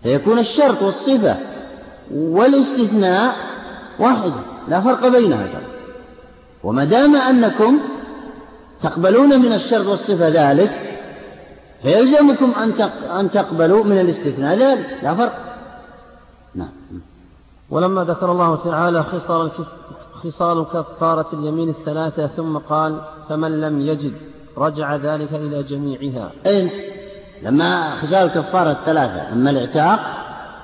فيكون 0.03 0.39
الشرط 0.39 0.81
والصفة 0.81 1.37
والاستثناء 2.11 3.35
واحد 3.99 4.31
لا 4.67 4.81
فرق 4.81 5.07
بينها 5.07 5.61
وما 6.63 6.85
دام 6.85 7.15
أنكم 7.15 7.79
تقبلون 8.81 9.39
من 9.39 9.53
الشرط 9.53 9.85
والصفة 9.85 10.27
ذلك 10.27 10.89
فيلزمكم 11.81 12.51
أن 13.19 13.31
تقبلوا 13.31 13.83
من 13.83 13.99
الاستثناء 13.99 14.57
ذلك 14.57 14.99
لا 15.03 15.15
فرق. 15.15 15.37
نعم. 16.55 16.69
ولما 17.69 18.03
ذكر 18.03 18.31
الله 18.31 18.55
تعالى 18.55 19.03
خصال 19.03 19.51
خصال 20.11 20.65
كفارة 20.65 21.27
اليمين 21.33 21.69
الثلاثة 21.69 22.27
ثم 22.27 22.57
قال 22.57 23.01
فمن 23.29 23.61
لم 23.61 23.81
يجد 23.81 24.13
رجع 24.57 24.95
ذلك 24.95 25.33
إلى 25.33 25.63
جميعها. 25.63 26.31
أين 26.45 26.69
لما 27.43 27.95
خصال 27.95 28.23
الكفارة 28.23 28.71
الثلاثة 28.71 29.33
أما 29.33 29.49
الاعتاق 29.49 29.99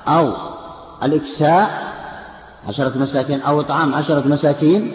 أو 0.08 0.34
الإكساء 1.04 1.86
عشرة 2.68 2.98
مساكين 2.98 3.42
أو 3.42 3.62
إطعام 3.62 3.96
عشرة 3.96 4.28
مساكين 4.28 4.92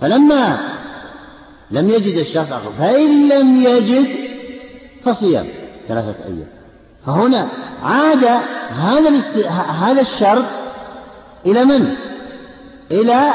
فلما 0.00 0.58
لم 1.70 1.84
يجد 1.84 2.18
الشخص 2.18 2.52
فإن 2.78 3.28
لم 3.28 3.56
يجد 3.56 4.08
فصيام 5.04 5.46
ثلاثة 5.88 6.24
أيام 6.24 6.46
فهنا 7.06 7.48
عاد 7.82 8.24
هذا 8.70 9.10
هذا 9.80 10.00
الشرط 10.00 10.44
إلى 11.46 11.64
من؟ 11.64 11.94
إلى 12.92 13.30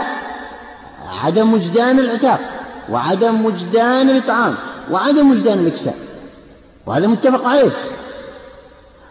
عدم 1.07 1.53
وجدان 1.53 1.99
العتاق 1.99 2.39
وعدم 2.89 3.45
وجدان 3.45 4.09
الإطعام 4.09 4.55
وعدم 4.91 5.32
وجدان 5.32 5.59
الإكساء 5.59 5.95
وهذا 6.86 7.07
متفق 7.07 7.45
عليه. 7.45 7.71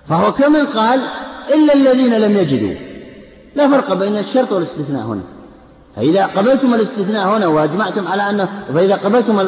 فهو 0.05 0.33
كمن 0.33 0.67
قال 0.67 1.01
إلا 1.55 1.75
الذين 1.75 2.15
لم 2.15 2.37
يجدوا. 2.37 2.75
لا 3.57 3.69
فرق 3.69 3.95
بين 3.95 4.17
الشرط 4.17 4.53
والاستثناء 4.53 5.07
هنا. 5.07 5.23
فإذا 5.97 6.27
قبلتم 6.27 6.75
الاستثناء 6.75 7.37
هنا 7.37 7.47
وأجمعتم 7.47 8.09
على 8.09 8.31
أنه 8.31 8.65
فإذا 8.75 8.97
قبلتم 8.97 9.41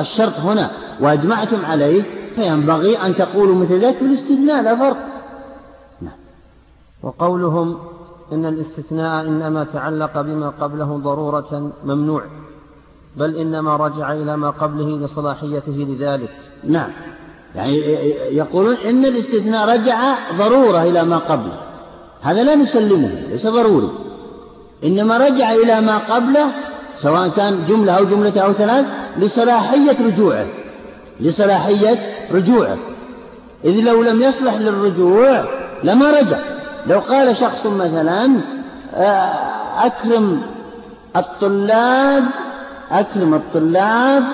الشرط 0.00 0.38
هنا 0.38 0.70
وأجمعتم 1.00 1.64
عليه 1.64 2.02
فينبغي 2.34 2.96
أن 2.96 3.16
تقولوا 3.16 3.54
مثل 3.54 3.78
ذلك 3.78 3.96
في 3.96 4.04
الاستثناء 4.04 4.62
لا 4.62 4.76
فرق. 4.76 4.96
نعم. 6.00 6.16
وقولهم 7.02 7.78
إن 8.32 8.46
الاستثناء 8.46 9.26
إنما 9.26 9.64
تعلق 9.64 10.20
بما 10.20 10.48
قبله 10.48 11.00
ضرورة 11.04 11.72
ممنوع 11.84 12.24
بل 13.16 13.36
إنما 13.36 13.76
رجع 13.76 14.12
إلى 14.12 14.36
ما 14.36 14.50
قبله 14.50 14.98
لصلاحيته 14.98 15.72
لذلك. 15.72 16.34
نعم. 16.64 16.90
يعني 17.54 17.76
يقولون 18.30 18.76
إن 18.88 19.04
الاستثناء 19.04 19.68
رجع 19.68 20.14
ضرورة 20.38 20.82
إلى 20.82 21.04
ما 21.04 21.18
قبله. 21.18 21.60
هذا 22.22 22.42
لا 22.42 22.54
نسلمه 22.54 23.10
ليس 23.30 23.46
ضروري. 23.46 23.90
إنما 24.84 25.16
رجع 25.16 25.52
إلى 25.52 25.80
ما 25.80 25.98
قبله 25.98 26.46
سواء 26.96 27.28
كان 27.28 27.64
جملة 27.68 27.92
أو 27.92 28.04
جملة 28.04 28.40
أو 28.40 28.52
ثلاث 28.52 28.86
لصلاحية 29.18 30.06
رجوعه. 30.06 30.46
لصلاحية 31.20 31.98
رجوعه. 32.32 32.78
إذ 33.64 33.80
لو 33.80 34.02
لم 34.02 34.22
يصلح 34.22 34.54
للرجوع 34.54 35.44
لما 35.84 36.10
رجع. 36.10 36.38
لو 36.86 37.00
قال 37.00 37.36
شخص 37.36 37.66
مثلا 37.66 38.40
آه، 38.94 39.86
أكرم 39.86 40.42
الطلاب 41.16 42.24
أكرم 42.90 43.34
الطلاب 43.34 44.24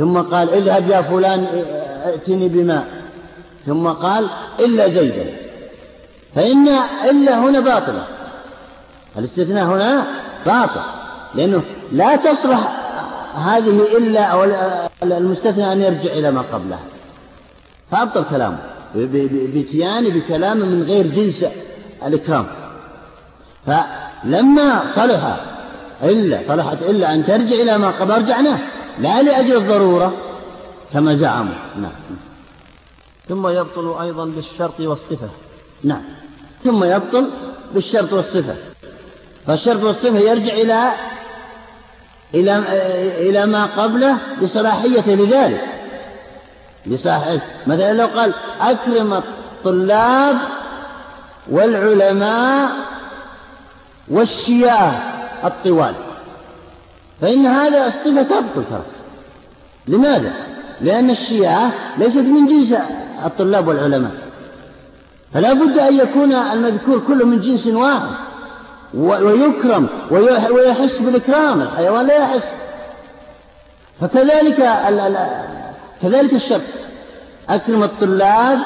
ثم 0.00 0.18
قال 0.18 0.50
اذهب 0.50 0.88
يا 0.88 1.02
فلان 1.02 1.46
ائتني 2.04 2.48
بماء 2.48 2.84
ثم 3.66 3.88
قال 3.88 4.30
إلا 4.60 4.88
زيدا. 4.88 5.24
فإن 6.34 6.68
إلا 7.10 7.38
هنا 7.38 7.60
باطلة. 7.60 8.04
الاستثناء 9.18 9.64
هنا 9.64 10.06
باطل. 10.46 10.80
لأنه 11.34 11.62
لا 11.92 12.16
تصلح 12.16 12.58
هذه 13.34 13.96
إلا 13.98 14.22
أو 14.22 14.44
المستثنى 15.02 15.72
أن 15.72 15.80
يرجع 15.80 16.12
إلى 16.12 16.30
ما 16.30 16.44
قبلها. 16.52 16.80
فأبطل 17.90 18.24
كلامه. 18.30 18.58
بإتيان 19.54 20.08
بكلام 20.08 20.56
من 20.56 20.82
غير 20.82 21.06
جنس 21.06 21.44
الإكرام. 22.06 22.46
فلما 23.66 24.86
صلح 24.86 25.40
إلا 26.02 26.40
صلحت 26.46 26.82
إلا 26.82 27.14
أن 27.14 27.26
ترجع 27.26 27.56
إلى 27.62 27.78
ما 27.78 27.90
قبل 27.90 28.14
رجعناه 28.14 28.58
لا 29.00 29.22
لأجل 29.22 29.56
الضرورة 29.56 30.12
كما 30.92 31.14
زعموا. 31.14 31.54
نعم. 31.76 31.92
ثم 33.28 33.48
يبطل 33.48 34.02
أيضا 34.02 34.24
بالشرط 34.24 34.80
والصفة. 34.80 35.28
نعم. 35.84 36.02
ثم 36.64 36.84
يبطل 36.84 37.30
بالشرط 37.74 38.12
والصفة. 38.12 38.54
فالشرط 39.46 39.82
والصفة 39.82 40.18
يرجع 40.18 40.52
إلى 40.52 40.92
إلى 42.34 42.58
إلى 43.28 43.46
ما 43.46 43.66
قبله 43.66 44.18
بصلاحية 44.42 45.14
لذلك. 45.14 45.64
بصلاحية 46.86 47.42
مثلا 47.66 47.92
لو 47.92 48.06
قال 48.06 48.34
أكرم 48.60 49.12
الطلاب 49.14 50.38
والعلماء 51.50 52.70
والشياه 54.08 54.92
الطوال. 55.44 55.94
فإن 57.20 57.46
هذا 57.46 57.86
الصفة 57.86 58.22
تبطل 58.22 58.64
ترى 58.64 58.82
لماذا؟ 59.88 60.32
لأن 60.80 61.10
الشياه 61.10 61.70
ليست 61.98 62.24
من 62.24 62.46
جنس 62.46 62.74
الطلاب 63.24 63.68
والعلماء. 63.68 64.12
فلا 65.34 65.52
بد 65.52 65.78
أن 65.78 65.96
يكون 65.96 66.32
المذكور 66.32 66.98
كله 66.98 67.26
من 67.26 67.40
جنس 67.40 67.66
واحد. 67.66 68.10
ويكرم 68.94 69.88
ويحس 70.50 70.98
بالإكرام 70.98 71.62
الحيوان 71.62 72.06
لا 72.06 72.16
يحس. 72.16 72.46
فكذلك 74.00 74.56
كذلك 76.02 76.32
الشرط 76.32 76.60
أكرم 77.48 77.82
الطلاب 77.82 78.58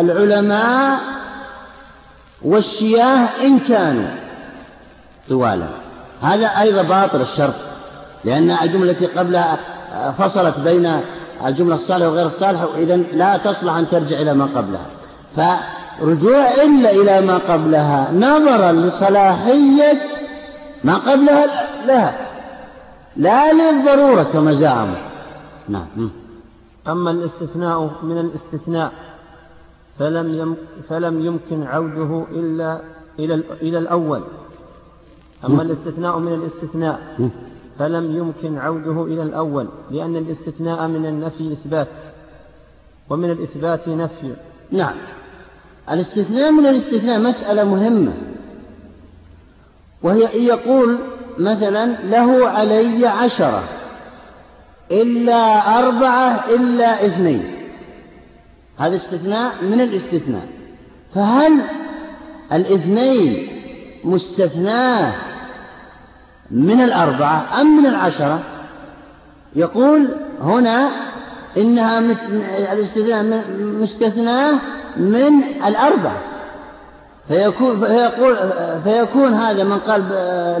والعلماء 0.00 1.00
والشياه 2.42 3.28
إن 3.44 3.58
كانوا 3.58 4.08
طوالا. 5.28 5.85
هذا 6.22 6.46
أيضا 6.46 6.82
باطل 6.82 7.20
الشرط 7.20 7.54
لأن 8.24 8.50
الجملة 8.50 8.90
التي 8.90 9.06
قبلها 9.06 9.58
فصلت 10.18 10.58
بين 10.58 11.00
الجملة 11.46 11.74
الصالحة 11.74 12.08
وغير 12.08 12.26
الصالحة 12.26 12.66
وإذا 12.66 12.96
لا 12.96 13.36
تصلح 13.36 13.74
أن 13.74 13.88
ترجع 13.88 14.20
إلى 14.20 14.34
ما 14.34 14.44
قبلها. 14.44 14.86
فرجوع 15.36 16.50
إلا 16.50 16.90
إلى 16.90 17.26
ما 17.26 17.38
قبلها 17.38 18.12
نظرا 18.12 18.72
لصلاحية 18.72 20.00
ما 20.84 20.94
قبلها 20.94 21.46
لها 21.86 22.26
لا 23.16 23.52
للضرورة 23.52 24.22
كما 24.22 24.52
زعموا 24.52 24.98
نعم. 25.68 25.86
أما 26.88 27.10
الاستثناء 27.10 27.90
من 28.02 28.18
الاستثناء 28.18 28.92
فلم 29.98 30.34
يم 30.34 30.56
فلم 30.88 31.26
يمكن 31.26 31.62
عوده 31.62 32.26
إلا 32.30 32.80
إلى 33.18 33.34
إلى 33.62 33.78
الأول. 33.78 34.22
أما 35.48 35.62
الاستثناء 35.62 36.18
من 36.18 36.34
الاستثناء 36.34 37.00
فلم 37.78 38.16
يمكن 38.16 38.58
عوده 38.58 39.04
إلى 39.04 39.22
الأول 39.22 39.68
لأن 39.90 40.16
الاستثناء 40.16 40.88
من 40.88 41.06
النفي 41.06 41.52
إثبات 41.52 41.94
ومن 43.10 43.30
الإثبات 43.30 43.88
نفي. 43.88 44.36
نعم. 44.70 44.94
الاستثناء 45.90 46.50
من 46.50 46.66
الاستثناء 46.66 47.20
مسألة 47.20 47.64
مهمة 47.64 48.12
وهي 50.02 50.38
إن 50.38 50.42
يقول 50.42 50.98
مثلا 51.38 51.86
له 52.10 52.48
علي 52.48 53.06
عشرة 53.06 53.68
إلا 54.92 55.78
أربعة 55.78 56.44
إلا 56.54 57.06
اثنين. 57.06 57.44
هذا 58.76 58.96
استثناء 58.96 59.64
من 59.64 59.80
الاستثناء. 59.80 60.48
فهل 61.14 61.52
الاثنين 62.52 63.48
مستثناة 64.04 65.35
من 66.50 66.80
الأربعة 66.80 67.60
أم 67.60 67.76
من 67.76 67.86
العشرة؟ 67.86 68.40
يقول 69.56 70.08
هنا 70.40 70.90
إنها 71.56 71.98
الاستثناء 72.72 73.44
مستثناة 73.60 74.52
من 74.96 75.42
الأربعة. 75.66 76.20
فيكون 77.28 77.80
فيقول 77.80 78.36
فيكون 78.84 79.34
هذا 79.34 79.64
من 79.64 79.78
قال 79.78 80.08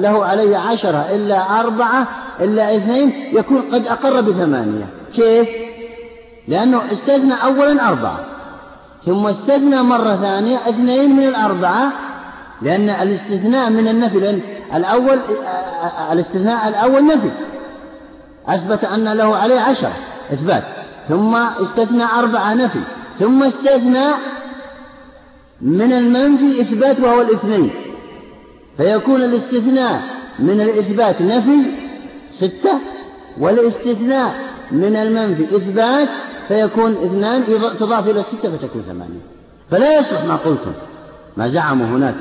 له 0.02 0.24
علي 0.24 0.56
عشرة 0.56 1.06
إلا 1.14 1.60
أربعة 1.60 2.08
إلا 2.40 2.76
اثنين 2.76 3.12
يكون 3.32 3.62
قد 3.72 3.86
أقر 3.86 4.20
بثمانية. 4.20 4.86
كيف؟ 5.14 5.48
لأنه 6.48 6.92
استثنى 6.92 7.34
أولا 7.44 7.88
أربعة 7.88 8.20
ثم 9.06 9.26
استثنى 9.26 9.82
مرة 9.82 10.16
ثانية 10.16 10.56
اثنين 10.56 11.16
من 11.16 11.28
الأربعة 11.28 11.92
لأن 12.62 12.88
الاستثناء 12.88 13.70
من 13.70 13.88
النفي 13.88 14.20
لأن 14.20 14.40
الأول 14.74 15.18
الاستثناء 16.12 16.68
الأول 16.68 17.06
نفي 17.06 17.30
أثبت 18.48 18.84
أن 18.84 19.12
له 19.12 19.36
عليه 19.36 19.60
عشرة 19.60 19.92
إثبات. 20.32 20.64
ثم 21.08 21.36
استثنى 21.36 22.04
أربعة 22.04 22.54
نفي. 22.54 22.80
ثم 23.18 23.42
استثنى 23.42 24.06
من 25.60 25.92
المنفي 25.92 26.60
إثبات 26.60 27.00
وهو 27.00 27.20
الاثنين. 27.20 27.70
فيكون 28.76 29.22
الاستثناء 29.22 30.02
من 30.38 30.60
الإثبات 30.60 31.22
نفي 31.22 31.58
ستة 32.32 32.80
والاستثناء 33.40 34.34
من 34.70 34.96
المنفي 34.96 35.56
إثبات 35.56 36.08
فيكون 36.48 36.92
اثنان 36.92 37.44
تضاف 37.80 38.08
إلى 38.08 38.20
الستة 38.20 38.56
فتكون 38.56 38.82
ثمانية. 38.82 39.20
فلا 39.70 39.98
يصلح 39.98 40.24
ما 40.24 40.36
قلتم. 40.36 40.72
ما 41.36 41.48
زعموا 41.48 41.86
هناك. 41.86 42.14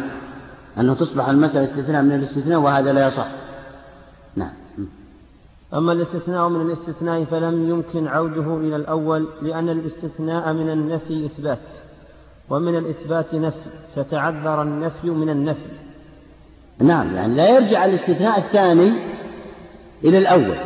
أنه 0.79 0.93
تصبح 0.93 1.29
المسألة 1.29 1.65
استثناء 1.65 2.01
من 2.01 2.15
الاستثناء 2.15 2.59
وهذا 2.59 2.93
لا 2.93 3.07
يصح. 3.07 3.27
نعم. 4.35 4.53
أما 5.73 5.91
الاستثناء 5.91 6.49
من 6.49 6.61
الاستثناء 6.61 7.23
فلم 7.23 7.69
يمكن 7.69 8.07
عوده 8.07 8.57
إلى 8.57 8.75
الأول 8.75 9.27
لأن 9.41 9.69
الاستثناء 9.69 10.53
من 10.53 10.69
النفي 10.69 11.25
إثبات. 11.25 11.73
ومن 12.49 12.77
الإثبات 12.77 13.35
نفي 13.35 13.69
فتعذر 13.95 14.61
النفي 14.61 15.09
من 15.09 15.29
النفي. 15.29 15.69
نعم 16.79 17.15
يعني 17.15 17.35
لا 17.35 17.49
يرجع 17.49 17.85
الاستثناء 17.85 18.39
الثاني 18.39 18.93
إلى 20.03 20.17
الأول. 20.17 20.57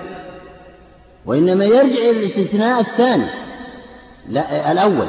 وإنما 1.26 1.66
يرجع 1.66 2.00
إلى 2.00 2.20
الاستثناء 2.20 2.80
الثاني. 2.80 3.28
لا 4.30 4.72
الأول. 4.72 5.08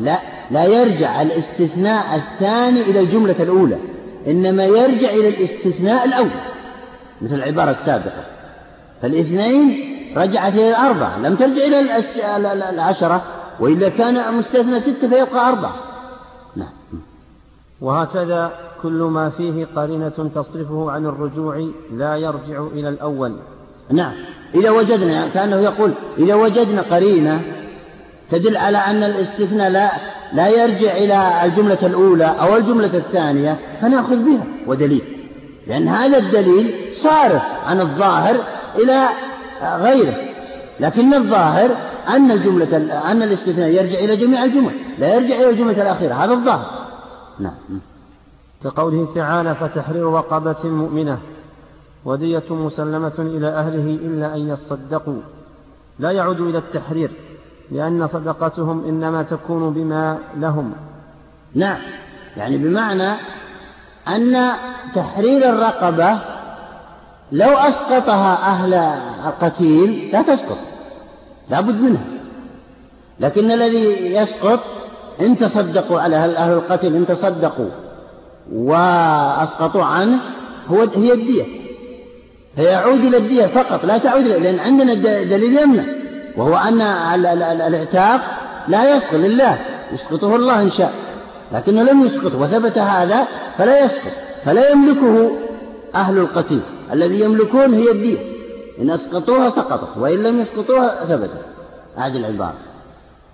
لا 0.00 0.18
لا 0.50 0.64
يرجع 0.64 1.22
الاستثناء 1.22 2.16
الثاني 2.16 2.80
إلى 2.80 3.00
الجملة 3.00 3.42
الأولى. 3.42 3.78
إنما 4.26 4.64
يرجع 4.64 5.10
إلى 5.10 5.28
الاستثناء 5.28 6.04
الأول 6.04 6.30
مثل 7.22 7.34
العبارة 7.34 7.70
السابقة. 7.70 8.24
فالاثنين 9.02 9.96
رجعت 10.16 10.52
إلى 10.52 10.68
الأربعة 10.68 11.18
لم 11.18 11.34
ترجع 11.34 11.64
إلى 11.64 11.80
العشرة 12.70 13.22
وإلا 13.60 13.88
كان 13.88 14.34
مستثنى 14.34 14.80
ستة 14.80 15.08
فيبقى 15.08 15.48
أربعة. 15.48 15.74
نعم. 16.56 16.68
وهكذا 17.80 18.52
كل 18.82 19.02
ما 19.02 19.30
فيه 19.30 19.66
قرينة 19.76 20.30
تصرفه 20.34 20.90
عن 20.90 21.06
الرجوع 21.06 21.68
لا 21.92 22.16
يرجع 22.16 22.66
إلى 22.72 22.88
الأول. 22.88 23.36
نعم. 23.90 24.12
إذا 24.54 24.70
وجدنا 24.70 25.28
كأنه 25.28 25.56
يقول 25.56 25.92
إذا 26.18 26.34
وجدنا 26.34 26.82
قرينة 26.82 27.40
تدل 28.30 28.56
على 28.56 28.78
أن 28.78 29.02
الاستثناء 29.02 29.70
لا 29.70 29.90
لا 30.36 30.48
يرجع 30.48 30.96
إلى 30.96 31.44
الجملة 31.44 31.78
الأولى 31.82 32.24
أو 32.24 32.56
الجملة 32.56 32.96
الثانية 32.96 33.58
فنأخذ 33.80 34.22
بها 34.22 34.44
ودليل 34.66 35.02
لأن 35.66 35.88
هذا 35.88 36.18
الدليل 36.18 36.74
صارف 36.92 37.42
عن 37.66 37.80
الظاهر 37.80 38.44
إلى 38.74 39.08
غيره. 39.62 40.14
لكن 40.80 41.14
الظاهر 41.14 41.76
أن 42.08 42.30
الجملة 42.30 42.76
أن 43.10 43.22
الاستثناء 43.22 43.68
يرجع 43.68 43.98
إلى 43.98 44.16
جميع 44.16 44.44
الجمل 44.44 44.72
لا 44.98 45.14
يرجع 45.14 45.34
إلى 45.34 45.50
الجملة 45.50 45.82
الأخيرة 45.82 46.14
هذا 46.14 46.32
الظاهر. 46.32 46.66
نعم. 47.38 47.80
كقوله 48.64 49.14
تعالى 49.14 49.54
فتحرير 49.54 50.12
رقبة 50.12 50.56
مؤمنة 50.64 51.18
ودية 52.04 52.44
مسلمة 52.50 53.14
إلى 53.18 53.48
أهله 53.48 53.94
إلا 53.94 54.34
أن 54.36 54.48
يصدقوا. 54.48 55.20
لا 55.98 56.10
يعود 56.10 56.40
إلى 56.40 56.58
التحرير. 56.58 57.10
لأن 57.70 58.06
صدقتهم 58.06 58.84
إنما 58.84 59.22
تكون 59.22 59.72
بما 59.72 60.18
لهم. 60.36 60.72
نعم. 61.54 61.78
يعني 62.36 62.56
بمعنى 62.56 63.12
أن 64.08 64.50
تحرير 64.94 65.50
الرقبة 65.50 66.20
لو 67.32 67.56
أسقطها 67.56 68.34
أهل 68.34 68.74
القتيل 69.26 70.10
لا 70.12 70.22
تسقط 70.22 70.58
لا 71.50 71.60
بد 71.60 71.80
منها. 71.80 72.04
لكن 73.20 73.50
الذي 73.50 74.14
يسقط 74.16 74.60
إن 75.20 75.36
تصدقوا 75.36 76.00
على 76.00 76.16
أهل 76.16 76.52
القتل 76.52 76.94
إن 76.94 77.06
تصدقوا 77.06 77.70
وأسقطوا 78.52 79.84
عنه 79.84 80.18
هو 80.68 80.80
هي 80.80 81.12
الدية. 81.12 81.44
فيعود 82.56 83.04
إلى 83.04 83.16
الدية 83.16 83.46
فقط 83.46 83.84
لا 83.84 83.98
تعود 83.98 84.24
لأن 84.24 84.58
عندنا 84.58 84.94
دليل 85.24 85.58
يمنع. 85.58 86.05
وهو 86.36 86.56
أن 86.56 86.80
الإعتاق 87.60 88.20
لا 88.68 88.96
يسقط 88.96 89.14
لله 89.14 89.58
يسقطه 89.92 90.36
الله 90.36 90.62
إن 90.62 90.70
شاء. 90.70 90.94
لكنه 91.52 91.82
لم 91.82 92.00
يسقطه 92.00 92.40
وثبت 92.40 92.78
هذا 92.78 93.26
فلا 93.58 93.84
يسقط 93.84 94.12
فلا 94.44 94.70
يملكه 94.70 95.30
أهل 95.94 96.18
القتيل. 96.18 96.60
الذي 96.92 97.20
يملكون 97.20 97.74
هي 97.74 97.90
الدية 97.90 98.18
إن 98.80 98.90
أسقطوها 98.90 99.48
سقطت 99.48 99.96
وإن 99.98 100.22
لم 100.22 100.40
يسقطوها 100.40 100.88
ثبتت. 100.88 101.44
أعد 101.98 102.14
العبارة. 102.14 102.54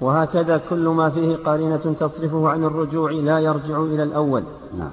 وهكذا 0.00 0.60
كل 0.70 0.88
ما 0.88 1.10
فيه 1.10 1.36
قرينة 1.36 1.94
تصرفه 2.00 2.48
عن 2.48 2.64
الرجوع 2.64 3.10
لا 3.10 3.38
يرجع 3.38 3.80
إلى 3.80 4.02
الأول. 4.02 4.42
نعم. 4.78 4.90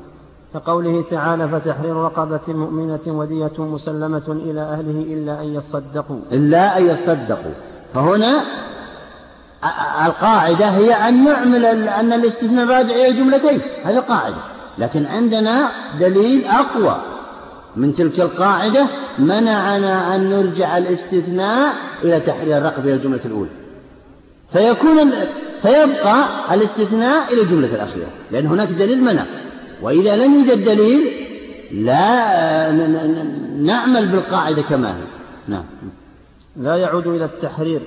كقوله 0.54 1.02
تعالى 1.02 1.48
فتحرير 1.50 1.96
رقبة 1.96 2.42
مؤمنة 2.48 3.00
ودية 3.08 3.52
مسلمة 3.58 4.28
إلى 4.28 4.62
أهله 4.62 5.02
إلا 5.14 5.42
أن 5.42 5.54
يصدقوا. 5.54 6.20
إلا 6.32 6.78
أن 6.78 6.86
يصدقوا. 6.86 7.69
فهنا 7.94 8.44
القاعدة 10.06 10.66
هي 10.66 10.94
أن 10.94 11.24
نعمل 11.24 11.66
أن 11.66 12.14
الاستثناء 12.14 12.68
راجع 12.68 12.96
إلى 12.96 13.14
جملتين. 13.14 13.62
هذه 13.84 13.98
القاعدة 13.98 14.36
لكن 14.78 15.06
عندنا 15.06 15.72
دليل 16.00 16.46
أقوى. 16.46 17.02
من 17.76 17.96
تلك 17.96 18.20
القاعدة 18.20 18.88
منعنا 19.20 20.16
أن 20.16 20.30
نرجع 20.30 20.78
الاستثناء 20.78 21.74
إلى 22.04 22.20
تحرير 22.20 22.58
الرقبة 22.58 22.84
إلى 22.84 22.94
الجملة 22.94 23.22
الأولى. 23.26 23.50
فيكون 24.54 25.12
فيبقى 25.62 26.26
الاستثناء 26.54 27.34
إلى 27.34 27.42
الجملة 27.42 27.76
الأخيرة. 27.76 28.08
لأن 28.32 28.46
هناك 28.46 28.68
دليل 28.68 29.04
منع. 29.04 29.26
وإذا 29.82 30.16
لم 30.16 30.34
يوجد 30.34 30.64
دليل 30.64 31.28
لا 31.72 32.72
نعمل 33.62 34.08
بالقاعدة 34.08 34.62
كما 34.62 34.90
هي. 34.90 35.04
نعم. 35.48 35.64
لا 36.56 36.76
يعود 36.76 37.08
إلى 37.08 37.26
التحرير 37.26 37.82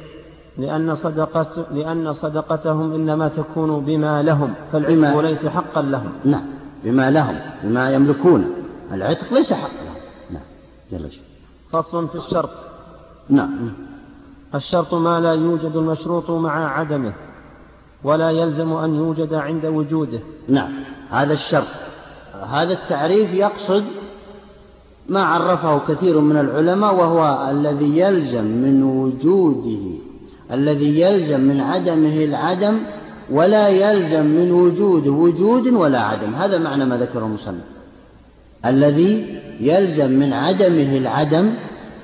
لأن 0.59 0.95
صدقة 0.95 1.67
لأن 1.71 2.13
صدقتهم 2.13 2.95
إنما 2.95 3.29
تكون 3.29 3.85
بما 3.85 4.23
لهم 4.23 4.55
فالعتق 4.73 5.21
ليس 5.21 5.47
حقا 5.47 5.83
لهم. 5.83 6.13
نعم 6.25 6.45
بما 6.85 7.11
لهم 7.11 7.41
بما 7.63 7.91
يملكون. 7.91 8.51
العتق 8.93 9.35
ليس 9.35 9.53
حقا 9.53 9.85
لهم. 9.85 9.97
نعم 10.31 10.43
فصل 11.71 12.09
في 12.09 12.15
الشرط. 12.15 12.51
نعم. 13.29 13.73
الشرط 14.55 14.95
ما 14.95 15.21
لا 15.21 15.33
يوجد 15.33 15.77
المشروط 15.77 16.31
مع 16.31 16.79
عدمه 16.79 17.13
ولا 18.05 18.31
يلزم 18.31 18.73
أن 18.73 18.95
يوجد 18.95 19.35
عند 19.35 19.67
وجوده. 19.67 20.21
نعم 20.49 20.73
هذا 21.11 21.33
الشرط. 21.33 21.67
هذا 22.47 22.73
التعريف 22.73 23.33
يقصد 23.35 23.85
ما 25.13 25.23
عرفه 25.23 25.79
كثير 25.79 26.21
من 26.21 26.37
العلماء 26.37 26.95
وهو 26.95 27.51
الذي 27.51 27.99
يلزم 27.99 28.45
من 28.45 28.83
وجوده 28.83 29.99
الذي 30.53 31.01
يلزم 31.01 31.41
من 31.41 31.61
عدمه 31.61 32.17
العدم 32.25 32.79
ولا 33.31 33.69
يلزم 33.69 34.27
من 34.27 34.51
وجوده 34.51 35.11
وجود 35.11 35.67
ولا 35.67 36.01
عدم. 36.01 36.35
هذا 36.35 36.59
معنى 36.59 36.85
ما 36.85 36.97
ذكره 36.97 37.27
المصنف. 37.27 37.65
الذي 38.67 39.41
يلزم 39.61 40.11
من 40.11 40.33
عدمه 40.33 40.97
العدم 40.97 41.55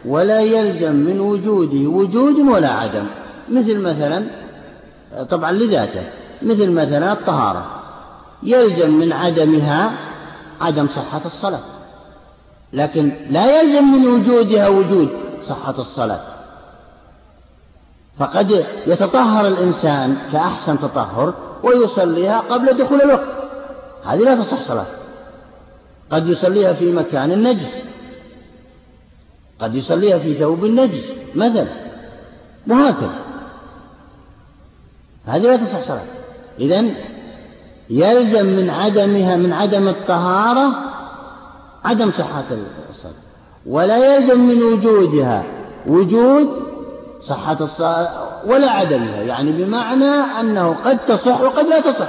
ولا 0.05 0.41
يلزم 0.41 0.95
من 0.95 1.21
وجوده 1.21 1.89
وجود 1.89 2.39
ولا 2.39 2.71
عدم. 2.71 3.07
مثل 3.51 3.81
مثلا 3.81 4.25
طبعا 5.31 5.53
لذاته 5.53 6.03
مثل 6.43 6.73
مثلا 6.73 7.13
الطهارة. 7.13 7.67
يلزم 8.43 8.91
من 8.91 9.13
عدمها 9.13 9.93
عدم 10.61 10.87
صحة 10.87 11.23
الصلاة. 11.27 11.78
لكن 12.73 13.13
لا 13.31 13.61
يلزم 13.61 13.85
من 13.85 14.09
وجودها 14.09 14.69
وجود 14.69 15.09
صحة 15.43 15.75
الصلاة. 15.79 16.21
فقد 18.19 18.67
يتطهر 18.87 19.49
الإنسان 19.49 20.17
كأحسن 20.33 20.79
تطهر 20.79 21.35
ويصليها 21.63 22.41
قبل 22.41 22.77
دخول 22.77 23.03
الوقت. 23.03 23.29
هذه 24.05 24.19
لا 24.19 24.35
تصح 24.35 24.63
صلاة. 24.63 24.87
قد 26.11 26.29
يصليها 26.29 26.73
في 26.73 26.93
مكان 26.93 27.33
النجس. 27.33 27.75
قد 29.61 29.75
يصليها 29.75 30.19
في 30.19 30.35
ثوب 30.35 30.65
النجس 30.65 31.05
مثلا. 31.35 31.69
وهكذا. 32.69 33.19
هذه 35.27 35.43
لا 35.43 35.57
تصح 35.57 35.81
صلاة. 35.81 36.07
إذا 36.61 36.85
يلزم 37.91 38.47
من 38.47 38.71
عدمها 38.71 39.37
من 39.37 39.53
عدم 39.53 39.89
الطهارة 39.89 40.88
عدم 41.85 42.11
صحة 42.11 42.45
الصلاة. 42.91 43.13
ولا 43.67 44.17
يلزم 44.17 44.41
من 44.41 44.63
وجودها. 44.63 45.45
وجود 45.87 46.63
صحة 47.23 47.57
الصلاة 47.61 48.09
ولا 48.47 48.71
عدمها. 48.71 49.23
يعني 49.23 49.53
بمعنى 49.53 50.15
أنه 50.41 50.77
قد 50.85 50.99
تصح 50.99 51.41
وقد 51.41 51.67
لا 51.67 51.81
تصح. 51.81 52.09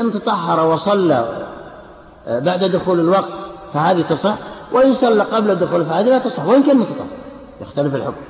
إن 0.00 0.12
تطهر 0.12 0.66
وصلى 0.66 1.46
آه، 2.26 2.38
بعد 2.38 2.64
دخول 2.64 3.00
الوقت 3.00 3.32
فهذه 3.74 4.02
تصح. 4.02 4.38
وإن 4.72 4.94
صلى 4.94 5.22
قبل 5.22 5.54
دخول 5.54 5.86
فهذه 5.86 6.08
لا 6.08 6.18
تصح. 6.18 6.44
وإن 6.44 6.62
كان 6.62 6.76
متطهر 6.76 7.06
يختلف 7.60 7.94
الحكم. 7.94 8.22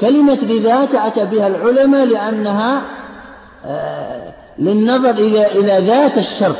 كلمة 0.00 0.38
بذات 0.42 0.94
أتى 0.94 1.24
بها 1.24 1.46
العلماء 1.46 2.04
لأنها 2.04 2.82
آه، 3.64 4.32
للنظر 4.58 5.10
إلى 5.10 5.46
إلى 5.46 5.86
ذات 5.86 6.18
الشرط. 6.18 6.56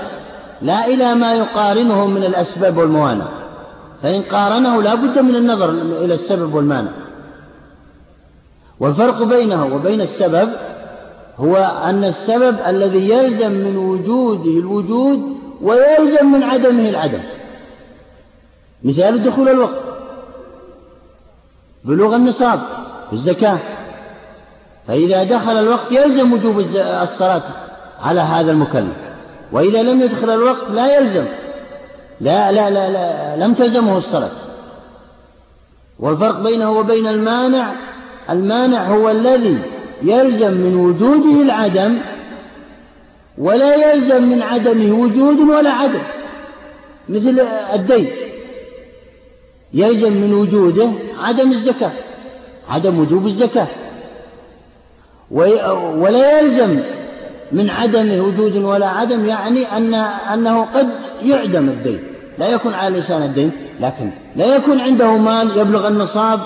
لا 0.62 0.86
إلى 0.86 1.14
ما 1.14 1.34
يقارنه 1.34 2.06
من 2.06 2.24
الأسباب 2.24 2.76
والموانع. 2.76 3.28
فإن 4.02 4.22
قارنه 4.22 4.82
لا 4.82 4.94
بد 4.94 5.18
من 5.18 5.36
النظر 5.36 5.70
إلى 5.70 6.14
السبب 6.14 6.54
والمانع. 6.54 6.90
والفرق 8.80 9.22
بينه 9.22 9.74
وبين 9.74 10.00
السبب 10.00 10.50
هو 11.38 11.56
أن 11.84 12.04
السبب 12.04 12.56
الذي 12.66 13.10
يلزم 13.10 13.50
من 13.50 13.76
وجوده 13.76 14.50
الوجود 14.50 15.36
ويلزم 15.62 16.32
من 16.32 16.42
عدمه 16.42 16.88
العدم. 16.88 17.20
مثال 18.84 19.22
دخول 19.22 19.48
الوقت. 19.48 19.80
بلوغ 21.84 22.16
النصاب 22.16 22.60
الزكاة. 23.12 23.58
فإذا 24.86 25.24
دخل 25.24 25.58
الوقت 25.58 25.92
يلزم 25.92 26.32
وجوب 26.32 26.58
الصلاة 27.02 27.42
على 28.00 28.20
هذا 28.20 28.50
المكلف. 28.50 29.09
وإذا 29.52 29.82
لم 29.82 30.02
يدخل 30.02 30.30
الوقت 30.30 30.70
لا 30.70 30.98
يلزم. 30.98 31.24
لا 32.20 32.52
لا 32.52 32.70
لا, 32.70 32.90
لا 32.90 33.36
لم 33.46 33.54
تلزمه 33.54 33.96
الصلاة. 33.96 34.30
والفرق 35.98 36.40
بينه 36.40 36.70
وبين 36.70 37.06
المانع 37.06 37.72
المانع 38.30 38.82
هو 38.82 39.10
الذي 39.10 39.58
يلزم 40.02 40.52
من 40.52 40.76
وجوده 40.76 41.42
العدم 41.42 41.98
ولا 43.38 43.92
يلزم 43.92 44.22
من 44.22 44.42
عدمه 44.42 44.92
وجود 45.00 45.40
ولا 45.40 45.70
عدم. 45.70 46.02
مثل 47.08 47.40
الدين. 47.74 48.10
يلزم 49.74 50.12
من 50.12 50.34
وجوده 50.34 50.90
عدم 51.18 51.50
الزكاة 51.50 51.92
عدم 52.68 53.00
وجوب 53.00 53.26
الزكاة. 53.26 53.68
ولا 55.30 56.40
يلزم 56.40 56.80
من 57.52 57.70
عدمه 57.70 58.20
وجود 58.20 58.56
ولا 58.56 58.88
عدم 58.88 59.26
يعني 59.26 59.64
أن 59.64 59.94
أنه 60.34 60.64
قد 60.64 60.88
يعدم 61.22 61.68
الدين. 61.68 62.02
لا 62.38 62.48
يكون 62.48 62.74
على 62.74 62.98
لسان 62.98 63.22
الدين 63.22 63.52
لكن 63.80 64.10
لا 64.36 64.56
يكون 64.56 64.80
عنده 64.80 65.16
مال 65.16 65.58
يبلغ 65.58 65.88
النصاب 65.88 66.40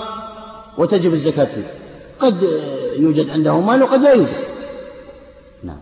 وتجب 0.77 1.13
الزكاة 1.13 1.45
فيه. 1.45 1.73
قد 2.19 2.35
يوجد 2.99 3.29
عنده 3.29 3.59
مال 3.59 3.83
وقد 3.83 4.01
لا 4.01 4.13
يوجد. 4.13 4.33
نعم 5.63 5.79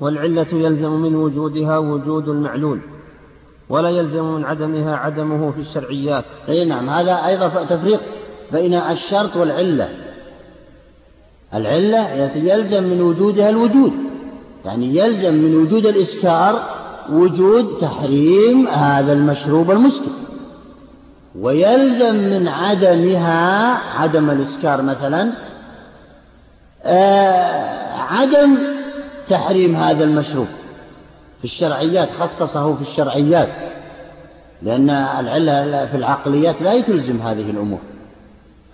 والعلة 0.00 0.46
يلزم 0.52 0.90
من 0.90 1.14
وجودها 1.14 1.78
وجود 1.78 2.28
المعلول 2.28 2.80
ولا 3.68 3.90
يلزم 3.90 4.24
من 4.24 4.44
عدمها 4.44 4.96
عدمه 4.96 5.50
في 5.50 5.60
الشرعيات. 5.60 6.24
أي 6.48 6.64
نعم 6.64 6.90
هذا 6.90 7.26
أيضا 7.26 7.48
تفريق 7.48 8.00
بين 8.52 8.74
الشرط 8.74 9.36
والعلة. 9.36 9.88
العلة 11.54 12.10
يلزم 12.34 12.82
من 12.82 13.00
وجودها 13.00 13.50
الوجود. 13.50 13.92
يعني 14.64 14.96
يلزم 14.96 15.34
من 15.34 15.56
وجود 15.56 15.86
الإسكار 15.86 16.62
وجود 17.12 17.76
تحريم 17.76 18.68
هذا 18.68 19.12
المشروب 19.12 19.70
المسكر. 19.70 20.10
ويلزم 21.38 22.14
من 22.14 22.48
عدمها 22.48 23.74
عدم 23.74 24.30
الإسكار 24.30 24.82
مثلا 24.82 25.32
آه 26.84 27.96
عدم 27.96 28.58
تحريم 29.28 29.76
هذا 29.76 30.04
المشروب 30.04 30.46
في 31.38 31.44
الشرعيات 31.44 32.10
خصصه 32.10 32.74
في 32.74 32.82
الشرعيات 32.82 33.48
لأن 34.62 34.90
العلة 34.90 35.86
في 35.86 35.96
العقليات 35.96 36.62
لا 36.62 36.80
تلزم 36.80 37.22
هذه 37.22 37.50
الأمور. 37.50 37.78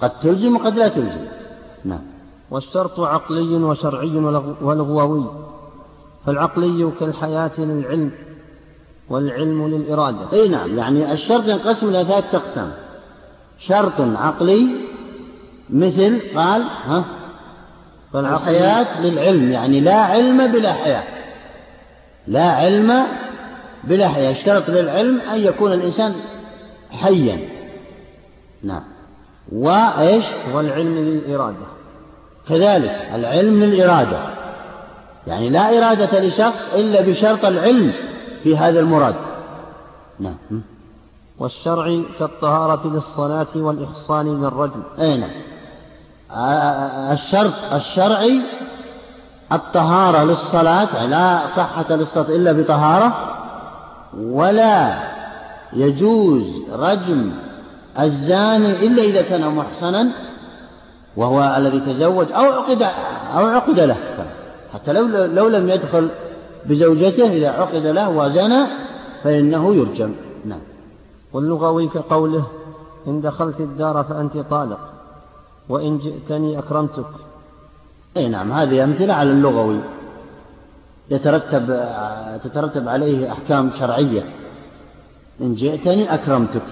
قد 0.00 0.20
تلزم 0.20 0.56
وقد 0.56 0.78
لا 0.78 0.88
تلزم. 0.88 1.26
نعم. 1.84 2.02
والشرط 2.50 3.00
عقلي 3.00 3.54
وشرعي 3.54 4.16
ولغوي. 4.62 5.45
فالعقلي 6.26 6.92
كالحياة 7.00 7.50
للعلم 7.58 8.10
والعلم 9.08 9.68
للإرادة. 9.68 10.32
أي 10.32 10.48
نعم 10.48 10.78
يعني 10.78 11.12
الشرط 11.12 11.48
ينقسم 11.48 11.88
إلى 11.88 12.04
ثلاثة 12.04 12.38
أقسام. 12.38 12.72
شرط 13.58 14.00
عقلي 14.00 14.68
مثل 15.70 16.20
قال 16.36 16.62
ها؟ 16.84 17.04
الحياة 18.14 19.00
للعلم 19.00 19.52
يعني 19.52 19.80
لا 19.80 19.94
علم 19.94 20.52
بلا 20.52 20.72
حياة. 20.72 21.04
لا 22.26 22.44
علم 22.50 23.06
بلا 23.84 24.08
حياة. 24.08 24.32
اشترط 24.32 24.70
للعلم 24.70 25.20
أن 25.20 25.38
يكون 25.38 25.72
الإنسان 25.72 26.14
حيا. 26.90 27.48
نعم. 28.62 28.82
وإيش؟ 29.52 30.24
والعلم 30.54 30.98
للإرادة. 30.98 31.66
كذلك 32.48 33.08
العلم 33.14 33.64
للإرادة. 33.64 34.35
يعني 35.26 35.50
لا 35.50 35.78
إرادة 35.78 36.20
لشخص 36.20 36.74
إلا 36.74 37.00
بشرط 37.00 37.44
العلم 37.44 37.92
في 38.42 38.56
هذا 38.56 38.80
المراد. 38.80 39.14
نعم. 40.20 40.36
والشرع 41.38 42.02
كالطهارة 42.18 42.88
للصلاة 42.88 43.46
والإحصان 43.56 44.42
للرجل 44.42 44.82
أي 44.98 45.16
نعم. 45.16 45.30
الشرط 47.12 47.52
الشرعي 47.72 48.42
الطهارة 49.52 50.24
للصلاة 50.24 51.06
لا 51.06 51.46
صحة 51.46 51.94
للصلاة 51.94 52.28
إلا 52.28 52.52
بطهارة 52.52 53.14
ولا 54.18 54.98
يجوز 55.72 56.62
رجم 56.72 57.32
الزاني 57.98 58.86
إلا 58.86 59.02
إذا 59.02 59.22
كان 59.22 59.54
محصنا 59.54 60.12
وهو 61.16 61.54
الذي 61.56 61.80
تزوج 61.80 62.32
أو 62.32 62.44
عقد 62.44 62.82
أو 63.36 63.46
عقد 63.46 63.80
له. 63.80 63.96
حتى 64.76 64.92
لو 64.92 65.24
لو 65.24 65.48
لم 65.48 65.68
يدخل 65.68 66.08
بزوجته 66.66 67.32
إذا 67.32 67.48
عقد 67.48 67.86
له 67.86 68.08
وزنى 68.08 68.66
فإنه 69.22 69.74
يرجم. 69.74 70.14
نعم. 70.44 70.60
واللغوي 71.32 71.88
كقوله 71.88 72.46
إن 73.06 73.20
دخلت 73.20 73.60
الدار 73.60 74.04
فأنت 74.04 74.38
طالق 74.38 74.80
وإن 75.68 75.98
جئتني 75.98 76.58
أكرمتك. 76.58 77.06
أي 78.16 78.28
نعم 78.28 78.52
هذه 78.52 78.84
أمثلة 78.84 79.14
على 79.14 79.30
اللغوي. 79.30 79.80
يترتب 81.10 81.66
تترتب 82.44 82.88
عليه 82.88 83.32
أحكام 83.32 83.70
شرعية. 83.70 84.34
إن 85.40 85.54
جئتني 85.54 86.14
أكرمتك. 86.14 86.62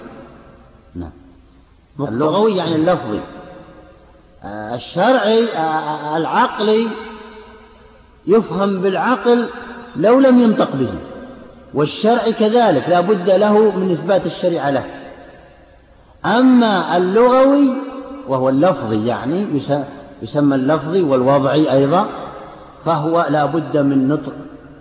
نعم. 0.94 1.12
اللغوي 2.00 2.56
يعني 2.56 2.74
اللفظي. 2.74 3.20
الشرعي 4.44 5.44
العقلي 6.16 6.88
يفهم 8.26 8.80
بالعقل 8.80 9.48
لو 9.96 10.20
لم 10.20 10.38
ينطق 10.38 10.76
به. 10.76 10.90
والشرع 11.74 12.30
كذلك 12.30 12.88
لا 12.88 13.00
بد 13.00 13.30
له 13.30 13.58
من 13.76 13.90
إثبات 13.90 14.26
الشريعة 14.26 14.70
له. 14.70 14.84
أما 16.24 16.96
اللغوي 16.96 17.72
وهو 18.28 18.48
اللفظي 18.48 19.06
يعني 19.06 19.46
يسمى 20.22 20.54
اللفظي 20.54 21.02
والوضعي 21.02 21.72
أيضا 21.72 22.06
فهو 22.84 23.26
لا 23.30 23.46
بد 23.46 23.76
من 23.76 24.08
نطق 24.08 24.32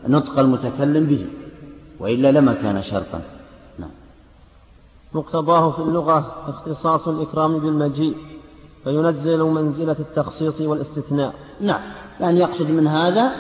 نطق 0.07 0.39
المتكلم 0.39 1.05
به 1.05 1.27
وإلا 1.99 2.31
لما 2.31 2.53
كان 2.53 2.81
شرطا. 2.81 3.21
نعم. 3.79 3.89
مقتضاه 5.13 5.71
في 5.71 5.79
اللغة 5.79 6.43
اختصاص 6.47 7.07
الإكرام 7.07 7.59
بالمجيء 7.59 8.15
فينزل 8.83 9.43
منزلة 9.43 9.95
التخصيص 9.99 10.61
والإستثناء. 10.61 11.33
نعم. 11.61 11.81
يعني 12.19 12.39
يقصد 12.39 12.69
من 12.69 12.87
هذا 12.87 13.31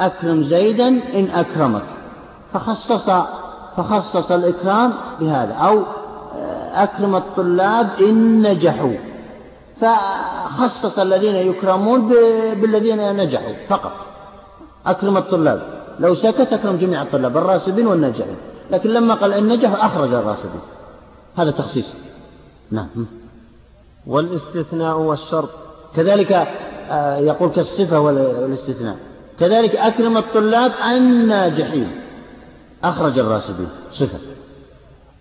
أكرم 0.00 0.42
زيدا 0.42 0.88
إن 0.88 1.28
أكرمك. 1.34 1.84
فخصص 2.52 3.10
فخصص 3.76 4.32
الإكرام 4.32 4.94
بهذا. 5.20 5.52
أو 5.54 5.82
أكرم 6.74 7.16
الطلاب 7.16 7.90
إن 8.00 8.42
نجحوا. 8.42 8.96
فخصص 9.80 10.98
الذين 10.98 11.34
يكرمون 11.34 12.08
بالذين 12.54 13.16
نجحوا 13.16 13.54
فقط. 13.68 13.92
أكرم 14.86 15.16
الطلاب. 15.16 15.62
لو 16.00 16.14
سكت 16.14 16.52
أكرم 16.52 16.76
جميع 16.76 17.02
الطلاب 17.02 17.36
الراسبين 17.36 17.86
والناجحين. 17.86 18.36
لكن 18.70 18.90
لما 18.90 19.14
قال 19.14 19.32
إن 19.32 19.48
نجحوا 19.48 19.86
أخرج 19.86 20.14
الراسبين. 20.14 20.60
هذا 21.36 21.50
تخصيص. 21.50 21.94
نعم. 22.70 22.88
والإستثناء 24.06 24.98
والشرط. 24.98 25.50
كذلك 25.96 26.32
آه، 26.32 26.46
يقول 27.18 27.50
كالصفة 27.50 28.00
والاستثناء. 28.00 28.96
كذلك 29.40 29.76
أكرم 29.76 30.16
الطلاب 30.16 30.72
الناجحين. 30.96 31.90
أخرج 32.84 33.18
الراسبين 33.18 33.68
صفة. 33.90 34.18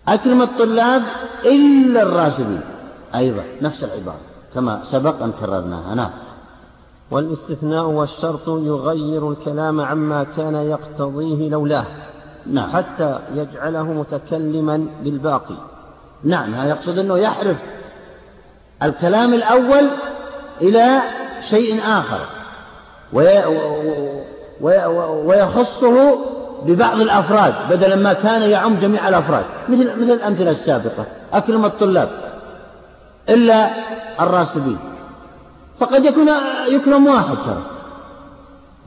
أكرم 0.07 0.41
الطلاب 0.41 1.03
إلا 1.45 2.01
الراسبين 2.01 2.61
أيضا 3.15 3.43
نفس 3.61 3.83
العبارة 3.83 4.19
كما 4.55 4.81
سبق 4.83 5.23
أن 5.23 5.31
كررناها. 5.31 5.95
نعم. 5.95 6.09
والاستثناء 7.11 7.85
والشرط 7.85 8.47
يغير 8.47 9.31
الكلام 9.31 9.81
عما 9.81 10.23
كان 10.23 10.55
يقتضيه 10.55 11.49
لولاه. 11.49 11.85
نعم. 12.45 12.69
حتى 12.69 13.19
يجعله 13.35 13.83
متكلما 13.83 14.87
بالباقي. 15.03 15.55
نعم 16.23 16.55
يقصد 16.55 16.99
أنه 16.99 17.17
يحرف 17.17 17.57
الكلام 18.83 19.33
الأول 19.33 19.89
إلى 20.61 21.01
شيء 21.41 21.81
آخر. 21.83 22.19
ويخصه 25.25 26.17
ببعض 26.65 27.01
الأفراد 27.01 27.53
بدلا 27.69 27.95
ما 27.95 28.13
كان 28.13 28.41
يعم 28.41 28.75
جميع 28.75 29.07
الأفراد. 29.07 29.45
مثل 29.69 30.01
مثل 30.01 30.11
الأمثلة 30.11 30.51
السابقة 30.51 31.05
أكرم 31.33 31.65
الطلاب 31.65 32.09
إلا 33.29 33.69
الراسبين. 34.21 34.77
فقد 35.79 36.05
يكون 36.05 36.29
يكرم 36.67 37.07
واحد 37.07 37.35
ترى. 37.45 37.63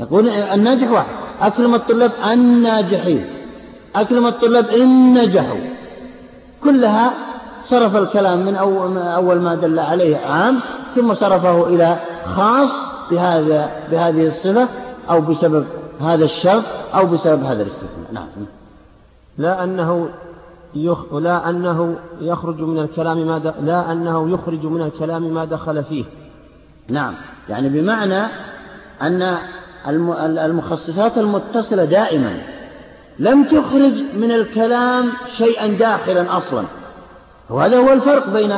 يقول 0.01 0.29
الناجح 0.29 0.91
واحد. 0.91 1.15
أكرم 1.41 1.75
الطلاب 1.75 2.13
الناجحين. 2.33 3.27
أكرم 3.97 4.27
الطلاب 4.27 4.69
إن 4.69 5.15
نجحوا. 5.15 5.61
كلها 6.65 7.13
صرف 7.71 7.97
الكلام 7.97 8.39
من 8.47 8.55
أول 8.97 9.41
ما 9.41 9.55
دل 9.55 9.79
عليه 9.79 10.17
عام 10.17 10.61
ثم 10.95 11.15
صرفه 11.15 11.67
إلى 11.67 11.97
خاص 12.25 12.71
بهذا 13.11 13.71
بهذه 13.91 14.27
الصفة 14.27 14.69
أو 15.11 15.21
بسبب 15.21 15.67
هذا 16.01 16.25
الشرط 16.25 16.65
أو 16.95 17.07
بسبب 17.07 17.45
هذا 17.45 17.63
الاستثناء. 17.63 18.13
نعم. 18.13 18.27
لا 19.39 19.65
أنه 19.65 20.09
يخ... 20.75 21.15
لا 21.15 21.51
أنه 21.51 21.97
يخرج 22.21 22.61
من 22.61 22.79
الكلام 22.79 23.27
ما 23.27 23.39
د... 23.39 23.55
لا 23.61 23.93
أنه 23.93 24.31
يخرج 24.31 24.67
من 24.67 24.83
الكلام 24.83 25.35
ما 25.35 25.45
دخل 25.45 25.85
فيه. 25.85 26.05
نعم. 26.89 27.15
يعني 27.49 27.69
بمعنى 27.69 28.23
أن 29.03 29.37
المخصصات 30.39 31.19
المتصلة 31.19 31.85
دائما 31.85 32.43
لم 33.19 33.45
تخرج 33.45 34.03
من 34.15 34.31
الكلام 34.31 35.13
شيئا 35.27 35.67
داخلا 35.67 36.37
أصلا. 36.37 36.65
وهذا 37.51 37.79
هو 37.79 37.93
الفرق 37.93 38.29
بين 38.29 38.53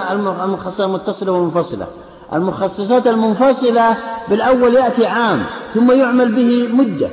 المخصصات 0.44 0.80
المتصلة 0.80 1.32
والمنفصلة. 1.32 1.86
المخصصات 2.32 3.06
المنفصلة 3.06 3.96
بالأول 4.28 4.74
يأتي 4.74 5.06
عام 5.06 5.44
ثم 5.74 5.92
يعمل 5.92 6.32
به 6.34 6.68
مدة 6.72 7.10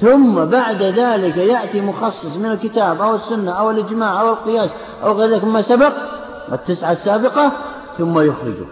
ثم 0.00 0.44
بعد 0.44 0.82
ذلك 0.82 1.36
يأتي 1.36 1.80
مخصص 1.80 2.36
من 2.36 2.46
الكتاب 2.46 3.02
أو 3.02 3.14
السنة 3.14 3.50
أو 3.50 3.70
الإجماع 3.70 4.20
أو 4.20 4.28
القياس 4.28 4.70
أو 5.04 5.12
غير 5.12 5.30
ذلك 5.30 5.44
مما 5.44 5.62
سبق 5.62 5.92
التسعة 6.52 6.92
السابقة 6.92 7.52
ثم 7.98 8.20
يخرجه. 8.20 8.66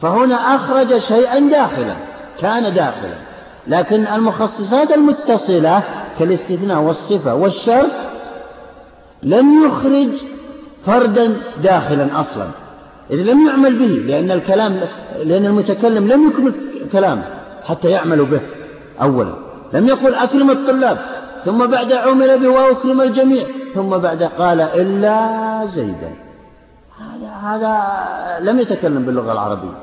فهنا 0.00 0.34
أخرج 0.34 0.98
شيئا 0.98 1.38
داخلا 1.38 1.96
كان 2.40 2.74
داخلا. 2.74 3.14
لكن 3.66 4.06
المخصصات 4.06 4.90
المتصلة 4.90 5.82
كالاستثناء 6.18 6.78
والصفة 6.78 7.34
والشرط 7.34 7.90
لم 9.22 9.64
يخرج 9.64 10.08
فردا 10.86 11.36
داخلا 11.62 12.20
أصلا. 12.20 12.46
إذ 13.10 13.16
لم 13.16 13.46
يعمل 13.46 13.78
به 13.78 14.02
لأن 14.06 14.30
الكلام 14.30 14.80
لأن 15.24 15.46
المتكلم 15.46 16.08
لم 16.08 16.28
يكمل 16.28 16.54
كلامه 16.92 17.24
حتى 17.64 17.90
يعمل 17.90 18.24
به 18.24 18.40
أولا. 19.02 19.34
لم 19.72 19.88
يقل 19.88 20.14
أكرم 20.14 20.50
الطلاب 20.50 20.98
ثم 21.44 21.66
بعد 21.66 21.92
عمل 21.92 22.38
به 22.38 22.48
وأكرم 22.48 23.00
الجميع 23.00 23.46
ثم 23.74 23.98
بعد 23.98 24.22
قال 24.22 24.60
إلا 24.60 25.66
زيدا. 25.66 26.14
هذا 26.98 27.28
هذا 27.28 27.80
لم 28.50 28.60
يتكلم 28.60 29.02
باللغة 29.02 29.32
العربية. 29.32 29.78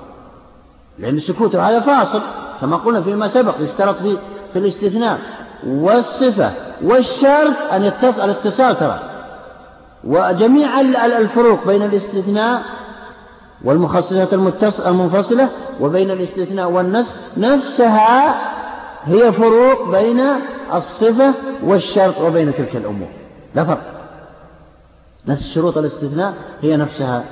لأن 1.00 1.20
سكوته 1.20 1.70
هذا 1.70 1.80
فاصل 1.80 2.22
كما 2.62 2.78
قلنا 2.78 3.02
فيما 3.02 3.28
سبق 3.28 3.56
يشترط 3.60 3.96
في 3.96 4.18
في 4.54 4.60
الاستثناء. 4.60 5.20
والصفة 5.68 6.52
والشرط 6.84 7.54
أن 7.74 7.84
يتصل 7.84 8.26
الاتصال 8.26 8.80
ترى. 8.80 9.00
وجميع 10.04 10.80
الفروق 10.80 11.68
بين 11.68 11.82
الاستثناء 11.82 12.64
والمخصصات 13.64 14.34
المنفصلة 14.88 15.50
وبين 15.80 16.12
الاستثناء 16.12 16.72
والنسخ 16.72 17.14
نفسها 17.38 18.42
هي 19.04 19.32
فروق 19.32 19.92
بين 19.92 20.22
الصفة 20.74 21.34
والشرط 21.64 22.22
وبين 22.22 22.54
تلك 22.54 22.76
الأمور. 22.76 23.08
لا 23.56 23.64
فرق. 23.64 24.00
نفس 25.28 25.54
شروط 25.54 25.78
الاستثناء 25.78 26.34
هي 26.62 26.78
نفسها 26.78 27.24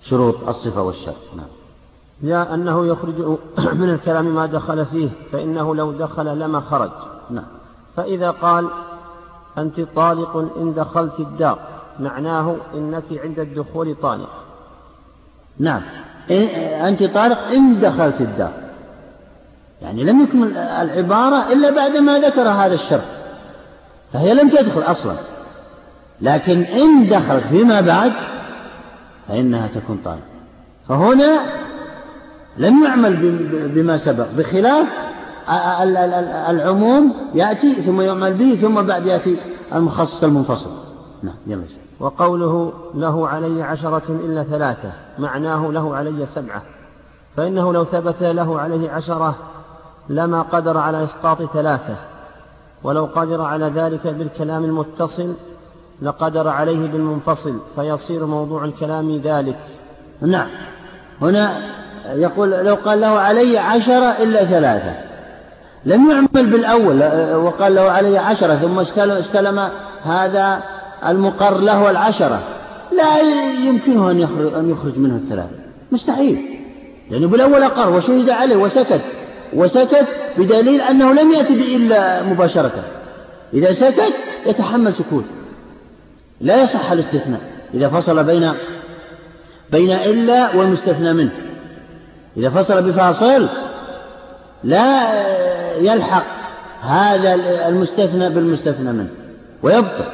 شروط 0.00 0.48
الصفة 0.48 0.82
والشرط. 0.82 1.34
نعم. 1.36 1.46
يا 2.22 2.54
أنه 2.54 2.86
يخرج 2.86 3.38
من 3.80 3.90
الكلام 3.90 4.34
ما 4.34 4.46
دخل 4.46 4.86
فيه 4.86 5.08
فإنه 5.32 5.74
لو 5.74 5.92
دخل 5.92 6.38
لما 6.38 6.60
خرج. 6.60 6.90
نعم. 7.30 7.46
فإذا 7.96 8.30
قال 8.30 8.68
أنت 9.58 9.80
طالق 9.80 10.36
إن 10.36 10.74
دخلت 10.74 11.20
الدار. 11.20 11.58
معناه 12.00 12.56
إنك 12.74 13.04
عند 13.24 13.40
الدخول 13.40 13.96
طالق. 14.02 14.30
نعم. 15.58 15.82
أنت 16.30 17.02
طالق 17.02 17.38
إن 17.38 17.80
دخلت 17.80 18.20
الدار. 18.20 18.52
يعني 19.82 20.04
لم 20.04 20.22
يكمل 20.22 20.56
العبارة 20.56 21.52
إلا 21.52 21.70
بعد 21.70 21.96
ما 21.96 22.18
ذكر 22.18 22.48
هذا 22.48 22.74
الشرط. 22.74 23.02
فهي 24.12 24.34
لم 24.34 24.48
تدخل 24.48 24.82
أصلا. 24.82 25.16
لكن 26.20 26.62
إن 26.62 27.08
دخلت 27.08 27.46
فيما 27.46 27.80
بعد 27.80 28.12
فإنها 29.28 29.66
تكون 29.66 30.00
طالق. 30.04 30.22
فهنا 30.88 31.40
لم 32.56 32.84
يعمل 32.84 33.16
بما 33.74 33.96
سبق. 33.96 34.26
بخلاف 34.36 34.86
العموم 36.50 37.14
يأتي 37.34 37.74
ثم 37.74 38.00
يعمل 38.00 38.34
به 38.34 38.54
ثم 38.54 38.82
بعد 38.82 39.06
يأتي 39.06 39.36
المخصص 39.74 40.24
المنفصل. 40.24 40.70
نعم 41.22 41.34
يلا 41.46 41.64
وقوله 42.00 42.72
له 42.94 43.28
علي 43.28 43.62
عشرة 43.62 44.02
إلا 44.08 44.42
ثلاثة 44.42 44.92
معناه 45.18 45.72
له 45.72 45.96
علي 45.96 46.26
سبعة. 46.26 46.62
فإنه 47.36 47.72
لو 47.72 47.84
ثبت 47.84 48.22
له 48.22 48.60
عليه 48.60 48.90
عشرة 48.90 49.34
لما 50.08 50.42
قدر 50.42 50.78
على 50.78 51.02
إسقاط 51.02 51.42
ثلاثة. 51.42 51.96
ولو 52.82 53.04
قدر 53.04 53.42
على 53.42 53.66
ذلك 53.66 54.06
بالكلام 54.06 54.64
المتصل 54.64 55.34
لقدر 56.02 56.48
عليه 56.48 56.92
بالمنفصل 56.92 57.58
فيصير 57.76 58.26
موضوع 58.26 58.64
الكلام 58.64 59.16
ذلك. 59.16 59.58
نعم. 60.20 60.48
هنا 61.20 61.58
يقول 62.06 62.50
لو 62.50 62.74
قال 62.74 63.00
له 63.00 63.08
علي 63.08 63.58
عشرة 63.58 64.22
إلا 64.22 64.44
ثلاثة. 64.44 65.11
لم 65.86 66.10
يعمل 66.10 66.50
بالأول 66.50 67.02
وقال 67.36 67.74
له 67.74 67.82
علي 67.82 68.18
عشرة 68.18 68.54
ثم 68.54 68.78
استلم 69.10 69.68
هذا 70.02 70.62
المقر 71.08 71.60
له 71.60 71.90
العشرة. 71.90 72.42
لا 72.96 73.20
يمكنه 73.68 74.10
أن 74.10 74.20
يخرج, 74.70 74.98
منه 74.98 75.16
الثلاثة 75.16 75.56
مستحيل. 75.92 76.58
لأنه 77.10 77.28
بالأول 77.28 77.62
أقر 77.62 77.90
وشهد 77.90 78.30
عليه 78.30 78.56
وسكت. 78.56 79.00
وسكت 79.52 80.06
بدليل 80.38 80.80
أنه 80.80 81.12
لم 81.12 81.32
يأتي 81.32 81.76
إلا 81.76 82.22
مباشرة. 82.22 82.84
إذا 83.54 83.72
سكت 83.72 84.14
يتحمل 84.46 84.94
سكوت. 84.94 85.24
لا 86.40 86.62
يصح 86.62 86.92
الاستثناء. 86.92 87.40
إذا 87.74 87.88
فصل 87.88 88.24
بين 88.24 88.52
بين 89.72 89.92
إلا 89.92 90.56
والمستثنى 90.56 91.12
منه. 91.12 91.32
إذا 92.36 92.50
فصل 92.50 92.82
بفاصل 92.82 93.48
لا 94.64 95.08
يلحق 95.78 96.24
هذا 96.82 97.34
المستثنى 97.68 98.28
بالمستثنى 98.28 98.92
منه 98.92 99.08
ويبطل. 99.62 100.04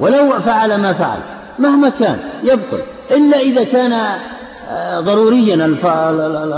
ولو 0.00 0.32
فعل 0.32 0.80
ما 0.80 0.92
فعل 0.92 1.18
مهما 1.58 1.88
كان 1.88 2.18
يبطل. 2.42 2.80
إلا 3.10 3.38
إذا 3.38 3.64
كان 3.64 3.92
آه، 4.68 5.00
ضروريا 5.00 5.54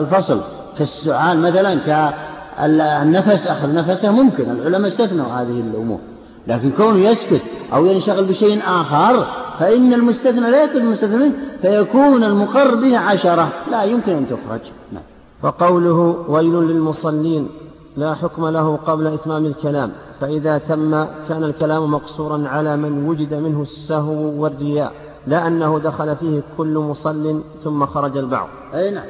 الفصل 0.00 0.40
كالسعال 0.78 1.40
مثلا 1.40 1.74
كالنفس 1.74 3.46
أخذ 3.46 3.74
نفسه 3.74 4.10
ممكن 4.10 4.50
العلماء 4.50 4.88
استثنوا 4.88 5.26
هذه 5.26 5.62
الأمور. 5.70 6.00
لكن 6.46 6.70
كونه 6.70 6.98
يسكت 6.98 7.42
أو 7.72 7.86
ينشغل 7.86 8.24
بشيء 8.24 8.62
آخر 8.66 9.26
فإن 9.60 9.92
المستثنى 9.92 10.50
لا 10.50 10.64
يتم 10.64 10.78
المستثنى 10.78 11.32
فيكون 11.62 12.24
المقر 12.24 12.74
به 12.74 12.98
عشرة. 12.98 13.52
لا 13.70 13.82
يمكن 13.82 14.12
أن 14.12 14.26
تخرج. 14.26 14.60
نعم. 14.92 15.02
فقوله 15.43 16.24
ويل 16.28 16.55
للمصلين 16.55 17.49
لا 17.97 18.14
حكم 18.14 18.49
له 18.49 18.76
قبل 18.76 19.07
إتمام 19.07 19.47
الكلام 19.47 19.93
فإذا 20.20 20.59
تم 20.59 21.05
كان 21.28 21.45
الكلام 21.45 21.91
مقصورا 21.91 22.49
على 22.49 22.76
من 22.76 23.09
وجد 23.09 23.34
منه 23.34 23.62
السهو 23.62 24.43
والرياء 24.43 24.93
لا 25.26 25.47
أنه 25.47 25.78
دخل 25.78 26.16
فيه 26.16 26.41
كل 26.57 26.78
مصل 26.78 27.43
ثم 27.64 27.86
خرج 27.86 28.16
البعض. 28.16 28.49
أي 28.74 28.91
نعم. 28.91 29.05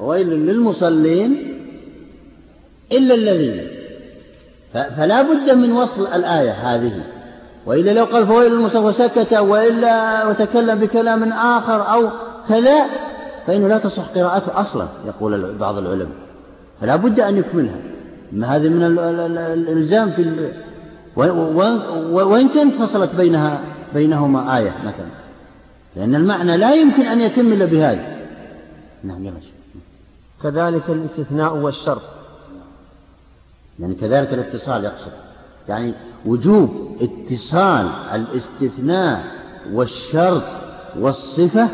ويل 0.00 0.28
للمصلين 0.28 1.58
إلا 2.92 3.14
الذين. 3.14 3.66
فلا 4.72 5.22
بد 5.22 5.50
من 5.50 5.72
وصل 5.72 6.06
الآية 6.06 6.50
هذه. 6.50 7.04
وإلا 7.66 7.90
لو 7.90 8.04
قال 8.04 8.26
فويل 8.26 8.52
للمصلين 8.52 8.84
وسكت 8.84 9.32
وإلا 9.32 10.26
وتكلم 10.28 10.78
بكلام 10.78 11.32
آخر 11.32 11.92
أو 11.94 12.08
كذا 12.48 12.84
فإنه 13.46 13.68
لا 13.68 13.78
تصح 13.78 14.08
قراءته 14.08 14.60
أصلا 14.60 14.88
يقول 15.06 15.54
بعض 15.54 15.78
العلماء. 15.78 16.16
فلا 16.80 16.96
بد 16.96 17.20
أن 17.20 17.36
يكملها. 17.36 17.78
هذا 18.44 18.68
من 18.68 18.82
الإلزام 18.82 20.10
في 20.10 20.52
وإن 22.12 22.48
كانت 22.48 22.74
فصلت 22.74 23.14
بينها 23.14 23.60
بينهما 23.94 24.58
آية 24.58 24.74
مثلا. 24.84 25.06
لأن 25.96 26.14
المعنى 26.14 26.56
لا 26.56 26.74
يمكن 26.74 27.02
أن 27.02 27.20
يتم 27.20 27.52
إلا 27.52 27.64
بهذا 27.64 28.16
نعم 29.04 29.26
يلا 29.26 29.34
كذلك 30.42 30.90
الاستثناء 30.90 31.56
والشرط. 31.56 32.02
يعني 33.80 33.94
كذلك 33.94 34.34
الاتصال 34.34 34.84
يقصد. 34.84 35.12
يعني 35.68 35.94
وجوب 36.26 36.96
اتصال 37.00 37.86
الاستثناء 38.14 39.24
والشرط 39.72 40.42
والصفة 40.98 41.68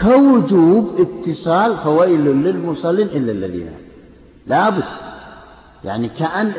كوجوب 0.00 1.00
اتصال 1.00 1.76
فويل 1.76 2.24
للمصلين 2.24 3.06
إلا 3.06 3.32
الذين 3.32 3.72
لابد 4.46 4.84
يعني 5.84 6.08
كأن 6.08 6.54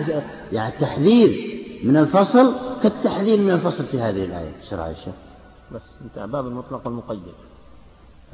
يعني 0.51 0.73
التحذير 0.73 1.55
من 1.83 1.97
الفصل 1.97 2.53
كالتحذير 2.83 3.39
من 3.39 3.51
الفصل 3.51 3.83
في 3.83 4.01
هذه 4.01 4.25
الآية. 4.25 4.51
بسرعة 4.61 4.87
يا 4.87 4.93
شيخ؟ 4.93 5.13
بس 5.71 5.91
انتهى 6.01 6.27
باب 6.27 6.47
المطلق 6.47 6.81
والمقيد. 6.85 7.19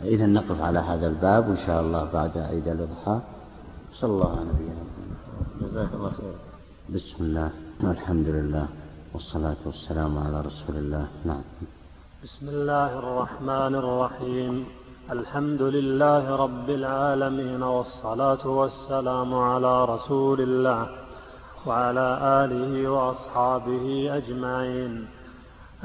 إذا 0.03 0.25
نقف 0.25 0.61
على 0.61 0.79
هذا 0.79 1.07
الباب 1.07 1.47
وإن 1.47 1.57
شاء 1.57 1.81
الله 1.81 2.09
بعد 2.13 2.37
عيد 2.37 2.67
الأضحى. 2.67 3.19
صلى 3.93 4.11
الله 4.11 4.31
على 4.31 4.39
نبينا 4.41 4.73
محمد. 4.73 5.69
جزاك 5.69 5.93
الله 5.93 6.09
خير. 6.09 6.33
بسم 6.89 7.23
الله 7.23 7.49
والحمد 7.83 8.27
لله 8.27 8.67
والصلاة 9.13 9.57
والسلام 9.65 10.17
على 10.17 10.41
رسول 10.41 10.75
الله. 10.75 11.07
نعم. 11.25 11.41
بسم 12.23 12.49
الله 12.49 12.99
الرحمن 12.99 13.75
الرحيم. 13.75 14.65
الحمد 15.11 15.61
لله 15.61 16.35
رب 16.35 16.69
العالمين 16.69 17.63
والصلاة 17.63 18.47
والسلام 18.47 19.33
على 19.33 19.85
رسول 19.85 20.41
الله 20.41 20.87
وعلى 21.67 22.07
آله 22.43 22.89
وأصحابه 22.89 24.09
أجمعين 24.17 25.07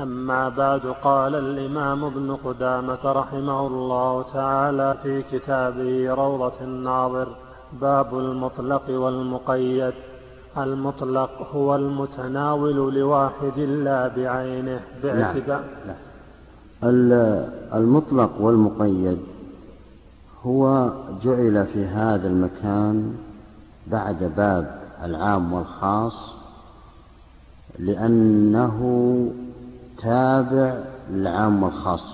أما 0.01 0.48
بعد 0.48 0.86
قال 1.03 1.35
الإمام 1.35 2.05
ابن 2.05 2.36
قدامة 2.36 3.03
رحمه 3.05 3.66
الله 3.66 4.23
تعالى 4.23 4.97
في 5.03 5.23
كتابه 5.23 6.15
روضة 6.15 6.61
الناظر 6.61 7.28
باب 7.73 8.19
المطلق 8.19 8.90
والمقيد 8.90 9.94
المطلق 10.57 11.31
هو 11.55 11.74
المتناول 11.77 12.94
لواحد 12.94 13.59
لا 13.59 14.09
بعينه 14.09 14.81
باعتبار 15.03 15.65
نعم. 15.86 16.06
المطلق 16.85 18.40
والمقيد 18.40 19.19
هو 20.44 20.93
جعل 21.23 21.66
في 21.66 21.85
هذا 21.85 22.28
المكان 22.28 23.15
بعد 23.86 24.32
باب 24.36 24.81
العام 25.03 25.53
والخاص 25.53 26.15
لأنه 27.78 28.81
تابع 30.03 30.78
للعام 31.11 31.62
والخاص. 31.62 32.12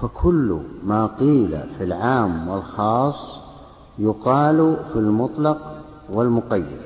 فكل 0.00 0.60
ما 0.84 1.06
قيل 1.06 1.60
في 1.78 1.84
العام 1.84 2.48
والخاص 2.48 3.38
يقال 3.98 4.76
في 4.92 4.98
المطلق 4.98 5.82
والمقيد. 6.10 6.80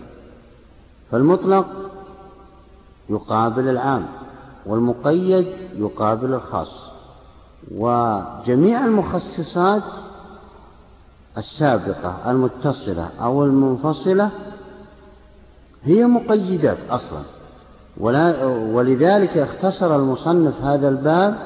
فالمطلق 1.11 1.67
يقابل 3.11 3.69
العام. 3.69 4.07
والمقيد 4.67 5.47
يقابل 5.77 6.35
الخاص. 6.35 6.81
وجميع 7.75 8.85
المخصصات 8.85 9.83
السابقة 11.39 12.31
المتصلة 12.31 13.09
أو 13.23 13.45
المنفصلة 13.45 14.31
هي 15.83 16.07
مقيدات 16.07 16.79
أصلا. 16.91 17.23
ولا 17.97 18.45
ولذلك 18.47 19.39
اختصر 19.39 19.97
المصنف 19.97 20.63
هذا 20.63 20.89
الباب 20.89 21.37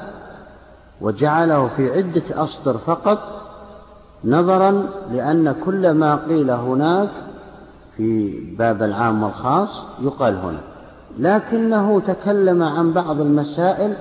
وجعله 1.01 1.67
في 1.67 1.91
عدة 1.91 2.43
أسطر 2.43 2.77
فقط 2.77 3.19
نظرا 4.25 4.89
لأن 5.11 5.55
كل 5.65 5.91
ما 5.91 6.15
قيل 6.15 6.51
هناك 6.51 7.09
في 7.97 8.31
باب 8.55 8.83
العام 8.83 9.23
والخاص 9.23 9.83
يقال 10.01 10.35
هنا. 10.35 10.61
لكنه 11.19 11.99
تكلم 12.07 12.63
عن 12.63 12.93
بعض 12.93 13.21
المسائل 13.21 13.93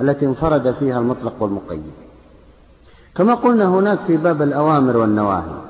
التي 0.00 0.26
انفرد 0.26 0.74
فيها 0.78 0.98
المطلق 0.98 1.32
والمقيد. 1.40 1.82
كما 3.14 3.34
قلنا 3.34 3.68
هناك 3.68 3.98
في 4.06 4.16
باب 4.16 4.42
الأوامر 4.42 4.96
والنواهي. 4.96 5.62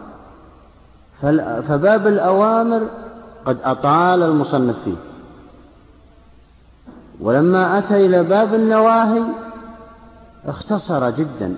فباب 1.69 2.07
الأوامر 2.07 2.83
قد 3.45 3.57
أطال 3.65 4.23
المصنف 4.23 4.77
فيه. 4.85 4.97
ولما 7.21 7.79
أتى 7.79 8.07
إلى 8.07 8.23
باب 8.23 8.55
النواهي 8.55 9.23
اختصر 10.47 11.11
جدا. 11.11 11.55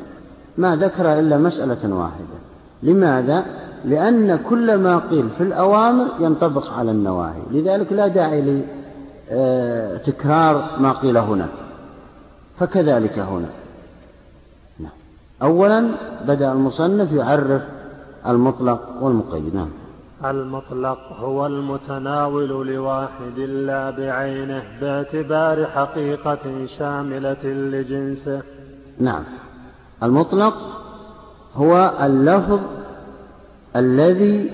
ما 0.58 0.76
ذكر 0.76 1.18
إلا 1.18 1.38
مسألة 1.38 1.94
واحدة. 1.94 2.38
لماذا؟ 2.82 3.44
لأن 3.84 4.36
كل 4.36 4.78
ما 4.78 4.98
قيل 4.98 5.28
في 5.38 5.42
الأوامر 5.42 6.06
ينطبق 6.20 6.72
على 6.72 6.90
النواهي. 6.90 7.42
لذلك 7.50 7.92
لا 7.92 8.06
داعي 8.06 8.64
لتكرار 9.30 10.80
ما 10.80 10.92
قيل 10.92 11.16
هنا. 11.16 11.48
فكذلك 12.58 13.18
هنا. 13.18 13.48
نعم. 14.78 14.92
أولا 15.42 15.90
بدأ 16.26 16.52
المصنف 16.52 17.12
يعرف 17.12 17.62
المطلق 18.26 18.80
والمقيد. 19.00 19.54
نعم. 19.54 19.68
المطلق 20.24 20.98
هو 21.12 21.46
المتناول 21.46 22.66
لواحد 22.66 23.38
لا 23.38 23.90
بعينه 23.90 24.62
باعتبار 24.80 25.66
حقيقة 25.66 26.66
شاملة 26.78 27.44
لجنسه. 27.44 28.42
نعم. 28.98 29.24
المطلق 30.02 30.54
هو 31.54 31.94
اللفظ 32.02 32.60
الذي 33.76 34.50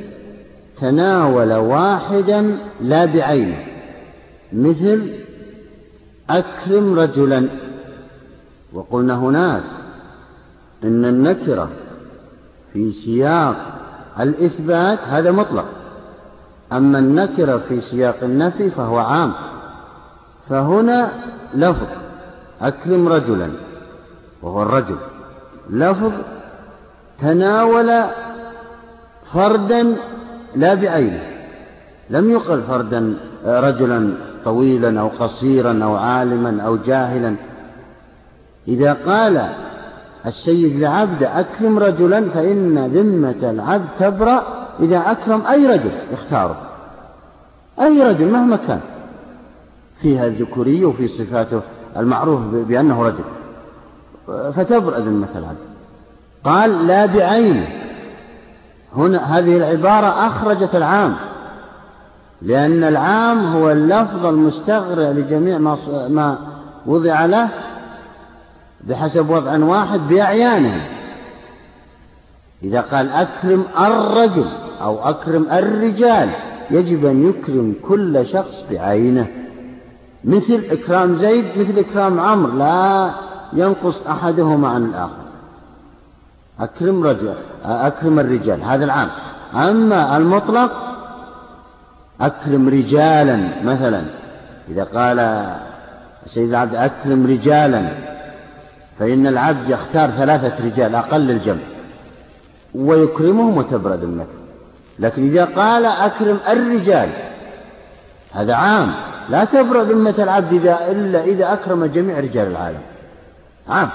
تناول 0.81 1.53
واحدا 1.53 2.59
لا 2.81 3.05
بعينه. 3.05 3.70
مثل 4.53 5.11
أكرم 6.31 6.99
رجلا. 6.99 7.49
وقلنا 8.73 9.15
هناك 9.15 9.63
إن 10.85 11.05
النكرة 11.05 11.71
في 12.73 12.93
سياق 12.93 13.57
الإثبات 14.21 14.99
هذا 14.99 15.31
مطلق. 15.31 15.65
أما 16.73 16.99
النكرة 16.99 17.59
في 17.69 17.81
سياق 17.81 18.17
النفي 18.23 18.71
فهو 18.71 18.99
عام. 18.99 19.33
فهنا 20.49 21.13
لفظ 21.55 21.89
أكرم 22.61 23.09
رجلا 23.09 23.51
وهو 24.43 24.63
الرجل. 24.63 24.97
لفظ 25.71 26.13
تناول 27.21 28.05
فردا 29.33 29.97
لا 30.57 30.75
بعينه. 30.75 31.23
لم 32.11 32.31
يقل 32.31 32.63
فردا 32.63 33.17
رجلا 33.45 34.15
طويلا 34.45 35.01
أو 35.01 35.09
قصيرا 35.09 35.85
أو 35.85 35.97
عالما 35.97 36.63
أو 36.63 36.77
جاهلا. 36.77 37.35
إذا 38.69 38.93
قال 38.93 39.49
السيد 40.27 40.81
لعبد 40.81 41.23
أكرم 41.23 41.79
رجلا 41.79 42.31
فإن 42.31 42.87
ذمة 42.87 43.51
العبد 43.51 43.89
تبرأ 43.99 44.43
إذا 44.81 44.99
أكرم 44.99 45.47
أي 45.47 45.67
رجل 45.67 45.91
يختاره. 46.13 46.57
أي 47.81 48.03
رجل 48.03 48.33
مهما 48.33 48.57
كان. 48.57 48.81
فيها 50.03 50.27
الذكورية 50.27 50.85
وفي 50.87 51.07
صفاته 51.07 51.61
المعروف 51.97 52.41
بأنه 52.41 53.03
رجل. 53.03 53.25
فتبرأ 54.53 54.99
ذمة 54.99 55.29
العبد. 55.37 55.71
قال 56.45 56.87
لا 56.87 57.07
بعينه. 57.07 57.69
هنا 58.97 59.39
هذه 59.39 59.57
العبارة 59.57 60.27
أخرجت 60.27 60.75
العام. 60.75 61.17
لأن 62.43 62.85
العام 62.85 63.57
هو 63.57 63.71
اللفظ 63.71 64.27
المستغرق 64.27 65.11
لجميع 65.11 65.59
ما 66.09 66.39
وضع 66.87 67.25
له 67.25 67.49
بحسب 68.81 69.31
وضع 69.31 69.65
واحد 69.65 70.01
بأعيانه. 70.09 70.87
إذا 72.63 72.81
قال 72.81 73.11
أكرم 73.11 73.65
الرجل 73.81 74.47
أو 74.83 75.09
أكرم 75.09 75.47
الرجال 75.53 76.31
يجب 76.71 77.07
أن 77.07 77.29
يكرم 77.29 77.75
كل 77.89 78.27
شخص 78.27 78.65
بعينه. 78.71 79.27
مثل 80.25 80.65
إكرام 80.71 81.19
زيد 81.19 81.45
مثل 81.57 81.79
إكرام 81.79 82.21
عمرو 82.21 82.59
لا 82.59 83.11
ينقص 83.53 84.07
أحدهما 84.07 84.69
عن 84.69 84.85
الآخر. 84.85 85.25
أكرم 86.61 87.03
رجل 87.03 87.35
أكرم 87.65 88.19
الرجال 88.19 88.63
هذا 88.63 88.85
العام. 88.85 89.09
أما 89.55 90.17
المطلق 90.17 90.90
أكرم 92.21 92.69
رجالا 92.69 93.49
مثلا. 93.65 94.03
إذا 94.69 94.85
قال 94.85 95.47
سيد 96.27 96.49
العبد 96.49 96.75
أكرم 96.75 97.27
رجالا 97.27 97.89
فإن 98.99 99.27
العبد 99.27 99.71
يختار 99.71 100.11
ثلاثة 100.11 100.65
رجال 100.65 100.95
أقل 100.95 101.31
الجمع. 101.31 101.63
ويكرمهم 102.75 103.57
وتبرأ 103.57 103.97
ذمته 103.97 104.41
لكن 104.99 105.29
إذا 105.29 105.45
قال 105.45 105.87
أكرم 105.87 106.39
الرجال 106.49 107.09
هذا 108.33 108.55
عام. 108.55 108.93
لا 109.29 109.45
تبرأ 109.45 109.83
ذمة 109.83 110.15
العبد 110.19 110.53
إذا 110.53 110.91
إلا 110.91 111.25
إذا 111.25 111.53
أكرم 111.53 111.85
جميع 111.85 112.21
رجال 112.21 112.47
العالم. 112.47 112.81
عام. 113.69 113.89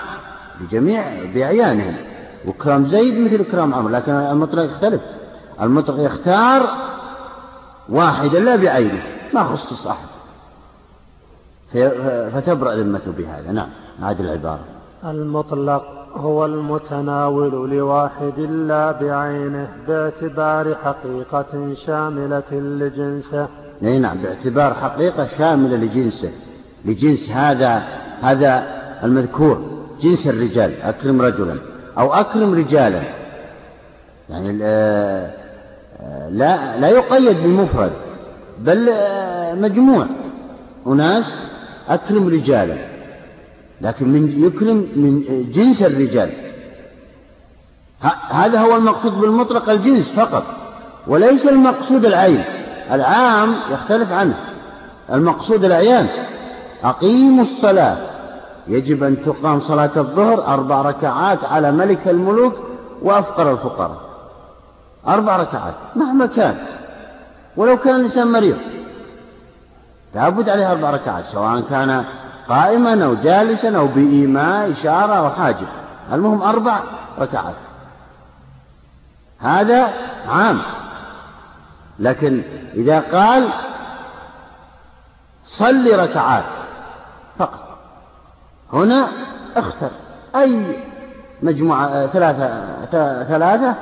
بجميع 0.61 1.03
بأعيانهم. 1.33 1.95
وكرام 2.47 2.85
زيد 2.85 3.19
مثل 3.19 3.43
كرام 3.51 3.73
عمرو 3.73 3.93
لكن 3.93 4.11
المطلق 4.11 4.63
يختلف. 4.63 5.01
المطلق 5.61 6.05
يختار 6.05 6.69
واحدا 7.89 8.39
لا 8.39 8.55
بعينه 8.55 9.03
ما 9.33 9.43
خصص 9.43 9.87
أحد 9.87 10.07
فتبرأ 12.33 12.75
ذمته 12.75 13.11
بهذا. 13.11 13.51
نعم 13.51 13.69
هذه 14.01 14.19
العبارة. 14.19 14.59
المطلق 15.03 15.83
هو 16.15 16.45
المتناول 16.45 17.69
لواحد 17.69 18.39
لا 18.39 18.91
بعينه 18.91 19.67
باعتبار 19.87 20.75
حقيقة 20.75 21.73
شاملة 21.73 22.51
لجنسه. 22.51 23.47
أي 23.83 23.99
نعم 23.99 24.17
باعتبار 24.17 24.73
حقيقة 24.73 25.27
شاملة 25.27 25.75
لجنسه. 25.75 26.31
لجنس 26.85 27.29
هذا 27.29 27.83
هذا 28.21 28.63
المذكور. 29.03 29.61
جنس 30.01 30.27
الرجال 30.27 30.81
أكرم 30.81 31.21
رجلا 31.21 31.55
أو 31.97 32.13
أكرم 32.13 32.53
رجالا. 32.53 33.01
يعني 34.29 34.59
لا 36.29 36.79
لا 36.79 36.87
يقيد 36.87 37.43
بمفرد 37.43 37.91
بل 38.59 38.89
مجموع. 39.61 40.05
أناس 40.87 41.35
أكرم 41.89 42.27
رجالا 42.27 42.77
لكن 43.81 44.09
من 44.09 44.43
يكرم 44.45 44.87
من 44.95 45.23
جنس 45.51 45.83
الرجال. 45.83 46.29
هذا 48.29 48.59
هو 48.59 48.75
المقصود 48.75 49.13
بالمطلق 49.13 49.69
الجنس 49.69 50.09
فقط 50.09 50.43
وليس 51.07 51.45
المقصود 51.45 52.05
العين. 52.05 52.43
العام 52.91 53.55
يختلف 53.71 54.11
عنه 54.11 54.37
المقصود 55.13 55.63
العيان 55.65 56.07
أقيموا 56.83 57.43
الصلاة. 57.43 57.97
يجب 58.67 59.03
أن 59.03 59.21
تقام 59.21 59.59
صلاة 59.59 59.91
الظهر 59.97 60.47
أربع 60.47 60.81
ركعات 60.81 61.43
على 61.43 61.71
ملك 61.71 62.07
الملوك 62.07 62.53
وأفقر 63.01 63.51
الفقراء. 63.51 64.04
أربع 65.07 65.35
ركعات 65.35 65.73
مهما 65.95 66.25
كان 66.25 66.57
ولو 67.57 67.77
كان 67.77 67.95
الإنسان 67.95 68.27
مريض. 68.27 68.57
لابد 70.15 70.49
عليه 70.49 70.71
أربع 70.71 70.89
ركعات 70.89 71.23
سواء 71.23 71.61
كان 71.61 72.05
قائما 72.49 73.05
أو 73.05 73.15
جالسا 73.15 73.77
أو 73.77 73.87
بإيماء 73.87 74.71
إشارة 74.71 75.13
أو 75.13 75.29
حاجب 75.29 75.67
المهم 76.11 76.41
أربع 76.41 76.79
ركعات. 77.19 77.55
هذا 79.39 79.93
عام. 80.27 80.61
لكن 81.99 82.43
إذا 82.73 82.99
قال 82.99 83.49
صل 85.45 85.99
ركعات 85.99 86.45
فقط 87.37 87.77
هنا 88.73 89.07
اختر. 89.55 89.89
أي 90.35 90.83
مجموعة 91.43 92.07
ثلاثة 92.07 92.75
ثلاثة 93.23 93.75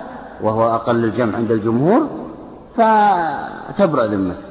وهو 0.43 0.75
أقل 0.75 1.03
الجمع 1.03 1.35
عند 1.37 1.51
الجمهور 1.51 2.07
فتبرأ 2.75 4.05
ذمته 4.05 4.41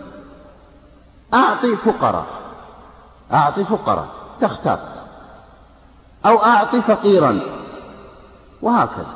أعطي 1.34 1.76
فقراء 1.76 2.26
أعطي 3.32 3.64
فقراء 3.64 4.06
تختار. 4.40 4.78
أو 6.26 6.44
أعطي 6.44 6.82
فقيرا 6.82 7.40
وهكذا. 8.62 9.14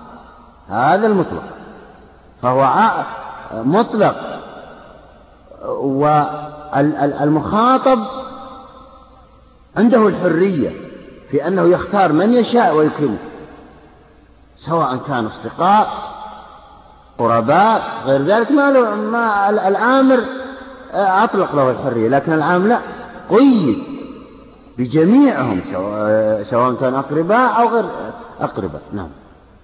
هذا 0.68 1.06
المطلق. 1.06 1.42
فهو 2.42 2.90
مطلق. 3.52 4.16
والمخاطب 6.84 8.06
عنده 9.76 10.06
الحرية 10.06 10.70
في 11.30 11.46
أنه 11.46 11.62
يختار 11.62 12.12
من 12.12 12.32
يشاء 12.32 12.74
ويكرمه 12.74 13.18
سواء 14.56 14.96
كان 14.96 15.26
أصدقاء 15.26 16.15
قرباء 17.18 17.82
غير 18.06 18.22
ذلك 18.22 18.52
ما, 18.52 18.70
له 18.70 18.94
ما 18.94 19.50
الآمر 19.68 20.20
أطلق 20.94 21.54
له 21.54 21.70
الحرية 21.70 22.08
لكن 22.08 22.32
العام 22.32 22.66
لا. 22.66 22.78
قيد 23.30 23.78
بجميعهم 24.78 25.60
سواء 26.42 26.74
كان 26.74 26.94
أقرباء 26.94 27.60
أو 27.60 27.68
غير 27.68 27.84
أقرباء. 28.40 28.82
نعم. 28.92 29.08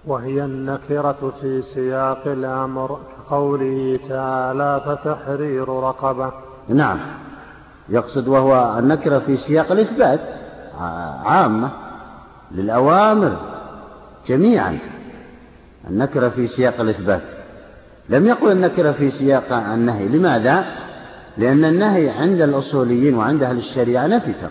وهي 0.07 0.45
النكرة 0.45 1.33
في 1.41 1.63
سياق 1.63 2.23
الأمر 2.27 2.99
كقوله 3.29 3.99
تعالى 4.09 4.81
فتحرير 4.87 5.69
رقبة. 5.69 6.33
نعم. 6.69 6.99
يقصد 7.89 8.29
وهو 8.29 8.79
النكرة 8.79 9.19
في 9.19 9.37
سياق 9.37 9.73
الإثبات 9.73 10.21
عامة 11.25 11.71
للأوامر 12.53 13.37
جميعا. 14.27 14.79
النكرة 15.91 16.29
في 16.29 16.47
سياق 16.47 16.81
الإثبات. 16.81 17.23
لم 18.09 18.27
يقل 18.27 18.53
النكرة 18.53 18.93
في 18.93 19.11
سياق 19.11 19.53
النهي. 19.53 20.09
لماذا؟ 20.09 20.65
لأن 21.39 21.65
النهي 21.65 22.11
عند 22.11 22.41
الأصوليين 22.41 23.15
وعند 23.15 23.43
أهل 23.43 23.59
الشريعة 23.59 24.07
نفي 24.07 24.33
فقط. 24.33 24.51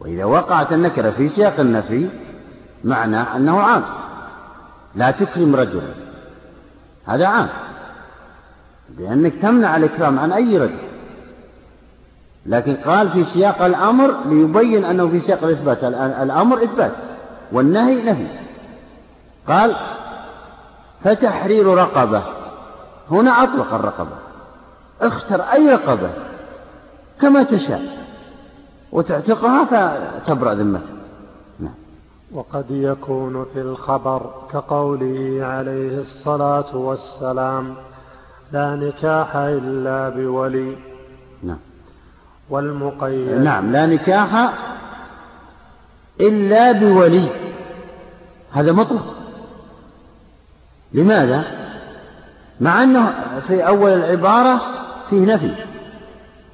وإذا 0.00 0.24
وقعت 0.24 0.72
النكرة 0.72 1.10
في 1.10 1.28
سياق 1.28 1.60
النفي 1.60 2.08
معنى 2.84 3.16
أنه 3.16 3.60
عام. 3.60 3.82
لا 4.94 5.10
تكرم 5.10 5.56
رجلا. 5.56 5.94
هذا 7.06 7.26
عام. 7.26 7.48
لأنك 8.98 9.32
تمنع 9.42 9.76
الإكرام 9.76 10.18
عن 10.18 10.32
أي 10.32 10.58
رجل. 10.58 10.78
لكن 12.46 12.74
قال 12.74 13.10
في 13.10 13.24
سياق 13.24 13.62
الأمر 13.62 14.14
ليبين 14.26 14.84
أنه 14.84 15.08
في 15.08 15.20
سياق 15.20 15.44
الإثبات. 15.44 15.84
الأمر 16.22 16.62
إثبات. 16.62 16.92
والنهي 17.52 18.02
نهي. 18.02 18.26
قال 19.48 19.76
فتحرير 21.00 21.66
رقبة. 21.66 22.22
هنا 23.10 23.42
أطلق 23.42 23.74
الرقبة. 23.74 24.16
اختر 25.00 25.40
أي 25.40 25.68
رقبة 25.68 26.10
كما 27.20 27.42
تشاء. 27.42 28.06
وتعتقها 28.92 29.64
فتبرأ 29.64 30.54
ذمتك. 30.54 30.82
نعم. 31.60 31.74
وقد 32.32 32.70
يكون 32.70 33.46
في 33.52 33.60
الخبر 33.60 34.30
كقوله 34.52 35.46
عليه 35.46 35.98
الصلاة 35.98 36.76
والسلام 36.76 37.74
لا 38.52 38.76
نكاح 38.76 39.36
إلا 39.36 40.08
بولي. 40.08 40.76
نعم. 41.42 41.58
والمقيد 42.50 43.30
نعم 43.30 43.72
لا 43.72 43.86
نكاح 43.86 44.52
إلا 46.20 46.72
بولي. 46.72 47.28
هذا 48.52 48.72
مطلق. 48.72 49.15
لماذا؟ 50.96 51.44
مع 52.60 52.82
أنه 52.82 53.12
في 53.48 53.66
أول 53.66 53.90
العبارة 53.90 54.60
فيه 55.10 55.34
نفي 55.34 55.50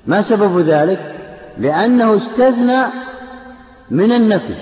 ما 0.06 0.22
سبب 0.22 0.58
ذلك؟ 0.58 1.14
لأنه 1.58 2.16
استثنى 2.16 2.82
من 3.90 4.12
النفي 4.12 4.54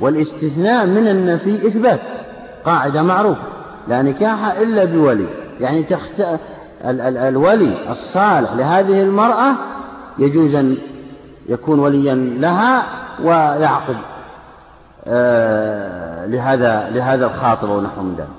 والاستثناء 0.00 0.86
من 0.86 1.08
النفي 1.08 1.68
إثبات 1.68 2.00
قاعدة 2.64 3.02
معروفة 3.02 3.42
لا 3.88 4.02
نكاح 4.02 4.58
إلا 4.58 4.84
بولي 4.84 5.26
يعني 5.60 5.82
تخت... 5.82 6.20
ال... 6.84 7.00
ال... 7.00 7.16
الولي 7.16 7.90
الصالح 7.90 8.52
لهذه 8.52 9.02
المرأة 9.02 9.54
يجوز 10.18 10.54
أن 10.54 10.76
يكون 11.48 11.78
وليا 11.78 12.14
لها 12.14 12.86
ويعقد 13.22 13.96
آه 15.06 16.26
لهذا 16.26 16.90
لهذا 16.90 17.26
الخاطب 17.26 17.68
ونحو 17.68 18.02
من 18.02 18.14
ذلك 18.18 18.37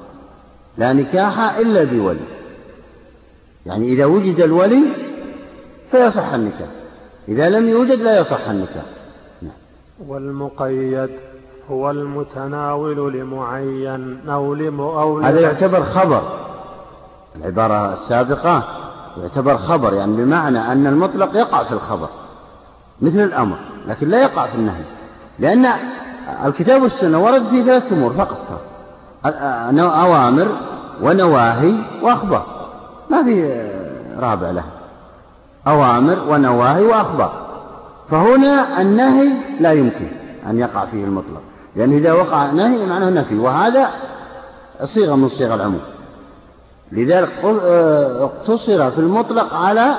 لا 0.79 0.93
نكاح 0.93 1.57
إلا 1.57 1.83
بولي. 1.83 2.19
يعني 3.65 3.87
إذا 3.87 4.05
وجد 4.05 4.39
الولي 4.39 4.83
فيصح 5.91 6.33
النكاح. 6.33 6.67
إذا 7.27 7.49
لم 7.49 7.67
يوجد 7.67 7.99
لا 7.99 8.19
يصح 8.19 8.49
النكاح. 8.49 8.83
نعم. 9.41 9.51
والمقيد 10.07 11.09
هو 11.71 11.91
المتناول 11.91 13.13
لمعين 13.13 14.29
أو 14.29 14.53
لم 14.53 14.81
أو 14.81 15.19
هذا 15.19 15.39
يعتبر 15.39 15.83
خبر. 15.83 16.21
العبارة 17.35 17.93
السابقة 17.93 18.63
يعتبر 19.21 19.57
خبر 19.57 19.93
يعني 19.93 20.17
بمعنى 20.17 20.71
أن 20.71 20.87
المطلق 20.87 21.35
يقع 21.35 21.63
في 21.63 21.71
الخبر 21.71 22.09
مثل 23.01 23.19
الأمر 23.19 23.57
لكن 23.87 24.09
لا 24.09 24.21
يقع 24.21 24.47
في 24.47 24.55
النهي. 24.55 24.83
لأن 25.39 25.65
الكتاب 26.45 26.81
والسنة 26.81 27.23
ورد 27.23 27.43
في 27.43 27.63
ثلاثة 27.63 27.95
أمور 27.95 28.13
فقط. 28.13 28.68
أوامر 29.25 30.47
ونواهي 31.01 31.75
وأخبار 32.01 32.45
ما 33.09 33.23
في 33.23 33.63
رابع 34.19 34.51
لها 34.51 34.71
أوامر 35.67 36.19
ونواهي 36.29 36.83
وأخبار 36.83 37.31
فهنا 38.11 38.81
النهي 38.81 39.31
لا 39.59 39.71
يمكن 39.71 40.07
أن 40.49 40.59
يقع 40.59 40.85
فيه 40.85 41.03
المطلق 41.03 41.41
لأن 41.75 41.93
إذا 41.93 42.13
وقع 42.13 42.51
نهي 42.51 42.85
معناه 42.85 43.09
نفي 43.09 43.37
وهذا 43.37 43.89
صيغة 44.83 45.15
من 45.15 45.29
صيغ 45.29 45.53
العموم 45.53 45.81
لذلك 46.91 47.29
اقتصر 48.21 48.91
في 48.91 48.99
المطلق 48.99 49.53
على 49.53 49.95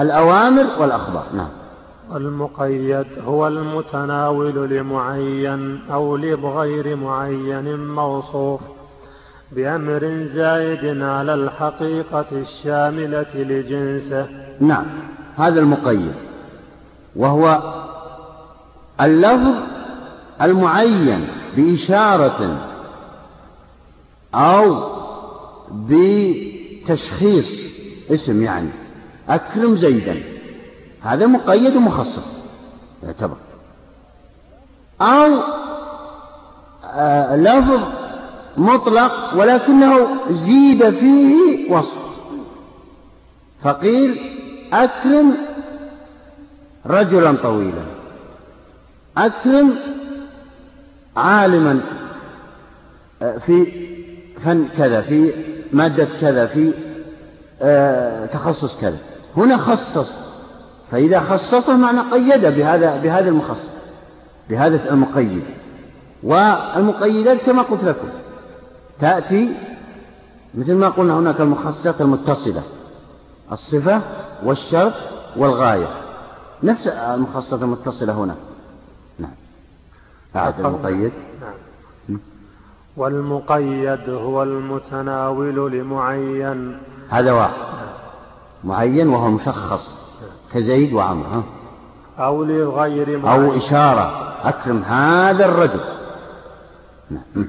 الأوامر 0.00 0.66
والأخبار 0.78 1.24
نعم 1.34 1.48
المقيد 2.16 3.06
هو 3.26 3.48
المتناول 3.48 4.70
لمعين 4.70 5.80
أو 5.90 6.16
لغير 6.16 6.96
معين 6.96 7.86
موصوف 7.86 8.60
بأمر 9.52 10.24
زائد 10.24 11.02
على 11.02 11.34
الحقيقة 11.34 12.26
الشاملة 12.32 13.34
لجنسه. 13.34 14.26
نعم 14.60 14.86
هذا 15.36 15.60
المقيد 15.60 16.12
وهو 17.16 17.62
اللفظ 19.00 19.54
المعين 20.42 21.28
بإشارة 21.56 22.68
أو 24.34 24.88
بتشخيص 25.72 27.62
اسم 28.10 28.42
يعني 28.42 28.68
أكرم 29.28 29.76
زيدا. 29.76 30.37
هذا 31.08 31.26
مقيد 31.26 31.76
ومخصص. 31.76 32.24
يعتبر. 33.02 33.36
أو 35.00 35.42
آه 36.84 37.36
لفظ 37.36 37.80
مطلق 38.56 39.34
ولكنه 39.36 40.08
زيد 40.30 40.90
فيه 40.90 41.72
وصف. 41.72 41.98
فقيل 43.62 44.20
أكرم 44.72 45.36
رجلا 46.86 47.36
طويلا. 47.42 47.84
أكرم 49.16 49.74
عالما 51.16 51.80
آه، 53.22 53.38
في 53.38 53.72
فن 54.44 54.68
كذا 54.76 55.00
في 55.00 55.32
مادة 55.72 56.08
كذا 56.20 56.46
في 56.46 56.72
آه، 57.62 58.26
تخصص 58.26 58.76
كذا. 58.76 58.98
هنا 59.36 59.56
خصص. 59.56 60.27
فإذا 60.90 61.20
خصصه 61.20 61.76
معنى 61.76 62.00
قيد 62.00 62.40
بهذا 62.40 62.96
بهذا 62.96 63.28
المخصص 63.28 63.68
بهذا 64.50 64.90
المقيد. 64.92 65.44
والمقيدات 66.22 67.40
كما 67.40 67.62
قلت 67.62 67.84
لكم 67.84 68.08
تأتي 69.00 69.54
مثل 70.54 70.74
ما 70.74 70.88
قلنا 70.88 71.18
هناك 71.18 71.40
المخصصات 71.40 72.00
المتصلة 72.00 72.62
الصفة 73.52 74.02
والشرط 74.44 74.92
والغاية. 75.36 75.88
نفس 76.62 76.86
المخصصات 76.86 77.62
المتصلة 77.62 78.12
هنا. 78.12 78.34
نعم. 79.18 79.30
أعد 80.36 80.60
المقيد. 80.60 81.12
نعم. 82.08 82.20
والمقيد 82.96 84.10
هو 84.10 84.42
المتناول 84.42 85.72
لمعين. 85.72 86.78
هذا 87.08 87.32
واحد. 87.32 87.68
معين 88.64 89.08
وهو 89.08 89.30
مشخص. 89.30 90.07
كزيد 90.52 90.92
وعمر 90.92 91.42
أو 92.18 92.44
لغير 92.44 93.18
معين 93.18 93.44
أو 93.44 93.56
إشارة 93.56 94.34
أكرم 94.42 94.82
هذا 94.82 95.44
الرجل. 95.44 95.80
نعم. 97.10 97.48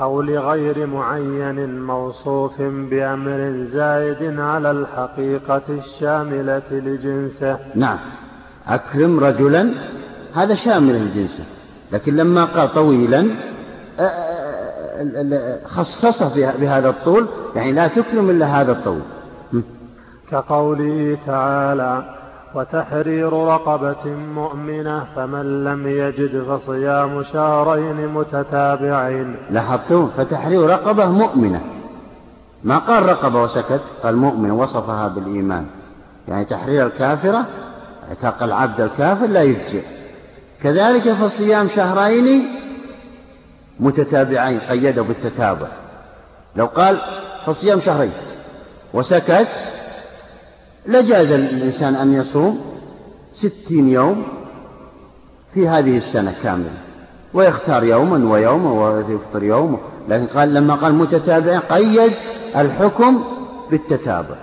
أو 0.00 0.22
لغير 0.22 0.86
معين 0.86 1.80
موصوف 1.80 2.62
بأمر 2.62 3.62
زائد 3.62 4.40
على 4.40 4.70
الحقيقة 4.70 5.62
الشاملة 5.68 6.70
لجنسه. 6.70 7.58
نعم. 7.74 7.98
أكرم 8.66 9.20
رجلا 9.20 9.74
هذا 10.34 10.54
شامل 10.54 11.06
لجنسه 11.06 11.44
لكن 11.92 12.16
لما 12.16 12.44
قال 12.44 12.74
طويلا 12.74 13.30
خصصه 15.64 16.52
بهذا 16.58 16.88
الطول 16.88 17.26
يعني 17.56 17.72
لا 17.72 17.88
تكرم 17.88 18.30
إلا 18.30 18.60
هذا 18.60 18.72
الطول. 18.72 19.00
كقوله 20.30 21.18
تعالى 21.26 22.14
وتحرير 22.54 23.32
رقبة 23.32 24.06
مؤمنة 24.34 25.04
فمن 25.16 25.64
لم 25.64 25.86
يجد 25.86 26.42
فصيام 26.42 27.22
شهرين 27.22 28.08
متتابعين. 28.08 29.36
لاحظتم؟ 29.50 30.10
فتحرير 30.16 30.66
رقبة 30.66 31.06
مؤمنة. 31.06 31.60
ما 32.64 32.78
قال 32.78 33.08
رقبة 33.08 33.42
وسكت؟ 33.42 33.80
قال 34.02 34.16
مؤمنة 34.16 34.54
وصفها 34.54 35.08
بالإيمان. 35.08 35.66
يعني 36.28 36.44
تحرير 36.44 36.86
الكافرة 36.86 37.46
اعتاق 38.08 38.42
العبد 38.42 38.80
الكافر 38.80 39.26
لا 39.26 39.42
يجزئ 39.42 39.82
كذلك 40.62 41.12
فصيام 41.12 41.68
شهرين 41.68 42.46
متتابعين 43.80 44.60
قيده 44.60 45.02
بالتتابع. 45.02 45.66
لو 46.56 46.66
قال 46.66 46.98
فصيام 47.46 47.80
شهرين 47.80 48.12
وسكت 48.94 49.48
لجاز 50.86 51.32
للإنسان 51.32 51.94
أن 51.94 52.12
يصوم 52.12 52.60
ستين 53.34 53.88
يوم 53.88 54.22
في 55.54 55.68
هذه 55.68 55.96
السنة 55.96 56.34
كاملة 56.42 56.72
ويختار 57.34 57.84
يوما 57.84 58.32
ويوما 58.32 58.70
ويفطر 58.70 59.42
يوم 59.42 59.78
لكن 60.08 60.26
قال 60.26 60.54
لما 60.54 60.74
قال 60.74 60.94
متتابع 60.94 61.58
قيد 61.58 62.12
الحكم 62.56 63.24
بالتتابع. 63.70 64.36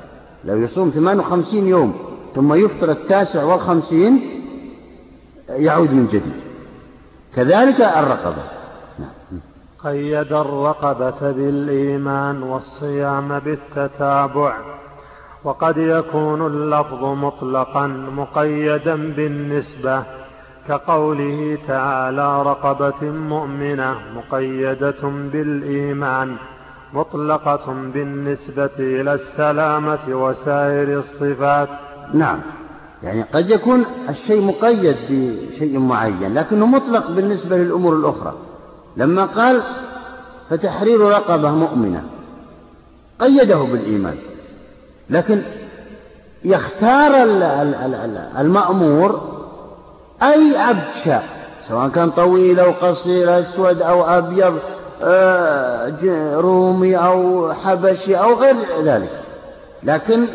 لو 0.45 0.57
يصوم 0.57 0.89
58 0.89 1.67
يوم 1.67 1.93
ثم 2.35 2.53
يفطر 2.53 2.91
التاسع 2.91 3.43
والخمسين 3.43 4.21
يعود 5.49 5.93
من 5.93 6.07
جديد. 6.07 6.41
كذلك 7.35 7.81
الرقبة. 7.81 8.43
نعم. 8.99 9.41
قيد 9.83 10.33
الرقبة 10.33 11.31
بالإيمان 11.31 12.43
والصيام 12.43 13.39
بالتتابع. 13.39 14.57
وقد 15.43 15.77
يكون 15.77 16.45
اللفظ 16.45 17.03
مطلقا 17.03 17.87
مقيدا 17.87 18.95
بالنسبة 18.95 20.03
كقوله 20.67 21.57
تعالى 21.67 22.43
رقبة 22.43 23.11
مؤمنة 23.11 23.95
مقيدة 24.15 25.01
بالإيمان 25.03 26.35
مطلقة 26.93 27.73
بالنسبة 27.93 28.69
إلى 28.79 29.13
السلامة 29.13 29.99
وسائر 30.09 30.97
الصفات. 30.97 31.69
نعم 32.13 32.39
يعني 33.03 33.23
قد 33.23 33.49
يكون 33.49 33.85
الشيء 34.09 34.41
مقيد 34.41 34.95
بشيء 35.09 35.79
معين 35.79 36.33
لكنه 36.33 36.65
مطلق 36.65 37.11
بالنسبة 37.11 37.57
للأمور 37.57 37.95
الأخرى. 37.95 38.33
لما 38.97 39.25
قال 39.25 39.61
فتحرير 40.49 40.99
رقبة 40.99 41.51
مؤمنة 41.51 42.03
قيده 43.19 43.57
بالإيمان. 43.57 44.15
لكن 45.09 45.41
يختار 46.43 47.23
المأمور 48.39 49.21
أي 50.23 50.57
عبد 50.57 51.21
سواء 51.67 51.89
كان 51.89 52.11
طويل 52.11 52.59
أو 52.59 52.71
قصير 52.71 53.39
أسود 53.39 53.81
أو 53.81 54.03
أبيض 54.03 54.59
آه، 55.03 55.93
رومي 56.35 56.97
أو 56.97 57.53
حبشي 57.53 58.15
أو 58.15 58.33
غير 58.33 58.55
ذلك. 58.83 59.09
لكن 59.83 60.25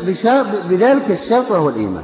بذلك 0.69 1.11
الشرط 1.11 1.51
وهو 1.51 1.69
الإيمان. 1.69 2.03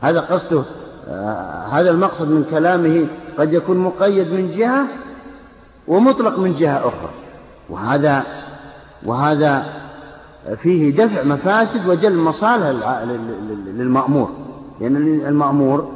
هذا 0.00 0.20
قصده 0.20 0.62
آه، 1.08 1.66
هذا 1.70 1.90
المقصد 1.90 2.28
من 2.28 2.44
كلامه 2.50 3.06
قد 3.38 3.52
يكون 3.52 3.76
مقيد 3.76 4.32
من 4.32 4.50
جهة 4.50 4.84
ومطلق 5.88 6.38
من 6.38 6.54
جهة 6.54 6.78
أخرى. 6.78 7.10
وهذا 7.70 8.22
وهذا 9.06 9.81
فيه 10.62 10.96
دفع 10.96 11.24
مفاسد 11.24 11.86
وجلب 11.86 12.16
مصالح 12.16 12.66
للمأمور. 13.66 14.30
لأن 14.80 14.94
يعني 14.94 15.28
المأمور 15.28 15.92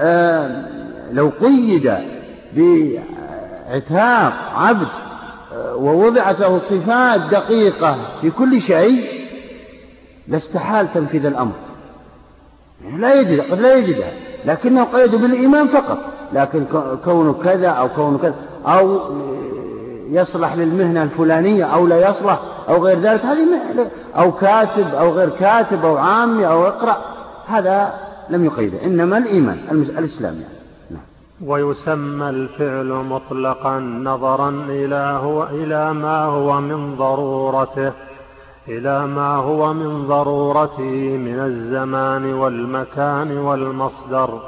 آه، 0.00 0.68
لو 1.12 1.30
قيد 1.40 1.94
بعتاق 2.56 4.32
عبد 4.54 4.88
آه، 5.52 5.76
ووضعت 5.76 6.40
له 6.40 6.60
صفات 6.70 7.20
دقيقة 7.20 7.96
في 8.20 8.30
كل 8.30 8.60
شيء 8.60 9.04
لاستحال 10.28 10.92
تنفيذ 10.92 11.26
الأمر. 11.26 11.54
يعني 12.84 13.00
لا 13.00 13.20
يجد 13.20 13.40
قد 13.40 13.60
لا 13.60 13.74
يجدها 13.74 14.12
لكنه 14.44 14.84
قيد 14.84 15.14
بالإيمان 15.14 15.66
فقط. 15.66 15.98
لكن 16.32 16.64
كونه 17.04 17.32
كذا 17.32 17.68
أو 17.68 17.88
كونه 17.88 18.18
كذا 18.18 18.34
أو 18.66 19.00
يصلح 20.10 20.54
للمهنة 20.54 21.02
الفلانية 21.02 21.64
أو 21.64 21.86
لا 21.86 22.10
يصلح 22.10 22.40
أو 22.68 22.84
غير 22.84 23.00
ذلك 23.00 23.24
هذه 23.24 23.46
أو 24.16 24.32
كاتب 24.32 24.94
أو 24.94 25.10
غير 25.10 25.30
كاتب 25.30 25.84
أو 25.84 25.96
عامي 25.96 26.46
أو 26.46 26.66
اقرأ 26.66 26.96
هذا 27.46 27.94
لم 28.30 28.44
يقيده 28.44 28.84
إنما 28.84 29.18
الإيمان 29.18 29.58
الإسلام 29.70 30.34
يعني 30.34 30.54
نعم. 30.90 31.02
ويسمى 31.46 32.28
الفعل 32.28 32.86
مطلقا 32.86 33.78
نظرا 33.80 34.50
إلى, 34.68 35.20
هو 35.22 35.44
إلى 35.44 35.92
ما 35.92 36.24
هو 36.24 36.60
من 36.60 36.96
ضرورته 36.96 37.92
إلى 38.68 39.06
ما 39.06 39.36
هو 39.36 39.74
من 39.74 40.06
ضرورته 40.06 41.16
من 41.18 41.38
الزمان 41.38 42.32
والمكان 42.32 43.38
والمصدر 43.38 44.40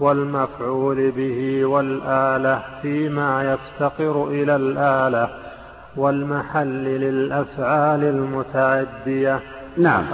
والمفعول 0.00 1.10
به 1.10 1.64
والآلة 1.64 2.62
فيما 2.82 3.52
يفتقر 3.52 4.28
إلى 4.28 4.56
الآلة 4.56 5.28
والمحل 5.96 6.84
للأفعال 6.84 8.04
المتعدية. 8.04 9.40
نعم. 9.76 10.04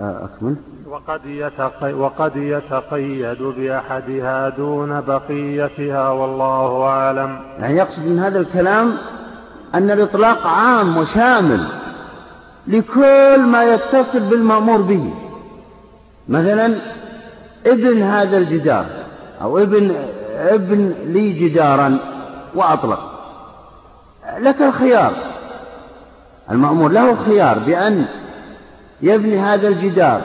أكمل. 0.00 0.56
وقد, 0.86 1.26
يتقي 1.26 1.92
وقد 1.92 2.36
يتقيد 2.36 3.42
بأحدها 3.42 4.48
دون 4.48 5.00
بقيتها 5.00 6.10
والله 6.10 6.82
أعلم. 6.84 7.40
يعني 7.58 7.76
يقصد 7.76 8.04
من 8.06 8.18
هذا 8.18 8.40
الكلام 8.40 8.92
أن 9.74 9.90
الإطلاق 9.90 10.46
عام 10.46 10.96
وشامل 10.96 11.66
لكل 12.66 13.40
ما 13.40 13.64
يتصل 13.64 14.20
بالمأمور 14.20 14.82
به. 14.82 15.14
مثلا 16.28 16.99
ابن 17.66 18.02
هذا 18.02 18.36
الجدار 18.36 18.86
أو 19.42 19.58
ابن 19.58 19.94
ابن 20.36 20.94
لي 21.04 21.32
جدارا 21.32 21.98
وأطلق. 22.54 23.10
لك 24.38 24.62
الخيار. 24.62 25.12
المأمور 26.50 26.90
له 26.90 27.10
الخيار 27.10 27.58
بأن 27.58 28.04
يبني 29.02 29.38
هذا 29.38 29.68
الجدار 29.68 30.20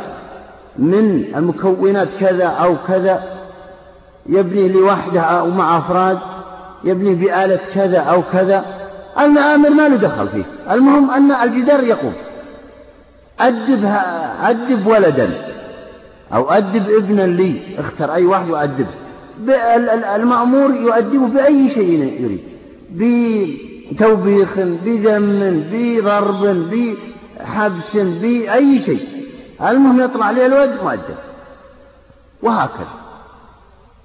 من 0.77 1.35
المكونات 1.35 2.07
كذا 2.19 2.45
أو 2.45 2.75
كذا 2.87 3.23
يبني 4.25 4.69
لوحده 4.69 5.21
أو 5.21 5.49
مع 5.49 5.77
أفراد 5.77 6.19
يبني 6.83 7.15
بآلة 7.15 7.59
كذا 7.73 7.99
أو 7.99 8.21
كذا. 8.33 8.65
المآمر 9.19 9.69
ما 9.69 9.87
له 9.87 9.97
دخل 9.97 10.27
فيه. 10.27 10.43
المهم 10.71 11.11
أن 11.11 11.31
الجدار 11.31 11.83
يقوم. 11.83 12.13
أدب, 13.39 13.95
أدب 14.43 14.87
ولدا. 14.87 15.54
أو 16.33 16.51
أدب 16.51 16.89
ابنا 16.89 17.21
لي 17.21 17.61
اختر 17.79 18.13
أي 18.13 18.25
واحد 18.25 18.49
وأدبه 18.49 18.87
المأمور 20.15 20.75
يؤدبه 20.75 21.27
بأي 21.27 21.69
شيء 21.69 21.91
يريد. 22.21 22.43
بتوبيخ 22.91 24.59
بذم 24.59 25.63
بضرب 25.71 26.67
بحبس 26.71 27.97
بأي 27.97 28.79
شيء. 28.79 29.07
المهم 29.61 30.03
يطلع 30.03 30.25
عليه 30.25 30.45
الولد 30.45 30.79
مؤدب. 30.83 31.15
وهكذا. 32.43 32.87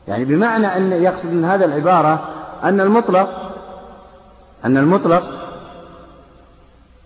يعني 0.09 0.25
بمعنى 0.25 0.67
أن 0.67 1.03
يقصد 1.03 1.27
من 1.33 1.45
هذا 1.45 1.65
العبارة 1.65 2.29
أن 2.65 2.81
المطلق 2.81 3.55
أن 4.65 4.77
المطلق 4.77 5.23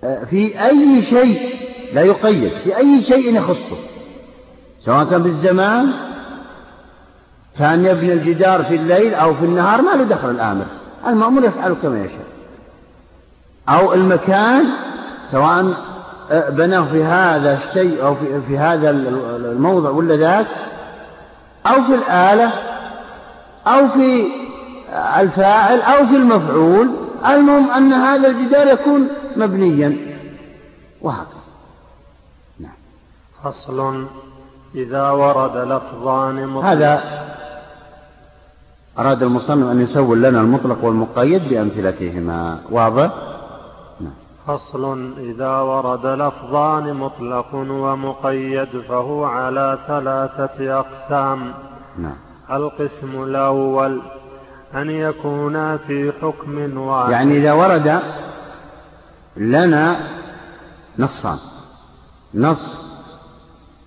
آه، 0.04 0.24
في 0.24 0.66
أي 0.66 1.02
شيء 1.02 1.54
لا 1.92 2.02
يقيد 2.02 2.52
في 2.64 2.76
أي 2.76 3.02
شيء 3.02 3.36
يخصه. 3.36 3.93
سواء 4.84 5.04
كان 5.04 5.22
بالزمان 5.22 5.92
كان 7.58 7.84
يبني 7.84 8.12
الجدار 8.12 8.64
في 8.64 8.74
الليل 8.74 9.14
أو 9.14 9.34
في 9.34 9.44
النهار 9.44 9.82
ما 9.82 9.90
له 9.90 10.04
دخل 10.04 10.30
الآمر. 10.30 10.66
المأمور 11.06 11.44
يفعل 11.44 11.74
كما 11.82 12.04
يشاء. 12.04 12.26
أو 13.68 13.94
المكان 13.94 14.66
سواء 15.30 15.74
آه، 16.30 16.50
بناه 16.50 16.84
في 16.92 17.04
هذا 17.04 17.58
الشيء 17.58 18.02
أو 18.02 18.14
في, 18.14 18.40
في 18.48 18.58
هذا 18.58 18.90
الموضع 18.90 19.90
ولا 19.90 20.16
ذاك 20.16 20.46
أو 21.66 21.82
في 21.82 21.94
الآلة 21.94 22.52
أو 23.66 23.88
في 23.88 24.26
الفاعل 25.20 25.80
أو 25.80 26.06
في 26.06 26.16
المفعول. 26.16 26.90
المهم 27.26 27.70
أن 27.70 27.92
هذا 27.92 28.28
الجدار 28.28 28.66
يكون 28.66 29.08
مبنيا. 29.36 29.96
وهكذا. 31.02 31.44
نعم. 32.60 32.72
فصل. 33.44 34.06
إذا 34.74 35.10
ورد 35.10 35.56
لفظان 35.56 36.46
مطلق. 36.46 36.68
هذا 36.68 37.02
أراد 38.98 39.22
المصنف 39.22 39.70
أن 39.70 39.80
يسول 39.80 40.22
لنا 40.22 40.40
المطلق 40.40 40.84
والمقيد 40.84 41.48
بأمثلتهما. 41.48 42.58
واضح؟ 42.70 43.10
نعم. 44.00 44.12
فصل 44.46 45.14
إذا 45.18 45.58
ورد 45.58 46.06
لفظان 46.06 46.94
مطلق 46.94 47.54
ومقيد 47.54 48.80
فهو 48.88 49.24
على 49.24 49.78
ثلاثة 49.86 50.80
أقسام. 50.80 51.54
نعم. 51.98 52.16
القسم 52.50 53.22
الأول 53.22 54.02
أن 54.74 54.90
يكونا 54.90 55.76
في 55.76 56.12
حكم 56.22 56.78
واحد. 56.78 57.10
يعني 57.10 57.38
إذا 57.38 57.52
ورد 57.52 58.00
لنا 59.36 59.96
نصان. 60.98 61.38
نص 62.34 62.83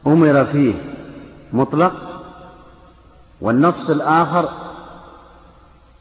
أمر 0.07 0.45
فيه 0.45 0.73
مطلق 1.53 1.93
والنص 3.41 3.89
الآخر 3.89 4.49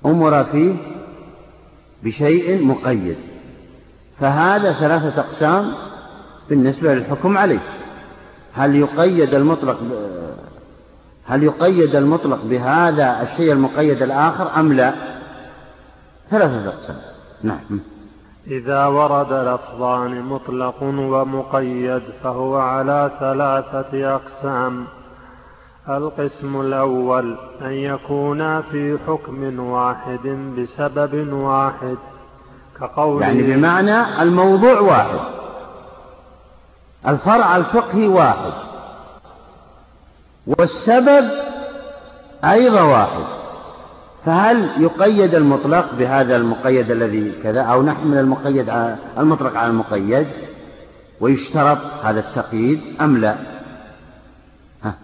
أمر 0.06 0.44
فيه 0.44 0.74
بشيء 2.02 2.66
مقيد. 2.66 3.16
فهذا 4.20 4.72
ثلاثة 4.72 5.20
أقسام 5.20 5.72
بالنسبة 6.48 6.94
للحكم 6.94 7.38
عليه. 7.38 7.60
هل 8.54 8.76
يقيد 8.76 9.34
المطلق 9.34 9.78
هل 11.26 11.42
يقيد 11.42 11.96
المطلق 11.96 12.44
بهذا 12.44 13.22
الشيء 13.22 13.52
المقيد 13.52 14.02
الآخر 14.02 14.60
أم 14.60 14.72
لا؟ 14.72 14.94
ثلاثة 16.30 16.68
أقسام. 16.68 16.96
نعم. 17.42 17.80
إذا 18.46 18.86
ورد 18.86 19.32
لفظان 19.32 20.22
مطلق 20.22 20.82
ومقيد 20.82 22.02
فهو 22.22 22.56
على 22.56 23.10
ثلاثة 23.20 24.14
أقسام. 24.14 24.86
القسم 25.88 26.60
الأول 26.60 27.36
أن 27.62 27.72
يكونا 27.72 28.60
في 28.60 28.98
حكم 29.06 29.60
واحد 29.60 30.26
بسبب 30.58 31.32
واحد 31.32 31.96
كقوله 32.80 33.26
يعني 33.26 33.42
بمعنى 33.42 34.22
الموضوع 34.22 34.80
واحد 34.80 35.18
الفرع 37.08 37.56
الفقهي 37.56 38.08
واحد 38.08 38.52
والسبب 40.46 41.30
أيضا 42.44 42.82
واحد. 42.82 43.24
فهل 44.26 44.82
يقيد 44.82 45.34
المطلق 45.34 45.94
بهذا 45.94 46.36
المقيد 46.36 46.90
الذي 46.90 47.32
كذا 47.42 47.60
أو 47.60 47.82
نحمل 47.82 48.18
المقيد 48.18 48.70
على 48.70 48.96
المطلق 49.18 49.56
على 49.56 49.70
المقيد 49.70 50.26
ويشترط 51.20 51.78
هذا 52.02 52.20
التقييد 52.20 52.80
أم 53.00 53.16
لا 53.16 53.36
ها. 54.82 54.94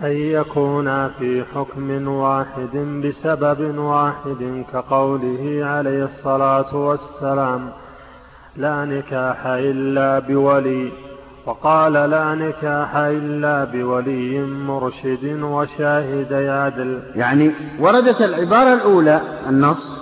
أن 0.00 0.12
يكون 0.16 1.08
في 1.08 1.44
حكم 1.54 2.08
واحد 2.08 2.76
بسبب 2.76 3.78
واحد 3.78 4.64
كقوله 4.72 5.60
عليه 5.66 6.04
الصلاة 6.04 6.76
والسلام 6.76 7.70
لا 8.56 8.84
نكاح 8.84 9.46
إلا 9.46 10.18
بولي 10.18 10.92
وقال 11.46 11.92
لا 11.92 12.34
نكاح 12.34 12.96
إلا 12.96 13.64
بولي 13.64 14.40
مرشد 14.40 15.40
وشاهد 15.42 16.32
عدل 16.32 17.02
يعني 17.14 17.52
وردت 17.80 18.22
العبارة 18.22 18.74
الأولى 18.74 19.20
النص 19.48 19.98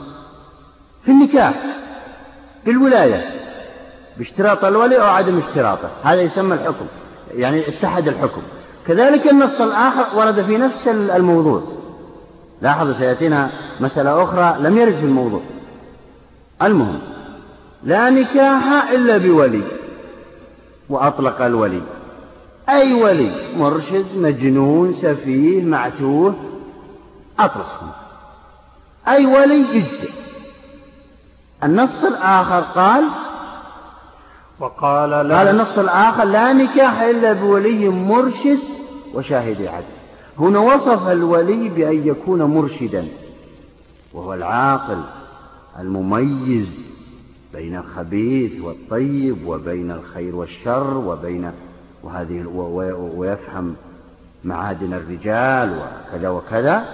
في 1.03 1.11
النكاح 1.11 1.55
بالولاية 2.67 3.25
باشتراط 4.17 4.65
الولي 4.65 5.01
أو 5.01 5.07
عدم 5.07 5.39
اشتراطه 5.39 5.91
هذا 6.03 6.21
يسمى 6.23 6.55
الحكم 6.55 6.87
يعني 7.35 7.69
اتحد 7.69 8.09
الحكم. 8.09 8.43
كذلك 8.87 9.33
النص 9.33 9.61
الآخر 9.61 10.19
ورد 10.19 10.43
في 10.45 10.59
نفس 10.59 10.89
الموضوع. 10.89 11.63
لاحظ 12.63 12.99
سيأتينا 12.99 13.51
مسألة 13.81 14.23
أخرى 14.23 14.57
لم 14.61 14.79
يرد 14.79 14.95
في 14.95 15.05
الموضوع. 15.05 15.41
المهم 16.63 16.99
لا 17.85 18.11
نكاح 18.11 18.91
إلا 18.91 19.19
بولي. 19.19 19.63
وأطلق 20.89 21.43
الولي. 21.43 21.83
أي 22.69 22.95
ولي؟ 23.03 23.57
مرشد 23.57 24.07
مجنون 24.17 24.93
سفيه 24.93 25.63
معتوه. 25.63 26.35
أطلق 27.39 27.81
أي 29.09 29.27
ولي 29.27 29.77
يجزي 29.77 30.09
النص 31.65 32.05
الآخر 32.05 32.61
قال؟ 32.61 33.05
وقال 34.61 35.11
لا. 35.11 35.39
قال 35.39 35.49
النص 35.49 35.79
الآخر 35.79 36.25
لا 36.25 36.53
نكاح 36.53 37.01
إلا 37.01 37.33
بولي 37.33 37.89
مرشد 37.89 38.59
وشاهد 39.15 39.67
عدل. 39.67 39.85
هنا 40.39 40.59
وصف 40.59 41.09
الولي 41.09 41.69
بأن 41.69 42.09
يكون 42.09 42.43
مرشدا 42.43 43.09
وهو 44.15 44.35
العاقل 44.35 45.01
المميز. 45.79 46.94
بين 47.55 47.77
الخبيث 47.77 48.61
والطيب 48.61 49.47
وبين 49.47 49.91
الخير 49.91 50.37
والشر 50.37 50.97
وبين 50.97 51.53
وهذه 52.03 52.47
ويفهم 53.17 53.77
معادن 54.45 54.95
الرجال 54.95 55.79
وكذا 55.79 56.29
وكذا 56.29 56.85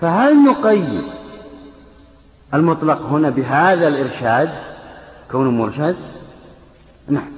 فهل 0.00 0.44
نقيد 0.44 1.02
المطلق 2.54 3.02
هنا 3.02 3.30
بهذا 3.30 3.88
الإرشاد؟ 3.88 4.50
كونه 5.30 5.50
مرشد؟ 5.50 5.96
نعم 7.08 7.30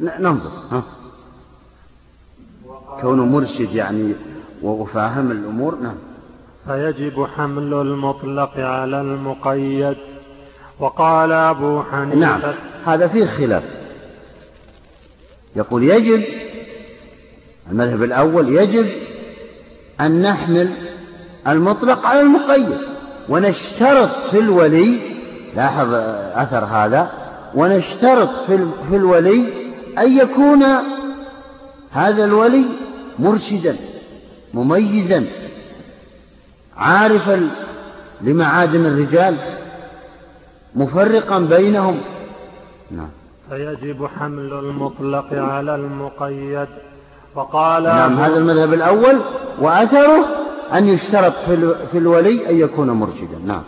ننظر 0.00 0.50
ها. 0.70 0.82
كونه 3.00 3.24
مرشد 3.24 3.72
يعني 3.72 4.14
وفاهم 4.62 5.30
الأمور 5.30 5.78
نعم. 5.78 5.96
فيجب 6.66 7.26
حمل 7.36 7.74
المطلق 7.74 8.58
على 8.58 9.00
المقيد. 9.00 9.96
وقال 10.80 11.32
أبو 11.32 11.82
حنيفة 11.82 12.16
نعم. 12.18 12.40
هذا 12.86 13.08
فيه 13.08 13.24
خلاف. 13.26 13.62
يقول 15.56 15.84
يجب 15.84 16.22
المذهب 17.70 18.02
الأول 18.02 18.56
يجب 18.56 18.86
أن 20.00 20.22
نحمل 20.22 20.72
المطلق 21.48 22.06
على 22.06 22.20
المقيد 22.20 22.78
ونشترط 23.28 24.30
في 24.30 24.38
الولي 24.38 25.00
لاحظ 25.56 25.94
أثر 26.34 26.64
هذا 26.64 27.10
ونشترط 27.54 28.30
في 28.90 28.96
الولي 28.96 29.44
أن 29.98 30.16
يكون 30.16 30.64
هذا 31.90 32.24
الولي 32.24 32.64
مرشدا 33.18 33.76
مميزا 34.54 35.24
عارفا 36.76 37.50
لمعادن 38.20 38.86
الرجال. 38.86 39.36
مفرقا 40.78 41.38
بينهم. 41.38 42.00
نعم. 42.90 43.08
فيجب 43.50 44.06
حمل 44.06 44.52
المطلق 44.52 45.26
على 45.32 45.74
المقيد. 45.74 46.68
وقال 47.34 47.82
نعم 47.82 48.18
هذا 48.18 48.36
المذهب 48.36 48.74
الأول. 48.74 49.20
وأثره 49.60 50.24
أن 50.72 50.84
يشترط 50.84 51.32
في 51.90 51.98
الولي 51.98 52.50
أن 52.50 52.56
يكون 52.56 52.90
مرشدا. 52.90 53.38
نعم. 53.46 53.62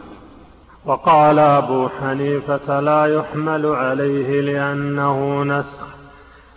وقال 0.87 1.39
أبو 1.39 1.89
حنيفة 1.89 2.81
لا 2.81 3.07
يحمل 3.07 3.67
عليه 3.67 4.41
لأنه 4.41 5.43
نسخ. 5.45 5.87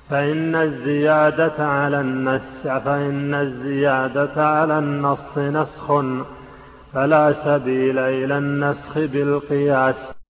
فإن 0.09 0.55
الزيادة 0.55 1.67
على 1.67 1.99
النس 1.99 2.67
فإن 2.67 3.33
الزيادة 3.33 4.47
على 4.47 4.79
النص 4.79 5.37
نسخ. 5.37 6.03
فلا 6.93 7.31
سبيل 7.31 7.99
إلى 7.99 8.37
النسخ 8.37 8.97
بالقياس. 8.97 10.22